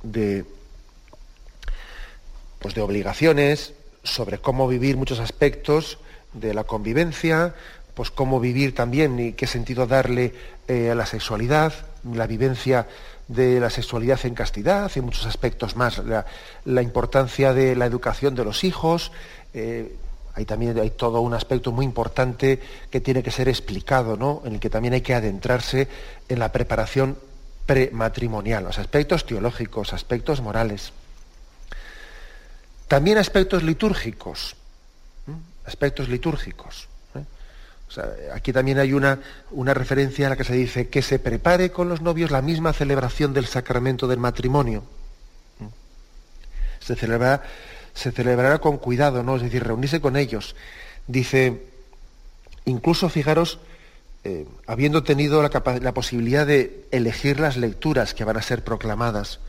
de 0.03 0.47
pues 2.63 2.75
de 2.75 2.81
obligaciones, 2.81 3.75
sobre 4.05 4.39
cómo 4.39 4.69
vivir 4.69 4.97
muchos 4.97 5.21
aspectos 5.21 5.99
de 6.33 6.55
la 6.55 6.65
convivencia, 6.65 7.55
pues 7.95 8.11
cómo 8.11 8.41
vivir 8.41 8.75
también 8.75 9.19
y 9.19 9.33
qué 9.33 9.47
sentido 9.47 9.87
darle 9.87 10.33
eh, 10.69 10.91
a 10.91 10.95
la 10.95 11.07
sexualidad, 11.07 11.75
la 12.05 12.27
vivencia 12.27 12.87
de 13.29 13.61
la 13.61 13.71
sexualidad 13.71 14.19
en 14.25 14.35
castidad 14.35 14.91
y 14.95 15.01
muchos 15.01 15.27
aspectos 15.27 15.77
más, 15.77 16.01
la, 16.65 16.83
importancia 16.83 17.53
de 17.53 17.77
la 17.77 17.87
educación 17.87 18.35
de 18.35 18.45
los 18.45 18.65
hijos. 18.65 19.13
Eh, 19.55 19.97
hay 20.35 20.45
también 20.47 20.79
hay 20.79 20.91
todo 20.91 21.21
un 21.21 21.35
aspecto 21.35 21.73
muy 21.73 21.85
importante 21.85 22.59
que 22.91 23.01
tiene 23.01 23.23
que 23.23 23.31
ser 23.31 23.49
explicado, 23.49 24.17
¿no? 24.17 24.43
en 24.45 24.55
el 24.55 24.61
que 24.61 24.71
también 24.71 24.95
hay 24.95 25.03
que 25.03 25.15
adentrarse 25.15 25.89
en 26.29 26.39
la 26.39 26.51
preparación 26.51 27.19
prematrimonial, 27.67 28.65
los 28.65 28.79
aspectos 28.79 29.27
teológicos, 29.27 29.93
aspectos 29.93 30.41
morales. 30.41 30.93
También 32.93 33.17
aspectos 33.17 33.63
litúrgicos, 33.63 34.55
aspectos 35.65 36.11
litúrgicos. 36.11 36.89
¿eh? 37.15 38.29
aquí 38.35 38.53
también 38.53 38.79
hay 38.79 38.93
una, 38.93 39.19
una 39.51 39.73
referencia 39.73 40.27
a 40.27 40.29
la 40.29 40.37
que 40.37 40.45
se 40.45 40.53
dice 40.53 40.91
que 40.91 41.01
se 41.01 41.19
prepare 41.19 41.71
con 41.71 41.89
los 41.89 42.03
novios 42.03 42.31
la 42.31 42.43
misma 42.43 42.75
celebración 42.75 43.33
del 43.33 43.47
sacramento 43.47 44.09
del 44.09 44.19
matrimonio. 44.19 44.85
Se 46.81 46.95
celebrará, 46.95 47.43
se 47.95 48.13
celebrará 48.13 48.59
con 48.59 48.77
cuidado, 48.77 49.23
¿no? 49.23 49.37
Es 49.37 49.43
decir, 49.43 49.65
reunirse 49.65 50.03
con 50.03 50.19
ellos. 50.19 50.55
Dice, 51.07 51.63
incluso 52.67 53.09
fijaros, 53.09 53.59
eh, 54.25 54.47
habiendo 54.67 55.03
tenido 55.03 55.43
la, 55.43 55.49
la, 55.81 55.95
posibilidad 55.95 56.47
de 56.47 56.85
elegir 56.91 57.41
las 57.41 57.57
lecturas 57.57 58.13
que 58.13 58.25
van 58.25 58.37
a 58.37 58.43
ser 58.43 58.63
proclamadas, 58.63 59.41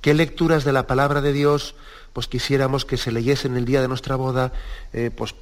qué 0.00 0.14
lecturas 0.14 0.64
de 0.64 0.72
la 0.72 0.86
palabra 0.86 1.20
de 1.20 1.34
Dios 1.34 1.74
pues 2.16 2.28
quisiéramos 2.28 2.86
que 2.86 2.96
se 2.96 3.12
leyesen 3.12 3.58
el 3.58 3.66
día 3.66 3.82
de 3.82 3.88
nuestra 3.88 4.16
boda, 4.16 4.50
eh, 4.94 5.10
pues, 5.14 5.34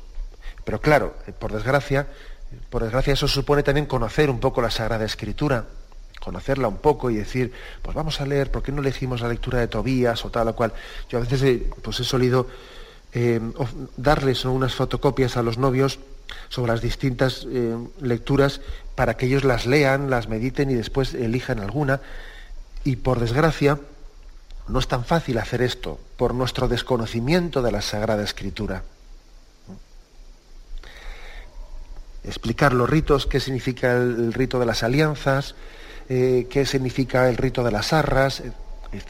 pero 0.64 0.80
claro, 0.80 1.14
eh, 1.28 1.32
por 1.32 1.52
desgracia, 1.52 2.08
por 2.68 2.82
desgracia 2.82 3.12
eso 3.12 3.28
supone 3.28 3.62
también 3.62 3.87
conocer 3.87 4.28
un 4.28 4.40
poco 4.40 4.60
la 4.60 4.72
Sagrada 4.72 5.04
Escritura, 5.04 5.66
conocerla 6.18 6.66
un 6.66 6.78
poco 6.78 7.10
y 7.10 7.14
decir, 7.14 7.52
pues 7.80 7.94
vamos 7.94 8.20
a 8.20 8.26
leer, 8.26 8.50
¿por 8.50 8.64
qué 8.64 8.72
no 8.72 8.80
elegimos 8.80 9.20
la 9.20 9.28
lectura 9.28 9.60
de 9.60 9.68
Tobías 9.68 10.24
o 10.24 10.30
tal 10.30 10.48
o 10.48 10.56
cual? 10.56 10.72
Yo 11.08 11.18
a 11.18 11.20
veces 11.20 11.62
pues 11.80 12.00
he 12.00 12.04
solido 12.04 12.48
darles 13.96 14.44
unas 14.44 14.74
fotocopias 14.74 15.37
a 15.37 15.44
los 15.44 15.58
novios 15.58 16.00
sobre 16.48 16.72
las 16.72 16.82
distintas 16.82 17.46
lecturas 18.00 18.62
para 18.96 19.16
que 19.16 19.26
ellos 19.26 19.44
las 19.44 19.64
lean, 19.64 20.10
las 20.10 20.28
mediten 20.28 20.72
y 20.72 20.74
después 20.74 21.14
elijan 21.14 21.60
alguna. 21.60 22.00
Y 22.82 22.96
por 22.96 23.20
desgracia, 23.20 23.78
no 24.68 24.79
es 24.79 24.88
tan 24.88 25.05
fácil 25.05 25.38
hacer 25.38 25.62
esto 25.62 25.98
por 26.16 26.35
nuestro 26.35 26.68
desconocimiento 26.68 27.61
de 27.62 27.72
la 27.72 27.83
Sagrada 27.83 28.22
Escritura. 28.24 28.83
Explicar 32.24 32.72
los 32.72 32.88
ritos, 32.88 33.27
qué 33.27 33.40
significa 33.40 33.92
el, 33.92 34.33
rito 34.33 34.59
de 34.59 34.66
las 34.66 34.83
alianzas, 34.83 35.55
eh, 36.09 36.46
qué 36.48 36.64
significa 36.64 37.29
el 37.29 37.37
rito 37.37 37.62
de 37.62 37.70
las 37.70 37.92
arras. 37.92 38.42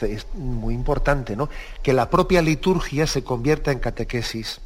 Es 0.01 0.27
muy 0.33 0.73
importante, 0.73 1.35
¿no? 1.35 1.49
Que 1.81 1.93
la 1.93 2.09
propia 2.09 2.41
liturgia 2.41 3.07
se 3.07 3.23
convierta 3.23 3.71
en 3.71 3.79
catequesis. 3.79 4.59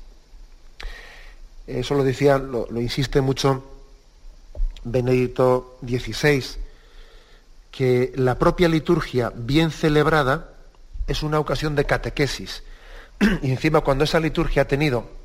Eso 1.67 1.93
lo 1.93 2.04
decía, 2.04 2.39
lo, 2.39 2.67
lo 2.71 2.82
insiste 2.82 3.21
mucho 3.21 3.63
Benedicto 4.84 5.78
XVI, 5.86 6.43
que 7.69 8.12
la 8.15 8.39
propia 8.39 8.67
liturgia 8.67 9.32
bien 9.36 9.69
celebrada 9.69 10.56
es 11.10 11.24
una 11.24 11.39
ocasión 11.39 11.76
de 11.76 11.86
catequesis. 11.86 12.63
y 13.41 13.52
encima 13.52 13.82
cuando 13.82 14.04
esa 14.04 14.19
liturgia 14.19 14.62
ha 14.62 14.67
tenido 14.67 15.19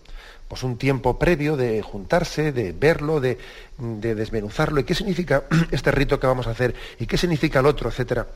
pues 0.48 0.62
un 0.62 0.76
tiempo 0.76 1.18
previo 1.18 1.56
de 1.56 1.80
juntarse, 1.82 2.52
de 2.52 2.72
verlo, 2.72 3.20
de, 3.20 3.38
desmenuzarlo, 3.78 4.80
y 4.80 4.84
qué 4.84 4.94
significa 4.94 5.44
este 5.70 5.90
rito 5.90 6.20
que 6.20 6.26
vamos 6.26 6.46
a 6.46 6.50
hacer, 6.50 6.74
y 6.98 7.06
qué 7.06 7.16
significa 7.16 7.60
el 7.60 7.66
otro, 7.66 7.88
etcétera, 7.88 8.26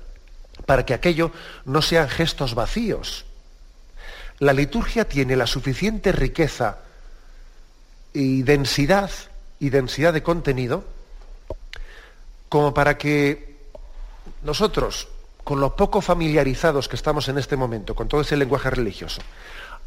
para 0.65 0.87
que 0.87 0.95
aquello 0.95 1.31
no 1.65 1.83
sean 1.83 2.09
gestos 2.09 2.55
vacíos. 2.55 3.27
La 4.39 4.53
liturgia 4.53 5.07
tiene 5.07 5.37
la 5.37 5.47
suficiente 5.47 6.13
riqueza 6.13 6.79
y 8.13 8.43
densidad 8.43 9.11
y 9.61 9.71
densidad 9.71 10.13
de 10.13 10.23
contenido 10.23 10.85
como 12.49 12.73
para 12.73 12.97
que 12.97 13.59
nosotros 14.43 15.09
con 15.49 15.61
lo 15.61 15.75
poco 15.75 16.03
familiarizados 16.03 16.91
que 16.91 16.97
estamos 16.97 17.27
en 17.31 17.39
este 17.39 17.57
momento, 17.57 17.95
con 17.95 18.07
todo 18.07 18.21
ese 18.21 18.37
lenguaje 18.37 18.69
religioso. 18.69 19.23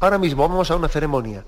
Ahora 0.00 0.18
mismo 0.18 0.42
vamos 0.48 0.72
a 0.72 0.74
una 0.74 0.88
ceremonia 0.88 1.44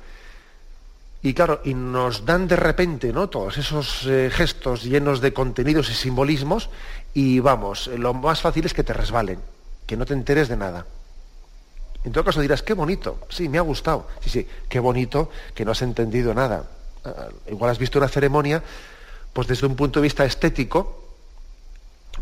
y 1.21 1.35
claro, 1.35 1.61
y 1.65 1.75
nos 1.75 2.25
dan 2.25 2.47
de 2.47 2.55
repente 2.55 3.13
¿no? 3.13 3.29
todos 3.29 3.59
esos 3.59 4.07
eh, 4.07 4.31
gestos 4.33 4.85
llenos 4.85 5.21
de 5.21 5.33
contenidos 5.33 5.91
y 5.91 5.95
simbolismos 5.95 6.71
y 7.13 7.41
vamos, 7.41 7.89
lo 7.89 8.15
más 8.15 8.41
fácil 8.41 8.65
es 8.67 8.73
que 8.73 8.85
te 8.85 8.93
resbalen, 8.93 9.41
que 9.85 9.97
no 9.97 10.07
te 10.07 10.15
enteres 10.15 10.47
de 10.47 10.59
nada. 10.59 10.87
En 12.05 12.13
todo 12.13 12.23
caso 12.23 12.41
dirás, 12.41 12.63
qué 12.63 12.75
bonito, 12.75 13.19
sí, 13.31 13.49
me 13.49 13.59
ha 13.59 13.63
gustado. 13.63 14.07
Sí, 14.21 14.31
sí, 14.31 14.49
qué 14.69 14.79
bonito 14.79 15.29
que 15.57 15.65
no 15.65 15.73
has 15.73 15.83
entendido 15.83 16.33
nada. 16.35 16.71
Ah, 17.05 17.31
igual 17.51 17.73
has 17.73 17.79
visto 17.79 17.99
una 17.99 18.07
ceremonia, 18.07 18.63
pues 19.33 19.49
desde 19.49 19.67
un 19.67 19.75
punto 19.75 19.99
de 19.99 20.05
vista 20.05 20.25
estético, 20.25 21.04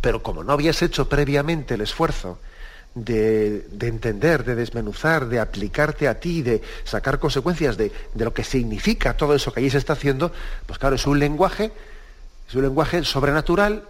pero 0.03 0.23
como 0.23 0.45
no 0.45 0.53
habías 0.53 0.83
hecho 0.83 1.09
previamente 1.09 1.75
el 1.75 1.81
esfuerzo 1.81 2.38
de, 2.95 3.65
entender, 3.81 4.45
de 4.45 4.57
desmenuzar, 4.57 5.27
de 5.29 5.38
aplicarte 5.38 6.09
a 6.09 6.19
ti, 6.19 6.43
de 6.43 6.61
sacar 6.85 7.21
consecuencias 7.21 7.77
de, 7.77 7.93
lo 8.17 8.35
que 8.35 8.45
significa 8.45 9.17
todo 9.17 9.35
eso 9.35 9.53
que 9.53 9.61
allí 9.61 9.71
se 9.71 9.79
está 9.79 9.95
haciendo, 9.95 10.33
pues 10.67 10.79
claro, 10.79 10.97
es 10.97 11.07
un 11.07 11.21
lenguaje, 11.21 11.73
es 12.49 12.55
un 12.55 12.62
lenguaje 12.62 13.05
sobrenatural 13.05 13.85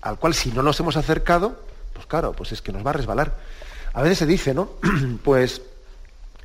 al 0.00 0.18
cual 0.18 0.32
si 0.32 0.50
no 0.50 0.62
nos 0.62 0.80
hemos 0.80 0.96
acercado, 0.96 1.60
pues 1.92 2.06
claro, 2.06 2.32
pues 2.32 2.52
es 2.52 2.62
que 2.62 2.72
nos 2.72 2.84
va 2.84 2.90
a 2.90 2.94
resbalar. 2.94 3.34
A 3.92 4.02
veces 4.02 4.18
se 4.18 4.26
dice, 4.26 4.54
¿no? 4.54 4.70
pues 5.22 5.60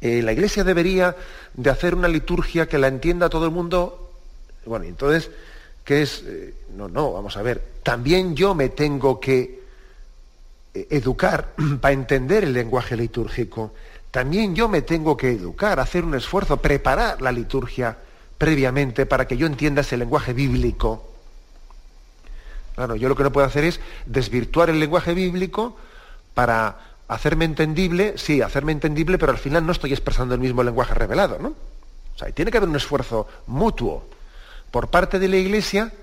eh, 0.01 0.21
la 0.21 0.33
iglesia 0.33 0.65
debería 0.65 1.15
de 1.53 1.69
hacer 1.69 1.95
una 1.95 2.09
liturgia 2.09 2.67
que 2.67 2.77
la 2.77 2.87
entienda 2.87 3.29
todo 3.29 3.45
el 3.45 3.51
mundo. 3.51 4.11
Bueno, 4.65 4.85
entonces 4.85 5.31
que 5.83 6.01
es, 6.01 6.23
eh, 6.25 6.53
no, 6.75 6.87
no, 6.87 7.13
vamos 7.13 7.35
a 7.37 7.41
ver, 7.41 7.61
también 7.83 8.35
yo 8.35 8.55
me 8.55 8.69
tengo 8.69 9.19
que 9.19 9.63
eh, 10.73 10.87
educar 10.89 11.53
para 11.81 11.93
entender 11.93 12.43
el 12.43 12.53
lenguaje 12.53 12.95
litúrgico. 12.95 13.73
También 14.11 14.55
yo 14.55 14.69
me 14.69 14.83
tengo 14.83 15.17
que 15.17 15.31
educar, 15.31 15.79
hacer 15.79 16.05
un 16.05 16.15
esfuerzo, 16.15 16.57
preparar 16.57 17.21
la 17.21 17.31
liturgia 17.31 17.97
previamente 18.37 19.05
para 19.05 19.27
que 19.27 19.37
yo 19.37 19.47
entienda 19.47 19.81
ese 19.81 19.97
lenguaje 19.97 20.33
bíblico. 20.33 21.09
Claro, 22.75 22.95
yo 22.95 23.09
lo 23.09 23.15
que 23.15 23.23
no 23.23 23.31
puedo 23.31 23.47
hacer 23.47 23.63
es 23.65 23.79
desvirtuar 24.05 24.69
el 24.69 24.79
lenguaje 24.79 25.13
bíblico 25.13 25.75
para 26.33 26.77
hacerme 27.07 27.45
entendible, 27.45 28.13
sí, 28.17 28.41
hacerme 28.41 28.71
entendible, 28.71 29.17
pero 29.17 29.31
al 29.31 29.37
final 29.37 29.65
no 29.65 29.71
estoy 29.71 29.91
expresando 29.91 30.33
el 30.33 30.41
mismo 30.41 30.63
lenguaje 30.63 30.93
revelado, 30.93 31.37
¿no? 31.39 31.49
O 31.49 32.17
sea, 32.17 32.31
tiene 32.31 32.51
que 32.51 32.57
haber 32.57 32.69
un 32.69 32.75
esfuerzo 32.75 33.27
mutuo 33.47 34.07
por 34.73 34.87
parte 34.87 35.19
de 35.19 35.27
la 35.27 35.37
Iglesia, 35.37 35.93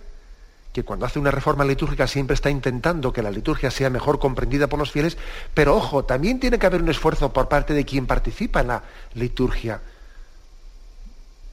que 0.72 0.84
cuando 0.84 1.04
hace 1.04 1.18
una 1.18 1.32
reforma 1.32 1.64
litúrgica 1.64 2.06
siempre 2.06 2.34
está 2.34 2.50
intentando 2.50 3.12
que 3.12 3.20
la 3.20 3.32
liturgia 3.32 3.68
sea 3.68 3.90
mejor 3.90 4.20
comprendida 4.20 4.68
por 4.68 4.78
los 4.78 4.92
fieles, 4.92 5.18
pero 5.54 5.74
ojo, 5.74 6.04
también 6.04 6.38
tiene 6.38 6.56
que 6.56 6.66
haber 6.66 6.80
un 6.80 6.88
esfuerzo 6.88 7.32
por 7.32 7.48
parte 7.48 7.74
de 7.74 7.84
quien 7.84 8.06
participa 8.06 8.60
en 8.60 8.68
la 8.68 8.84
liturgia, 9.14 9.80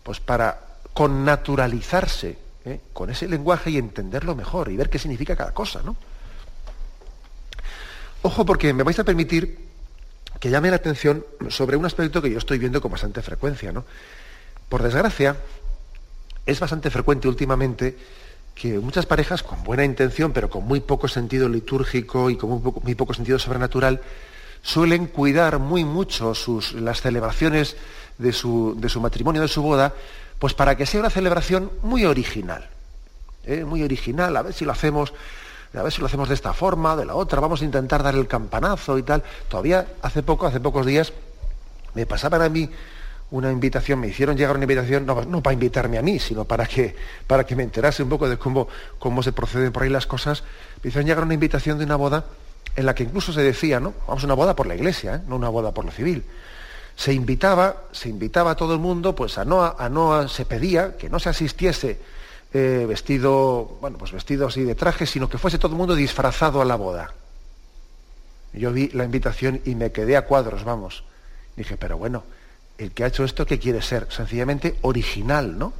pues 0.04 0.20
para 0.20 0.62
connaturalizarse 0.94 2.38
¿eh? 2.66 2.82
con 2.94 3.10
ese 3.10 3.28
lenguaje 3.28 3.72
y 3.72 3.80
entenderlo 3.80 4.36
mejor 4.36 4.70
y 4.70 4.78
ver 4.78 4.92
qué 4.92 5.00
significa 5.00 5.36
cada 5.36 5.56
cosa, 5.56 5.82
¿no? 5.84 5.96
Ojo, 8.22 8.46
porque 8.46 8.74
me 8.74 8.84
vais 8.84 9.00
a 9.00 9.04
permitir 9.04 9.58
que 10.40 10.52
llame 10.52 10.70
la 10.70 10.76
atención 10.76 11.26
sobre 11.50 11.78
un 11.78 11.86
aspecto 11.88 12.22
que 12.22 12.30
yo 12.30 12.38
estoy 12.38 12.60
viendo 12.60 12.80
con 12.80 12.92
bastante 12.92 13.24
frecuencia, 13.24 13.72
¿no? 13.72 13.86
Por 14.70 14.84
desgracia, 14.84 15.36
es 16.48 16.60
bastante 16.60 16.90
frecuente 16.90 17.28
últimamente 17.28 17.98
que 18.56 18.80
muchas 18.80 19.06
parejas 19.06 19.44
con 19.44 19.64
buena 19.64 19.84
intención, 19.84 20.32
pero 20.32 20.50
con 20.50 20.66
muy 20.66 20.80
poco 20.80 21.08
sentido 21.08 21.48
litúrgico 21.48 22.32
y 22.32 22.38
con 22.38 22.50
muy 22.84 22.96
poco, 22.96 23.14
sentido 23.14 23.38
sobrenatural, 23.38 24.02
suelen 24.64 25.06
cuidar 25.06 25.60
muy 25.60 25.84
mucho 25.84 26.34
las 26.76 27.02
celebraciones 27.02 27.78
de 28.18 28.34
su, 28.34 28.76
de 28.80 28.90
su, 28.90 29.00
matrimonio, 29.00 29.44
de 29.44 29.48
su 29.48 29.62
boda, 29.62 29.94
pues 30.40 30.56
para 30.56 30.76
que 30.76 30.88
sea 30.88 31.02
una 31.02 31.12
celebración 31.12 31.72
muy 31.84 32.06
original. 32.06 32.68
¿eh? 33.46 33.64
Muy 33.64 33.84
original, 33.84 34.36
a 34.36 34.42
ver 34.42 34.54
si 34.54 34.66
lo 34.66 34.72
hacemos, 34.72 35.14
a 35.76 35.84
ver 35.84 35.92
si 35.92 36.02
lo 36.02 36.08
hacemos 36.08 36.30
de 36.30 36.36
esta 36.36 36.54
forma, 36.54 36.96
de 36.96 37.06
la 37.06 37.14
otra, 37.14 37.40
vamos 37.40 37.62
a 37.62 37.66
intentar 37.66 38.02
dar 38.02 38.16
el 38.16 38.28
campanazo 38.28 38.98
y 38.98 39.04
tal. 39.04 39.22
Todavía 39.50 39.86
hace 40.02 40.24
poco, 40.24 40.48
hace 40.48 40.60
pocos 40.60 40.86
días, 40.86 41.14
me 41.94 42.08
pasaban 42.08 42.42
a 42.42 42.50
mí 42.50 42.72
una 43.30 43.52
invitación, 43.52 44.00
me 44.00 44.08
hicieron 44.08 44.38
llegar 44.38 44.56
una 44.56 44.64
invitación, 44.64 45.06
no, 45.06 45.42
para 45.42 45.54
invitarme 45.54 45.98
a 45.98 46.02
mí, 46.02 46.20
sino 46.20 46.46
para 46.46 46.66
que, 46.66 46.96
para 47.28 47.46
que 47.46 47.56
me 47.56 47.64
enterase 47.64 48.04
un 48.04 48.10
poco 48.10 48.30
de 48.30 48.38
cómo, 48.38 48.68
cómo 49.00 49.22
se 49.22 49.34
proceden 49.34 49.72
por 49.72 49.84
ahí 49.84 49.90
las 49.90 50.08
cosas, 50.08 50.44
me 50.82 50.90
hicieron 50.90 51.08
llegar 51.08 51.24
una 51.24 51.34
invitación 51.34 51.78
de 51.78 51.86
una 51.86 51.98
boda 51.98 52.26
en 52.76 52.86
la 52.86 52.96
que 52.96 53.04
incluso 53.04 53.34
se 53.34 53.42
decía, 53.42 53.80
¿no? 53.80 53.94
Vamos 54.08 54.24
una 54.24 54.34
boda 54.34 54.56
por 54.56 54.68
la 54.68 54.76
iglesia, 54.76 55.16
¿eh? 55.16 55.22
no 55.28 55.36
una 55.36 55.50
boda 55.50 55.74
por 55.74 55.84
lo 55.84 55.92
civil. 55.92 56.24
Se 56.96 57.14
invitaba, 57.14 57.84
se 57.92 58.08
invitaba 58.10 58.52
a 58.52 58.56
todo 58.56 58.74
el 58.74 58.80
mundo, 58.80 59.14
pues 59.14 59.38
a 59.38 59.46
no, 59.46 59.62
a 59.64 59.90
no 59.90 60.28
se 60.28 60.46
pedía 60.46 60.96
que 60.98 61.10
no 61.10 61.20
se 61.20 61.30
asistiese 61.30 62.00
eh, 62.54 62.86
vestido, 62.88 63.78
bueno, 63.82 63.98
pues 63.98 64.12
vestido 64.12 64.48
así 64.48 64.64
de 64.64 64.74
traje, 64.74 65.06
sino 65.06 65.28
que 65.28 65.38
fuese 65.38 65.58
todo 65.58 65.74
el 65.74 65.78
mundo 65.78 65.96
disfrazado 65.96 66.62
a 66.62 66.66
la 66.66 66.76
boda. 66.76 67.14
Yo 68.54 68.72
vi 68.72 68.90
la 68.90 69.04
invitación 69.04 69.62
y 69.66 69.76
me 69.76 69.92
quedé 69.92 70.16
a 70.16 70.24
cuadros, 70.24 70.64
vamos. 70.64 71.04
Dije, 71.56 71.78
pero 71.78 71.98
bueno, 71.98 72.24
el 72.78 72.92
que 72.92 73.04
ha 73.04 73.08
hecho 73.08 73.24
esto, 73.24 73.46
¿qué 73.46 73.60
quiere 73.60 73.82
ser? 73.82 74.08
Sencillamente 74.12 74.78
original, 74.82 75.58
¿no? 75.58 75.74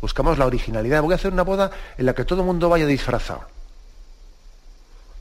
Buscamos 0.00 0.38
la 0.38 0.46
originalidad. 0.46 1.02
Voy 1.02 1.12
a 1.12 1.16
hacer 1.16 1.32
una 1.32 1.42
boda 1.42 1.70
en 1.96 2.06
la 2.06 2.14
que 2.14 2.24
todo 2.24 2.40
el 2.40 2.46
mundo 2.46 2.68
vaya 2.68 2.86
disfrazado. 2.86 3.42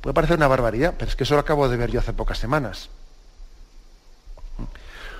Puede 0.02 0.14
parecer 0.14 0.36
una 0.38 0.48
barbaridad, 0.48 0.96
pero 0.98 1.10
es 1.10 1.16
que 1.16 1.24
eso 1.24 1.36
lo 1.36 1.40
acabo 1.40 1.70
de 1.70 1.78
ver 1.78 1.90
yo 1.90 2.00
hace 2.00 2.12
pocas 2.12 2.38
semanas. 2.38 2.90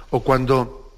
O 0.10 0.20
cuando, 0.20 0.94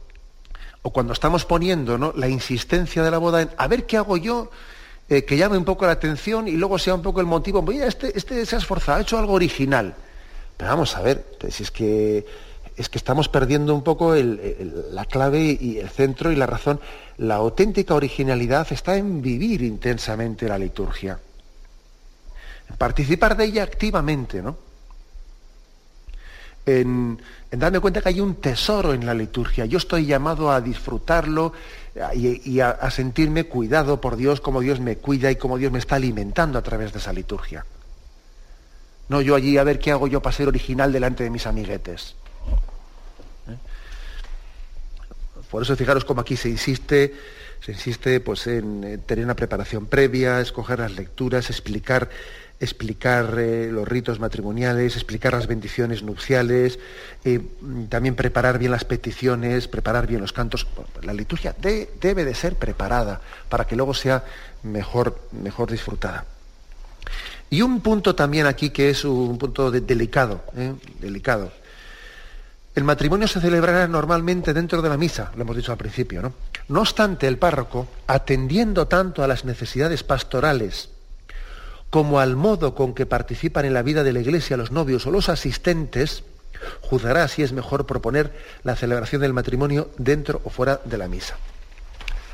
o 0.81 0.89
cuando 0.89 1.13
estamos 1.13 1.45
poniendo 1.45 1.97
¿no? 1.97 2.11
la 2.15 2.27
insistencia 2.27 3.03
de 3.03 3.11
la 3.11 3.19
boda 3.19 3.43
en 3.43 3.51
a 3.57 3.67
ver 3.67 3.85
qué 3.85 3.97
hago 3.97 4.17
yo 4.17 4.49
eh, 5.07 5.23
que 5.23 5.37
llame 5.37 5.57
un 5.57 5.65
poco 5.65 5.85
la 5.85 5.91
atención 5.91 6.47
y 6.47 6.53
luego 6.53 6.79
sea 6.79 6.95
un 6.95 7.03
poco 7.03 7.19
el 7.19 7.27
motivo. 7.27 7.61
Mira, 7.61 7.85
este, 7.85 8.17
este 8.17 8.43
se 8.45 8.55
ha 8.55 8.59
esforzado, 8.59 8.97
ha 8.97 9.01
hecho 9.01 9.19
algo 9.19 9.33
original. 9.33 9.93
Pero 10.57 10.71
vamos 10.71 10.95
a 10.95 11.01
ver, 11.01 11.37
si 11.51 11.61
es 11.61 11.69
que 11.69 12.25
es 12.77 12.89
que 12.89 12.97
estamos 12.97 13.29
perdiendo 13.29 13.73
un 13.73 13.83
poco 13.83 14.13
la 14.15 15.05
clave 15.05 15.57
y 15.59 15.77
el 15.77 15.89
centro 15.89 16.31
y 16.31 16.35
la 16.35 16.45
razón. 16.45 16.79
La 17.17 17.35
auténtica 17.35 17.95
originalidad 17.95 18.67
está 18.71 18.97
en 18.97 19.21
vivir 19.21 19.61
intensamente 19.61 20.47
la 20.47 20.57
liturgia, 20.57 21.19
en 22.69 22.75
participar 22.75 23.37
de 23.37 23.45
ella 23.45 23.63
activamente, 23.63 24.41
¿no? 24.41 24.57
En, 26.65 27.21
darme 27.51 27.79
cuenta 27.79 28.01
que 28.01 28.09
hay 28.09 28.19
un 28.19 28.35
tesoro 28.35 28.93
en 28.93 29.05
la 29.05 29.13
liturgia. 29.13 29.65
Yo 29.65 29.77
estoy 29.77 30.07
llamado 30.07 30.51
a 30.51 30.59
disfrutarlo 30.59 31.53
y, 32.15 32.59
a, 32.59 32.71
a 32.71 32.91
sentirme 32.91 33.45
cuidado 33.45 34.01
por 34.01 34.17
Dios, 34.17 34.41
como 34.41 34.59
Dios 34.59 34.81
me 34.81 34.97
cuida 34.97 35.31
y 35.31 35.37
como 35.37 35.57
Dios 35.57 35.71
me 35.71 35.79
está 35.79 35.95
alimentando 35.95 36.59
a 36.59 36.63
través 36.63 36.91
de 36.91 36.99
esa 36.99 37.13
liturgia. 37.13 37.65
No 39.07 39.21
yo 39.21 39.35
allí 39.35 39.57
a 39.57 39.63
ver 39.63 39.79
qué 39.79 39.91
hago 39.91 40.07
yo 40.07 40.21
para 40.21 40.35
ser 40.35 40.47
original 40.47 40.91
delante 40.91 41.23
de 41.23 41.29
mis 41.29 41.45
amiguetes. 41.45 42.15
Por 45.49 45.63
eso 45.63 45.75
fijaros 45.75 46.05
como 46.05 46.21
aquí 46.21 46.35
se 46.35 46.49
insiste, 46.49 47.13
se 47.61 47.71
insiste 47.71 48.19
pues, 48.19 48.47
en 48.47 49.01
tener 49.05 49.25
una 49.25 49.35
preparación 49.35 49.85
previa, 49.85 50.39
escoger 50.39 50.79
las 50.79 50.95
lecturas, 50.95 51.49
explicar, 51.49 52.09
explicar 52.59 53.35
eh, 53.37 53.69
los 53.71 53.87
ritos 53.87 54.19
matrimoniales, 54.19 54.95
explicar 54.95 55.33
las 55.33 55.47
bendiciones 55.47 56.03
nupciales, 56.03 56.79
eh, 57.23 57.41
también 57.89 58.15
preparar 58.15 58.59
bien 58.59 58.71
las 58.71 58.85
peticiones, 58.85 59.67
preparar 59.67 60.07
bien 60.07 60.21
los 60.21 60.33
cantos. 60.33 60.67
La 61.01 61.13
liturgia 61.13 61.55
debe 61.59 62.25
de 62.25 62.35
ser 62.35 62.55
preparada 62.55 63.21
para 63.49 63.65
que 63.65 63.75
luego 63.75 63.93
sea 63.93 64.23
mejor, 64.63 65.19
mejor 65.31 65.71
disfrutada. 65.71 66.25
Y 67.49 67.61
un 67.61 67.81
punto 67.81 68.15
también 68.15 68.47
aquí 68.47 68.71
que 68.71 68.89
es 68.89 69.05
un 69.05 69.37
punto 69.37 69.69
delicado, 69.71 70.43
¿eh? 70.57 70.73
delicado 70.99 71.51
el 72.75 72.83
matrimonio 72.83 73.27
se 73.27 73.39
celebrará 73.39 73.87
normalmente 73.87 74.53
dentro 74.53 74.81
de 74.81 74.89
la 74.89 74.97
misa, 74.97 75.31
lo 75.35 75.43
hemos 75.43 75.55
dicho 75.55 75.71
al 75.71 75.77
principio, 75.77 76.21
¿no? 76.21 76.33
No 76.67 76.81
obstante, 76.81 77.27
el 77.27 77.37
párroco, 77.37 77.87
atendiendo 78.05 78.87
tanto 78.87 79.23
a 79.23 79.27
las 79.27 79.45
necesidades 79.45 80.03
pastorales 80.03 80.89
como 81.89 82.19
al 82.19 82.35
modo 82.35 82.75
con 82.75 82.93
que 82.93 83.05
participan 83.05 83.63
en 83.63 83.73
la 83.73 83.81
vida 83.81 84.03
de 84.03 84.11
la 84.11 84.19
iglesia 84.19 84.57
los 84.57 84.71
novios 84.71 85.05
o 85.05 85.11
los 85.11 85.29
asistentes, 85.29 86.25
juzgará 86.81 87.27
si 87.29 87.43
es 87.43 87.53
mejor 87.53 87.85
proponer 87.85 88.33
la 88.63 88.75
celebración 88.75 89.21
del 89.21 89.31
matrimonio 89.31 89.89
dentro 89.97 90.41
o 90.43 90.49
fuera 90.49 90.81
de 90.83 90.97
la 90.97 91.07
misa. 91.07 91.37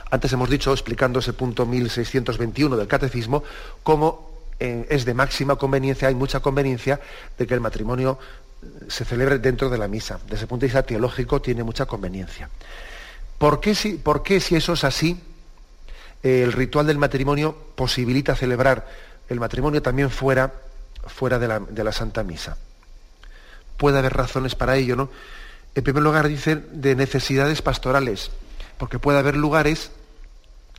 Antes 0.09 0.33
hemos 0.33 0.49
dicho, 0.49 0.71
explicando 0.71 1.19
ese 1.19 1.33
punto 1.33 1.67
1621 1.67 2.75
del 2.75 2.87
catecismo, 2.87 3.43
cómo 3.83 4.31
eh, 4.59 4.85
es 4.89 5.05
de 5.05 5.13
máxima 5.13 5.55
conveniencia, 5.55 6.07
hay 6.07 6.15
mucha 6.15 6.39
conveniencia 6.39 6.99
de 7.37 7.47
que 7.47 7.53
el 7.53 7.61
matrimonio 7.61 8.19
se 8.87 9.05
celebre 9.05 9.39
dentro 9.39 9.69
de 9.69 9.77
la 9.77 9.87
misa. 9.87 10.19
Desde 10.23 10.37
ese 10.37 10.47
punto 10.47 10.61
de 10.61 10.67
vista 10.67 10.83
teológico 10.83 11.41
tiene 11.41 11.63
mucha 11.63 11.85
conveniencia. 11.85 12.49
¿Por 13.37 13.59
qué 13.59 13.73
si, 13.73 13.93
por 13.93 14.23
qué, 14.23 14.39
si 14.39 14.55
eso 14.55 14.73
es 14.73 14.83
así, 14.83 15.19
el 16.21 16.51
ritual 16.53 16.85
del 16.85 16.97
matrimonio 16.97 17.55
posibilita 17.75 18.35
celebrar 18.35 18.87
el 19.29 19.39
matrimonio 19.39 19.81
también 19.81 20.09
fuera, 20.09 20.53
fuera 21.07 21.39
de, 21.39 21.47
la, 21.47 21.59
de 21.59 21.83
la 21.83 21.91
Santa 21.91 22.23
Misa? 22.23 22.57
Puede 23.77 23.97
haber 23.97 24.13
razones 24.13 24.55
para 24.55 24.77
ello, 24.77 24.95
¿no? 24.95 25.09
En 25.73 25.83
primer 25.83 26.03
lugar, 26.03 26.27
dicen 26.27 26.67
de 26.71 26.95
necesidades 26.95 27.61
pastorales, 27.61 28.29
porque 28.77 28.99
puede 28.99 29.17
haber 29.19 29.35
lugares 29.37 29.91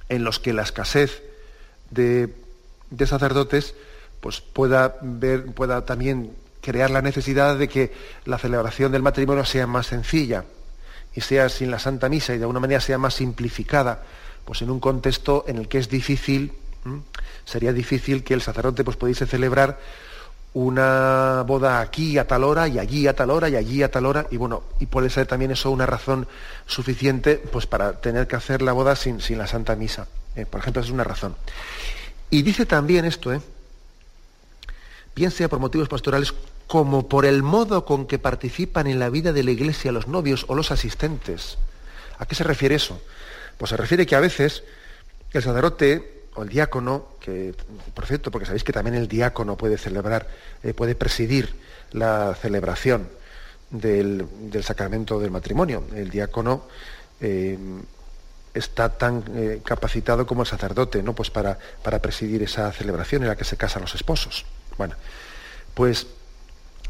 en 0.08 0.22
los 0.22 0.38
que 0.38 0.52
la 0.52 0.62
escasez 0.62 1.22
de, 1.90 2.32
de 2.90 3.06
sacerdotes 3.06 3.74
pues 4.20 4.40
pueda, 4.40 4.96
ver, 5.02 5.46
pueda 5.46 5.84
también 5.84 6.32
crear 6.62 6.90
la 6.90 7.02
necesidad 7.02 7.58
de 7.58 7.68
que 7.68 7.92
la 8.24 8.38
celebración 8.38 8.92
del 8.92 9.02
matrimonio 9.02 9.44
sea 9.44 9.66
más 9.66 9.88
sencilla 9.88 10.44
y 11.14 11.20
sea 11.20 11.48
sin 11.48 11.70
la 11.70 11.78
Santa 11.78 12.08
Misa 12.08 12.34
y 12.34 12.38
de 12.38 12.44
alguna 12.44 12.60
manera 12.60 12.80
sea 12.80 12.96
más 12.96 13.14
simplificada, 13.14 14.02
pues 14.44 14.62
en 14.62 14.70
un 14.70 14.80
contexto 14.80 15.44
en 15.46 15.58
el 15.58 15.68
que 15.68 15.78
es 15.78 15.90
difícil, 15.90 16.52
sería 17.44 17.72
difícil 17.72 18.24
que 18.24 18.32
el 18.32 18.40
sacerdote 18.40 18.84
pues 18.84 18.96
pudiese 18.96 19.26
celebrar 19.26 19.78
una 20.54 21.44
boda 21.46 21.80
aquí 21.80 22.18
a 22.18 22.26
tal 22.26 22.44
hora 22.44 22.68
y 22.68 22.78
allí 22.78 23.06
a 23.06 23.16
tal 23.16 23.30
hora 23.30 23.48
y 23.48 23.56
allí 23.56 23.82
a 23.82 23.90
tal 23.90 24.06
hora 24.06 24.26
y 24.30 24.36
bueno, 24.36 24.62
y 24.78 24.86
puede 24.86 25.10
ser 25.10 25.26
también 25.26 25.50
eso 25.50 25.70
una 25.70 25.86
razón 25.86 26.28
suficiente 26.66 27.36
pues 27.36 27.66
para 27.66 28.00
tener 28.00 28.26
que 28.26 28.36
hacer 28.36 28.62
la 28.62 28.72
boda 28.72 28.94
sin, 28.94 29.20
sin 29.20 29.38
la 29.38 29.46
Santa 29.46 29.74
Misa. 29.76 30.06
Eh, 30.36 30.46
por 30.46 30.60
ejemplo, 30.60 30.80
esa 30.80 30.88
es 30.88 30.94
una 30.94 31.04
razón. 31.04 31.36
Y 32.30 32.42
dice 32.42 32.66
también 32.66 33.04
esto, 33.04 33.32
¿eh? 33.32 33.40
bien 35.14 35.30
sea 35.30 35.48
por 35.48 35.58
motivos 35.58 35.88
pastorales 35.88 36.34
como 36.66 37.08
por 37.08 37.26
el 37.26 37.42
modo 37.42 37.84
con 37.84 38.06
que 38.06 38.18
participan 38.18 38.86
en 38.86 38.98
la 38.98 39.10
vida 39.10 39.32
de 39.32 39.42
la 39.42 39.50
iglesia 39.50 39.92
los 39.92 40.08
novios 40.08 40.46
o 40.48 40.54
los 40.54 40.70
asistentes. 40.70 41.58
¿A 42.18 42.26
qué 42.26 42.34
se 42.34 42.44
refiere 42.44 42.74
eso? 42.74 43.00
Pues 43.58 43.70
se 43.70 43.76
refiere 43.76 44.06
que 44.06 44.16
a 44.16 44.20
veces 44.20 44.62
el 45.32 45.42
sacerdote 45.42 46.26
o 46.34 46.42
el 46.42 46.48
diácono, 46.48 47.08
que 47.20 47.54
por 47.94 48.06
cierto, 48.06 48.30
porque 48.30 48.46
sabéis 48.46 48.64
que 48.64 48.72
también 48.72 48.96
el 48.96 49.08
diácono 49.08 49.56
puede 49.56 49.76
celebrar, 49.76 50.28
eh, 50.62 50.72
puede 50.72 50.94
presidir 50.94 51.54
la 51.92 52.34
celebración 52.40 53.08
del, 53.70 54.26
sacramento 54.62 55.18
del 55.18 55.30
matrimonio. 55.30 55.84
El 55.94 56.10
diácono 56.10 56.66
eh, 57.20 57.58
está 58.54 58.90
tan 58.90 59.24
eh, 59.34 59.60
capacitado 59.64 60.26
como 60.26 60.42
el 60.42 60.48
sacerdote, 60.48 61.02
¿no? 61.02 61.14
Pues 61.14 61.30
para, 61.30 61.58
para 61.82 62.00
presidir 62.00 62.42
esa 62.42 62.70
celebración 62.72 63.22
en 63.22 63.28
la 63.28 63.36
que 63.36 63.44
se 63.44 63.56
casan 63.56 63.82
los 63.82 63.94
esposos. 63.94 64.44
Bueno, 64.76 64.94
pues 65.74 66.06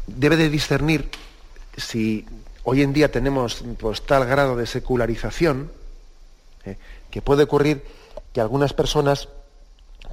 debe 0.07 0.35
de 0.37 0.49
discernir 0.49 1.09
si 1.77 2.25
hoy 2.63 2.81
en 2.81 2.93
día 2.93 3.11
tenemos 3.11 3.63
pues, 3.79 4.01
tal 4.03 4.25
grado 4.25 4.55
de 4.55 4.65
secularización 4.65 5.71
eh, 6.65 6.77
que 7.09 7.21
puede 7.21 7.43
ocurrir 7.43 7.83
que 8.31 8.41
algunas 8.41 8.73
personas 8.73 9.29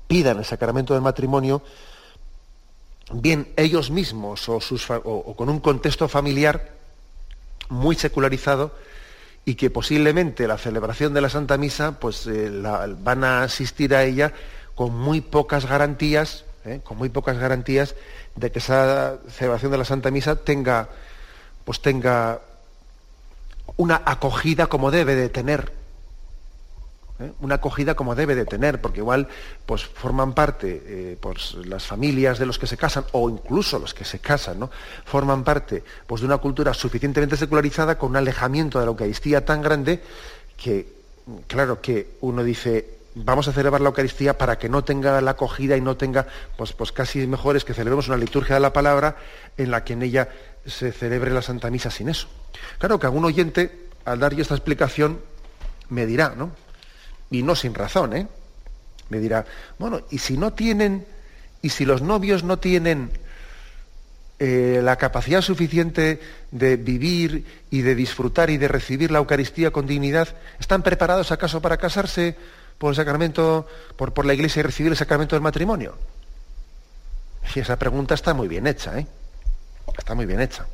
pidan 0.07 0.39
el 0.39 0.45
sacramento 0.45 0.95
del 0.95 1.03
matrimonio 1.03 1.63
bien 3.13 3.53
ellos 3.57 3.91
mismos 3.91 4.49
o, 4.49 4.61
con 5.37 5.49
un 5.49 5.61
contexto 5.61 6.09
familiar 6.09 6.73
muy 7.69 7.97
secularizado 7.97 8.75
y 9.45 9.55
que 9.55 9.71
posiblemente 9.71 10.47
la 10.47 10.59
celebración 10.59 11.15
de 11.15 11.21
la 11.21 11.31
Santa 11.31 11.57
Misa 11.57 11.99
pues 11.99 12.27
eh, 12.27 12.51
van 12.99 13.25
a 13.25 13.43
asistir 13.43 13.95
a 13.95 14.05
ella 14.05 14.33
con 14.75 14.97
muy 14.97 15.21
pocas 15.21 15.67
garantías, 15.67 16.45
eh, 16.65 16.81
con 16.85 16.99
muy 16.99 17.09
pocas 17.09 17.39
garantías 17.39 17.95
de 18.37 18.53
que 18.53 18.59
esa 18.59 19.19
celebración 19.31 19.73
de 19.73 19.79
la 19.79 19.85
Santa 19.85 20.11
Misa 20.11 20.37
tenga, 20.37 20.89
pues 21.65 21.81
tenga 21.81 22.41
una 23.77 24.03
acogida 24.05 24.67
como 24.67 24.91
debe 24.91 25.15
de 25.15 25.29
tener. 25.31 25.73
¿eh? 27.19 27.33
Una 27.41 27.57
acogida 27.57 27.95
como 27.95 28.15
debe 28.15 28.35
de 28.35 28.45
tener, 28.45 28.81
porque 28.81 29.01
igual 29.01 29.29
pues, 29.65 29.85
forman 29.85 30.35
parte 30.35 30.83
eh, 30.85 31.19
pues, 31.19 31.55
las 31.65 31.87
familias 31.87 32.39
de 32.39 32.47
los 32.47 32.59
que 32.59 32.67
se 32.67 32.77
casan, 32.77 33.05
o 33.13 33.31
incluso 33.31 33.79
los 33.79 33.95
que 33.95 34.05
se 34.05 34.19
casan, 34.19 34.61
¿no? 34.61 34.71
forman 35.05 35.45
parte 35.45 35.83
pues, 36.07 36.21
de 36.21 36.27
una 36.27 36.39
cultura 36.39 36.75
suficientemente 36.75 37.37
secularizada 37.37 37.97
con 37.97 38.11
un 38.11 38.17
alejamiento 38.17 38.79
de 38.79 38.85
la 38.85 38.91
Eucaristía 38.91 39.45
tan 39.45 39.63
grande 39.63 40.03
que, 40.57 40.93
claro, 41.47 41.81
que 41.81 42.17
uno 42.21 42.45
dice, 42.45 43.00
vamos 43.15 43.49
a 43.49 43.53
celebrar 43.53 43.81
la 43.81 43.89
Eucaristía 43.89 44.39
para 44.39 44.59
que 44.59 44.69
no 44.69 44.85
tenga 44.85 45.21
la 45.21 45.33
acogida 45.33 45.77
y 45.77 45.81
no 45.81 45.97
tenga, 45.97 46.27
pues, 46.57 46.73
pues 46.73 46.93
casi 46.93 47.27
mejor 47.27 47.57
es 47.57 47.65
que 47.65 47.75
celebremos 47.75 48.09
una 48.09 48.17
liturgia 48.17 48.55
de 48.55 48.61
la 48.61 48.73
palabra 48.73 49.17
en 49.57 49.71
la 49.71 49.85
que 49.85 49.95
en 49.95 50.03
ella 50.03 50.29
se 50.67 50.93
celebre 50.93 51.31
la 51.31 51.43
Santa 51.43 51.71
Misa 51.71 51.91
sin 51.91 52.09
eso. 52.09 52.29
Claro 52.79 52.99
que 52.99 53.07
algún 53.07 53.25
oyente, 53.25 53.89
al 54.05 54.21
dar 54.21 54.35
yo 54.35 54.43
esta 54.43 54.55
explicación, 54.55 55.21
me 55.89 56.07
dirá, 56.07 56.35
¿no? 56.37 56.53
Y 57.31 57.43
no 57.43 57.55
sin 57.55 57.75
razón, 57.75 58.15
¿eh? 58.17 58.29
Me 59.09 59.19
dirá, 59.19 59.45
bueno, 59.79 60.03
y 60.11 60.19
si 60.19 60.37
no 60.37 60.53
tienen, 60.53 61.07
y 61.63 61.71
si 61.71 61.85
los 61.85 62.03
novios 62.03 62.45
no 62.45 62.59
tienen 62.59 63.11
eh, 64.39 64.81
la 64.83 64.97
capacidad 64.97 65.43
suficiente 65.43 66.21
de 66.53 66.77
vivir 66.77 67.45
y 67.71 67.83
de 67.83 67.95
disfrutar 67.95 68.51
y 68.51 68.57
de 68.57 68.69
recibir 68.69 69.11
la 69.11 69.19
Eucaristía 69.19 69.73
con 69.73 69.87
dignidad, 69.87 70.29
¿están 70.61 70.83
preparados 70.83 71.33
acaso 71.33 71.61
para 71.61 71.77
casarse? 71.77 72.37
Por 72.81 72.93
el 72.93 72.97
sacramento, 72.97 73.69
por, 73.95 74.15
por 74.15 74.25
la 74.25 74.33
iglesia 74.33 74.61
y 74.61 74.63
recibir 74.63 74.91
el 74.91 74.97
sacramento 74.97 75.37
del 75.37 75.43
matrimonio? 75.43 75.99
Y 77.55 77.61
esa 77.61 77.79
pregunta 77.79 78.15
está 78.15 78.33
muy 78.33 78.49
bien 78.49 78.67
hecha, 78.67 78.99
¿eh? 78.99 79.07
está 79.99 80.15
muy 80.15 80.25
bien 80.25 80.41
hecha. 80.41 80.65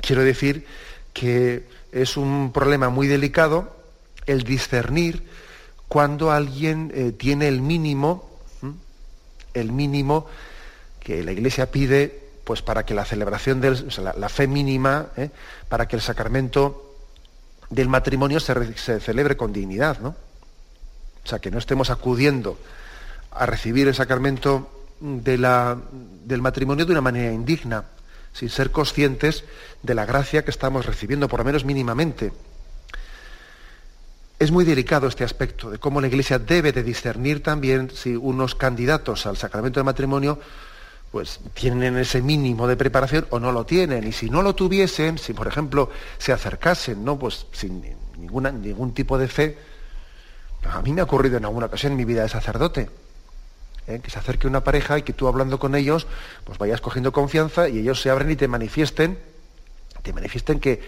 Quiero 0.00 0.22
decir 0.22 0.64
que 1.12 1.66
es 1.90 2.16
un 2.16 2.52
problema 2.52 2.90
muy 2.90 3.08
delicado 3.08 3.74
el 4.26 4.44
discernir 4.44 5.28
cuando 5.88 6.30
alguien 6.30 6.92
eh, 6.94 7.10
tiene 7.10 7.48
el 7.48 7.60
mínimo, 7.60 8.30
el 9.52 9.72
mínimo 9.72 10.28
que 11.00 11.24
la 11.24 11.32
Iglesia 11.32 11.72
pide 11.72 12.22
pues 12.44 12.62
para 12.62 12.86
que 12.86 12.94
la 12.94 13.04
celebración 13.04 13.60
de 13.60 13.82
la, 14.16 14.28
fe 14.28 14.46
mínima, 14.46 15.08
¿eh? 15.16 15.30
para 15.68 15.88
que 15.88 15.96
el 15.96 16.02
sacramento 16.02 16.94
del 17.68 17.88
matrimonio 17.88 18.38
se, 18.38 18.78
se, 18.78 19.00
celebre 19.00 19.36
con 19.36 19.52
dignidad, 19.52 19.98
¿no? 19.98 20.14
O 21.24 21.28
sea, 21.28 21.38
que 21.38 21.50
no 21.50 21.58
estemos 21.58 21.90
acudiendo 21.90 22.58
a 23.30 23.46
recibir 23.46 23.88
el 23.88 23.94
sacramento 23.94 24.70
de 25.00 25.38
la, 25.38 25.76
del 26.24 26.42
matrimonio 26.42 26.84
de 26.86 26.92
una 26.92 27.00
manera 27.00 27.32
indigna, 27.32 27.84
sin 28.32 28.50
ser 28.50 28.70
conscientes 28.70 29.44
de 29.82 29.94
la 29.94 30.06
gracia 30.06 30.44
que 30.44 30.50
estamos 30.50 30.86
recibiendo, 30.86 31.28
por 31.28 31.40
lo 31.40 31.44
menos 31.44 31.64
mínimamente. 31.64 32.32
Es 34.38 34.50
muy 34.50 34.64
delicado 34.64 35.06
este 35.06 35.24
aspecto 35.24 35.70
de 35.70 35.78
cómo 35.78 36.00
la 36.00 36.08
Iglesia 36.08 36.38
debe 36.38 36.72
de 36.72 36.82
discernir 36.82 37.42
también 37.42 37.90
si 37.90 38.16
unos 38.16 38.54
candidatos 38.54 39.26
al 39.26 39.36
sacramento 39.36 39.80
del 39.80 39.84
matrimonio 39.84 40.38
pues 41.12 41.38
tienen 41.54 41.96
ese 41.96 42.20
mínimo 42.20 42.66
de 42.66 42.76
preparación 42.76 43.24
o 43.30 43.38
no 43.38 43.52
lo 43.52 43.64
tienen. 43.64 44.04
Y 44.04 44.10
si 44.10 44.28
no 44.28 44.42
lo 44.42 44.56
tuviesen, 44.56 45.16
si 45.16 45.32
por 45.32 45.46
ejemplo 45.46 45.88
se 46.18 46.32
acercasen, 46.32 47.04
¿no? 47.04 47.16
Pues 47.16 47.46
sin 47.52 47.84
ninguna, 48.18 48.50
ningún 48.50 48.92
tipo 48.92 49.16
de 49.16 49.28
fe, 49.28 49.56
a 50.70 50.82
mí 50.82 50.92
me 50.92 51.00
ha 51.00 51.04
ocurrido 51.04 51.36
en 51.36 51.44
alguna 51.44 51.66
ocasión 51.66 51.92
en 51.92 51.98
mi 51.98 52.04
vida 52.04 52.22
de 52.22 52.28
sacerdote. 52.28 52.88
¿eh? 53.86 54.00
que 54.02 54.10
se 54.10 54.18
acerque 54.18 54.46
una 54.46 54.62
pareja 54.62 54.98
y 54.98 55.02
que 55.02 55.12
tú 55.12 55.28
hablando 55.28 55.58
con 55.58 55.74
ellos, 55.74 56.06
pues 56.44 56.58
vayas 56.58 56.80
cogiendo 56.80 57.12
confianza 57.12 57.68
y 57.68 57.78
ellos 57.78 58.00
se 58.00 58.10
abren 58.10 58.30
y 58.30 58.36
te 58.36 58.48
manifiesten, 58.48 59.18
te 60.02 60.12
manifiesten 60.12 60.60
que, 60.60 60.80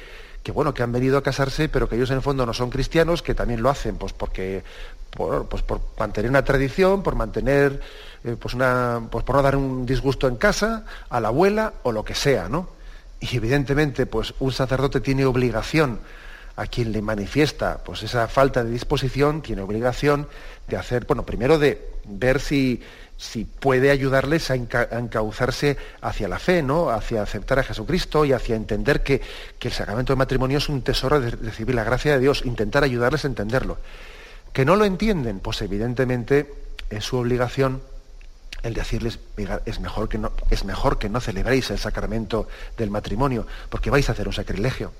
que 0.43 0.53
bueno, 0.53 0.75
que 0.75 0.83
han 0.83 0.93
venido 0.93 1.19
a 1.19 1.23
casarse, 1.23 1.69
pero 1.69 1.89
que 1.89 1.97
ellos 1.97 2.11
en 2.11 2.17
el 2.17 2.23
fondo 2.23 2.47
no 2.47 2.55
son 2.55 2.71
cristianos, 2.71 3.23
que 3.23 3.35
también 3.35 3.63
lo 3.63 3.71
hacen, 3.71 3.97
pues 3.97 4.13
porque, 4.13 4.63
por, 5.11 5.49
pues 5.49 5.63
por 5.63 5.81
mantener 5.99 6.31
una 6.31 6.45
tradición, 6.45 7.03
por 7.03 7.15
mantener, 7.17 7.81
eh, 8.25 8.37
pues 8.39 8.55
una, 8.55 9.03
pues 9.11 9.25
por 9.25 9.37
no 9.37 9.43
dar 9.43 9.57
un 9.57 9.87
disgusto 9.87 10.29
en 10.29 10.37
casa, 10.37 10.85
a 11.09 11.21
la 11.21 11.29
abuela 11.29 11.75
o 11.83 11.93
lo 11.93 12.05
que 12.05 12.15
sea, 12.15 12.49
¿no? 12.49 12.69
Y 13.19 13.37
evidentemente, 13.37 14.05
pues 14.05 14.35
un 14.41 14.53
sacerdote 14.53 15.01
tiene 15.01 15.25
obligación 15.25 16.01
a 16.57 16.67
quien 16.67 16.93
le 16.93 17.03
manifiesta 17.03 17.79
pues 17.85 18.03
esa 18.03 18.29
falta 18.29 18.65
de 18.65 18.71
disposición, 18.71 19.43
tiene 19.43 19.63
obligación 19.63 20.27
de 20.67 20.77
hacer, 20.77 21.05
bueno, 21.05 21.25
primero 21.25 21.59
de 21.59 21.87
ver 22.07 22.41
si, 22.41 22.83
si 23.17 23.45
puede 23.45 23.91
ayudarles 23.91 24.51
a, 24.51 24.55
encauzarse 24.55 25.77
hacia 26.01 26.29
la 26.29 26.39
fe, 26.39 26.63
¿no? 26.63 26.91
hacia 26.91 27.23
aceptar 27.23 27.59
a 27.59 27.63
Jesucristo 27.63 28.25
y 28.25 28.33
hacia 28.33 28.57
entender 28.57 29.03
que, 29.03 29.21
que 29.59 29.69
el 29.69 29.75
sacramento 29.75 30.15
de 30.15 30.17
matrimonio 30.17 30.59
es 30.59 30.69
un 30.69 30.83
tesoro 30.83 31.21
de 31.21 31.31
recibir 31.31 31.75
la 31.75 31.85
gracia 31.85 32.15
de 32.15 32.21
Dios, 32.21 32.43
intentar 32.45 32.85
ayudarles 32.85 33.25
a 33.25 33.29
entenderlo. 33.29 33.79
Que 34.55 34.65
no 34.65 34.77
lo 34.77 34.87
entienden, 34.87 35.41
pues 35.41 35.61
evidentemente 35.61 36.53
es 36.89 37.05
su 37.05 37.19
obligación 37.19 37.83
el 38.63 38.73
decirles, 38.73 39.21
es 39.67 39.81
mejor, 39.81 40.09
que 40.09 40.19
no, 40.19 40.33
es 40.51 40.65
mejor 40.65 40.99
que 40.99 41.11
no 41.11 41.21
celebréis 41.21 41.71
el 41.71 41.79
sacramento 41.79 42.49
del 42.79 42.91
matrimonio, 42.91 43.47
porque 43.69 43.91
vais 43.91 44.09
a 44.09 44.13
hacer 44.13 44.27
un 44.27 44.33
sacrilegio 44.33 44.93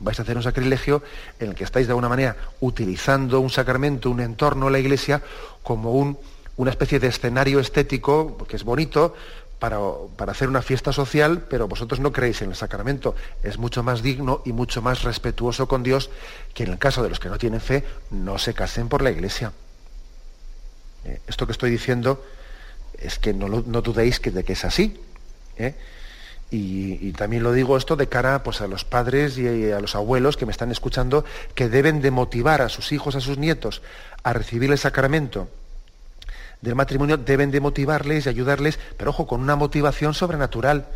vais 0.00 0.18
a 0.18 0.22
hacer 0.22 0.36
un 0.36 0.42
sacrilegio 0.42 1.02
en 1.38 1.50
el 1.50 1.54
que 1.54 1.64
estáis 1.64 1.86
de 1.86 1.92
alguna 1.92 2.08
manera 2.08 2.36
utilizando 2.60 3.40
un 3.40 3.50
sacramento, 3.50 4.10
un 4.10 4.20
entorno, 4.20 4.70
la 4.70 4.78
iglesia, 4.78 5.22
como 5.62 5.92
un, 5.92 6.18
una 6.56 6.70
especie 6.70 6.98
de 6.98 7.08
escenario 7.08 7.60
estético, 7.60 8.36
que 8.48 8.56
es 8.56 8.64
bonito, 8.64 9.14
para, 9.58 9.78
para, 10.16 10.32
hacer 10.32 10.48
una 10.48 10.62
fiesta 10.62 10.90
social, 10.90 11.44
pero 11.48 11.68
vosotros 11.68 12.00
no 12.00 12.12
creéis 12.12 12.40
en 12.40 12.50
el 12.50 12.56
sacramento. 12.56 13.14
Es 13.42 13.58
mucho 13.58 13.82
más 13.82 14.02
digno 14.02 14.40
y 14.46 14.52
mucho 14.52 14.80
más 14.80 15.02
respetuoso 15.02 15.68
con 15.68 15.82
Dios 15.82 16.10
que 16.54 16.64
en 16.64 16.70
el 16.70 16.78
caso 16.78 17.02
de 17.02 17.10
los 17.10 17.20
que 17.20 17.28
no 17.28 17.36
tienen 17.36 17.60
fe, 17.60 17.84
no 18.10 18.38
se 18.38 18.54
casen 18.54 18.88
por 18.88 19.02
la 19.02 19.10
iglesia. 19.10 19.52
Eh, 21.04 21.20
esto 21.26 21.46
que 21.46 21.52
estoy 21.52 21.70
diciendo 21.70 22.24
es 22.98 23.18
que 23.18 23.34
no, 23.34 23.48
dudéis 23.82 24.18
que, 24.18 24.30
de 24.30 24.44
que 24.44 24.54
es 24.54 24.64
así. 24.64 24.98
¿eh? 25.58 25.74
Y, 26.52 27.12
también 27.12 27.44
lo 27.44 27.52
digo 27.52 27.76
esto 27.76 27.94
de 27.94 28.08
cara 28.08 28.42
pues, 28.42 28.60
a 28.60 28.66
los 28.66 28.84
padres 28.84 29.38
y 29.38 29.70
a 29.70 29.78
los 29.78 29.94
abuelos 29.94 30.36
que 30.36 30.46
me 30.46 30.52
están 30.52 30.72
escuchando, 30.72 31.24
que 31.54 31.68
deben 31.68 32.02
de 32.02 32.10
motivar 32.10 32.60
a 32.60 32.68
sus 32.68 32.90
hijos, 32.90 33.14
a 33.14 33.20
sus 33.20 33.38
nietos, 33.38 33.82
a 34.24 34.32
recibir 34.32 34.70
el 34.72 34.78
sacramento 34.78 35.48
del 36.60 36.74
matrimonio, 36.74 37.16
deben 37.16 37.52
de 37.52 37.60
motivarles 37.60 38.26
y 38.26 38.28
ayudarles, 38.28 38.78
pero 38.96 39.10
ojo, 39.10 39.26
con 39.26 39.40
una 39.40 39.54
motivación 39.54 40.12
sobrenatural, 40.12 40.88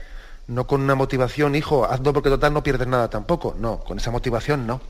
no 0.48 0.66
con 0.66 0.82
una 0.82 0.94
motivación, 0.94 1.54
hijo, 1.54 1.84
hazlo 1.84 2.12
porque 2.12 2.30
total 2.30 2.52
no 2.52 2.62
pierdes 2.62 2.88
nada 2.88 3.08
tampoco. 3.08 3.54
No, 3.58 3.78
con 3.80 3.98
esa 3.98 4.10
motivación 4.10 4.66
no. 4.66 4.80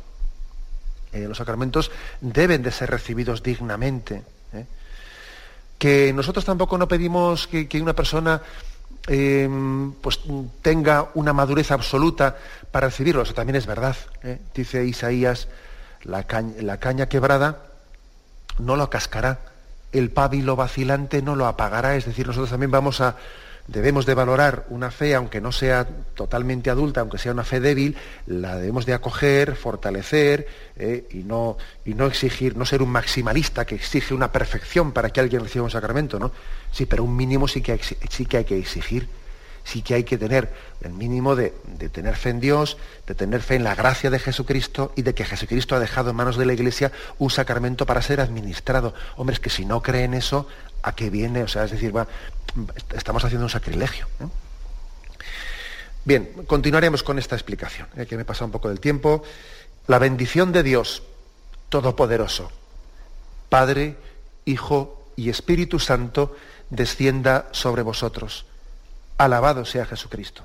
Eh, 1.13 1.29
los 1.29 1.39
sacramentos 1.39 1.93
deben 2.21 2.63
de 2.63 2.73
ser 2.73 2.91
recibidos 2.91 3.43
dignamente. 3.43 4.23
¿eh? 4.53 4.65
Que 5.79 6.13
nosotros 6.13 6.45
tampoco 6.45 6.77
no 6.79 6.89
pedimos 6.89 7.47
que 7.47 7.69
una 7.81 7.93
persona 7.93 8.43
Em, 9.07 9.93
pues 9.93 10.21
tenga 10.63 11.11
una 11.15 11.35
madurez 11.35 11.71
absoluta 11.71 12.37
para 12.71 12.89
recibirlo. 12.89 13.23
Eso 13.23 13.35
también 13.35 13.57
es 13.57 13.67
verdad. 13.67 13.97
¿eh? 14.23 14.39
Dice 14.55 14.85
Isaías, 14.85 15.49
la 16.05 16.25
caña, 16.25 17.09
quebrada 17.09 17.59
no 18.59 18.77
lo 18.77 18.89
cascará, 18.89 19.41
el 19.93 20.11
pábilo 20.11 20.57
vacilante 20.57 21.23
no 21.23 21.37
lo 21.37 21.47
apagará. 21.47 21.97
Es 21.97 22.07
decir, 22.07 22.27
nosotros 22.27 22.51
también 22.51 22.71
vamos 22.71 23.01
a, 23.01 23.17
debemos 23.67 24.05
de 24.05 24.15
valorar 24.15 24.67
una 24.69 24.91
fe, 24.91 25.15
aunque 25.15 25.41
no 25.41 25.53
sea 25.53 25.87
totalmente 26.15 26.71
adulta, 26.71 27.01
aunque 27.01 27.19
sea 27.19 27.33
una 27.33 27.45
fe 27.45 27.61
débil, 27.61 27.97
la 28.27 28.57
debemos 28.57 28.85
de 28.87 28.93
acoger, 28.93 29.57
fortalecer 29.57 30.47
¿eh? 30.77 31.07
y, 31.11 31.19
no, 31.19 31.57
y 31.85 31.95
no 31.95 32.07
exigir, 32.07 32.57
no 32.57 32.67
ser 32.67 32.83
un 32.83 32.91
maximalista 32.91 33.65
que 33.65 33.75
exige 33.75 34.15
una 34.15 34.33
perfección 34.33 34.93
para 34.93 35.11
que 35.11 35.21
alguien 35.21 35.43
reciba 35.43 35.65
un 35.65 35.71
sacramento, 35.71 36.19
¿no? 36.19 36.31
Sí, 36.73 36.87
pero 36.87 37.05
un 37.05 37.17
mínimo 37.17 37.49
sí 37.49 37.63
que 37.63 37.73
hay, 37.73 37.81
sí 38.11 38.27
que, 38.27 38.39
hay 38.39 38.45
que 38.45 38.59
exigir. 38.59 39.09
Sí 39.67 39.81
que 39.81 39.95
hay 39.95 40.05
que 40.05 40.19
tener 40.19 40.53
el 40.83 40.93
mínimo 40.93 41.35
de, 41.35 41.55
tener 41.91 42.17
fe 42.17 42.29
en 42.29 42.41
Dios, 42.41 42.77
de 43.07 43.15
tener 43.15 43.41
fe 43.41 43.55
en 43.55 43.65
la 43.65 43.75
gracia 43.75 44.11
de 44.11 44.19
Jesucristo 44.19 44.93
y 44.95 45.01
de 45.01 45.15
que 45.15 45.25
Jesucristo 45.25 45.75
ha 45.75 45.81
dejado 45.81 46.11
en 46.11 46.17
manos 46.17 46.37
de 46.37 46.45
la 46.45 46.53
Iglesia 46.53 46.93
un 47.19 47.31
sacramento 47.31 47.87
para 47.87 48.03
ser 48.03 48.21
administrado. 48.21 48.93
Hombre, 49.17 49.33
es 49.33 49.41
que 49.41 49.49
si 49.49 49.65
no 49.65 49.83
creen 49.83 50.13
eso, 50.13 50.47
¿a 50.85 50.95
qué 50.95 51.11
viene? 51.11 51.43
O 51.43 51.49
sea, 51.49 51.65
es 51.65 51.71
decir, 51.71 51.97
va, 51.97 52.07
estamos 52.95 53.25
haciendo 53.25 53.47
un 53.47 53.51
sacrilegio. 53.51 54.07
Bien, 56.05 56.45
continuaremos 56.47 57.03
con 57.03 57.19
esta 57.19 57.35
explicación, 57.35 57.89
¿eh? 57.97 58.07
que 58.07 58.17
me 58.17 58.27
pasa 58.27 58.45
un 58.45 58.51
poco 58.51 58.69
del 58.69 58.79
tiempo. 58.79 59.23
La 59.87 59.99
bendición 59.99 60.53
de 60.53 60.63
Dios 60.63 61.03
Todopoderoso, 61.71 62.53
Padre, 63.49 63.97
Hijo 64.45 65.11
y 65.17 65.31
Espíritu 65.31 65.81
Santo, 65.81 66.37
descienda 66.69 67.49
sobre 67.53 67.83
vosotros. 67.83 68.45
Alabado 69.17 69.65
sea 69.65 69.87
Jesucristo. 69.87 70.45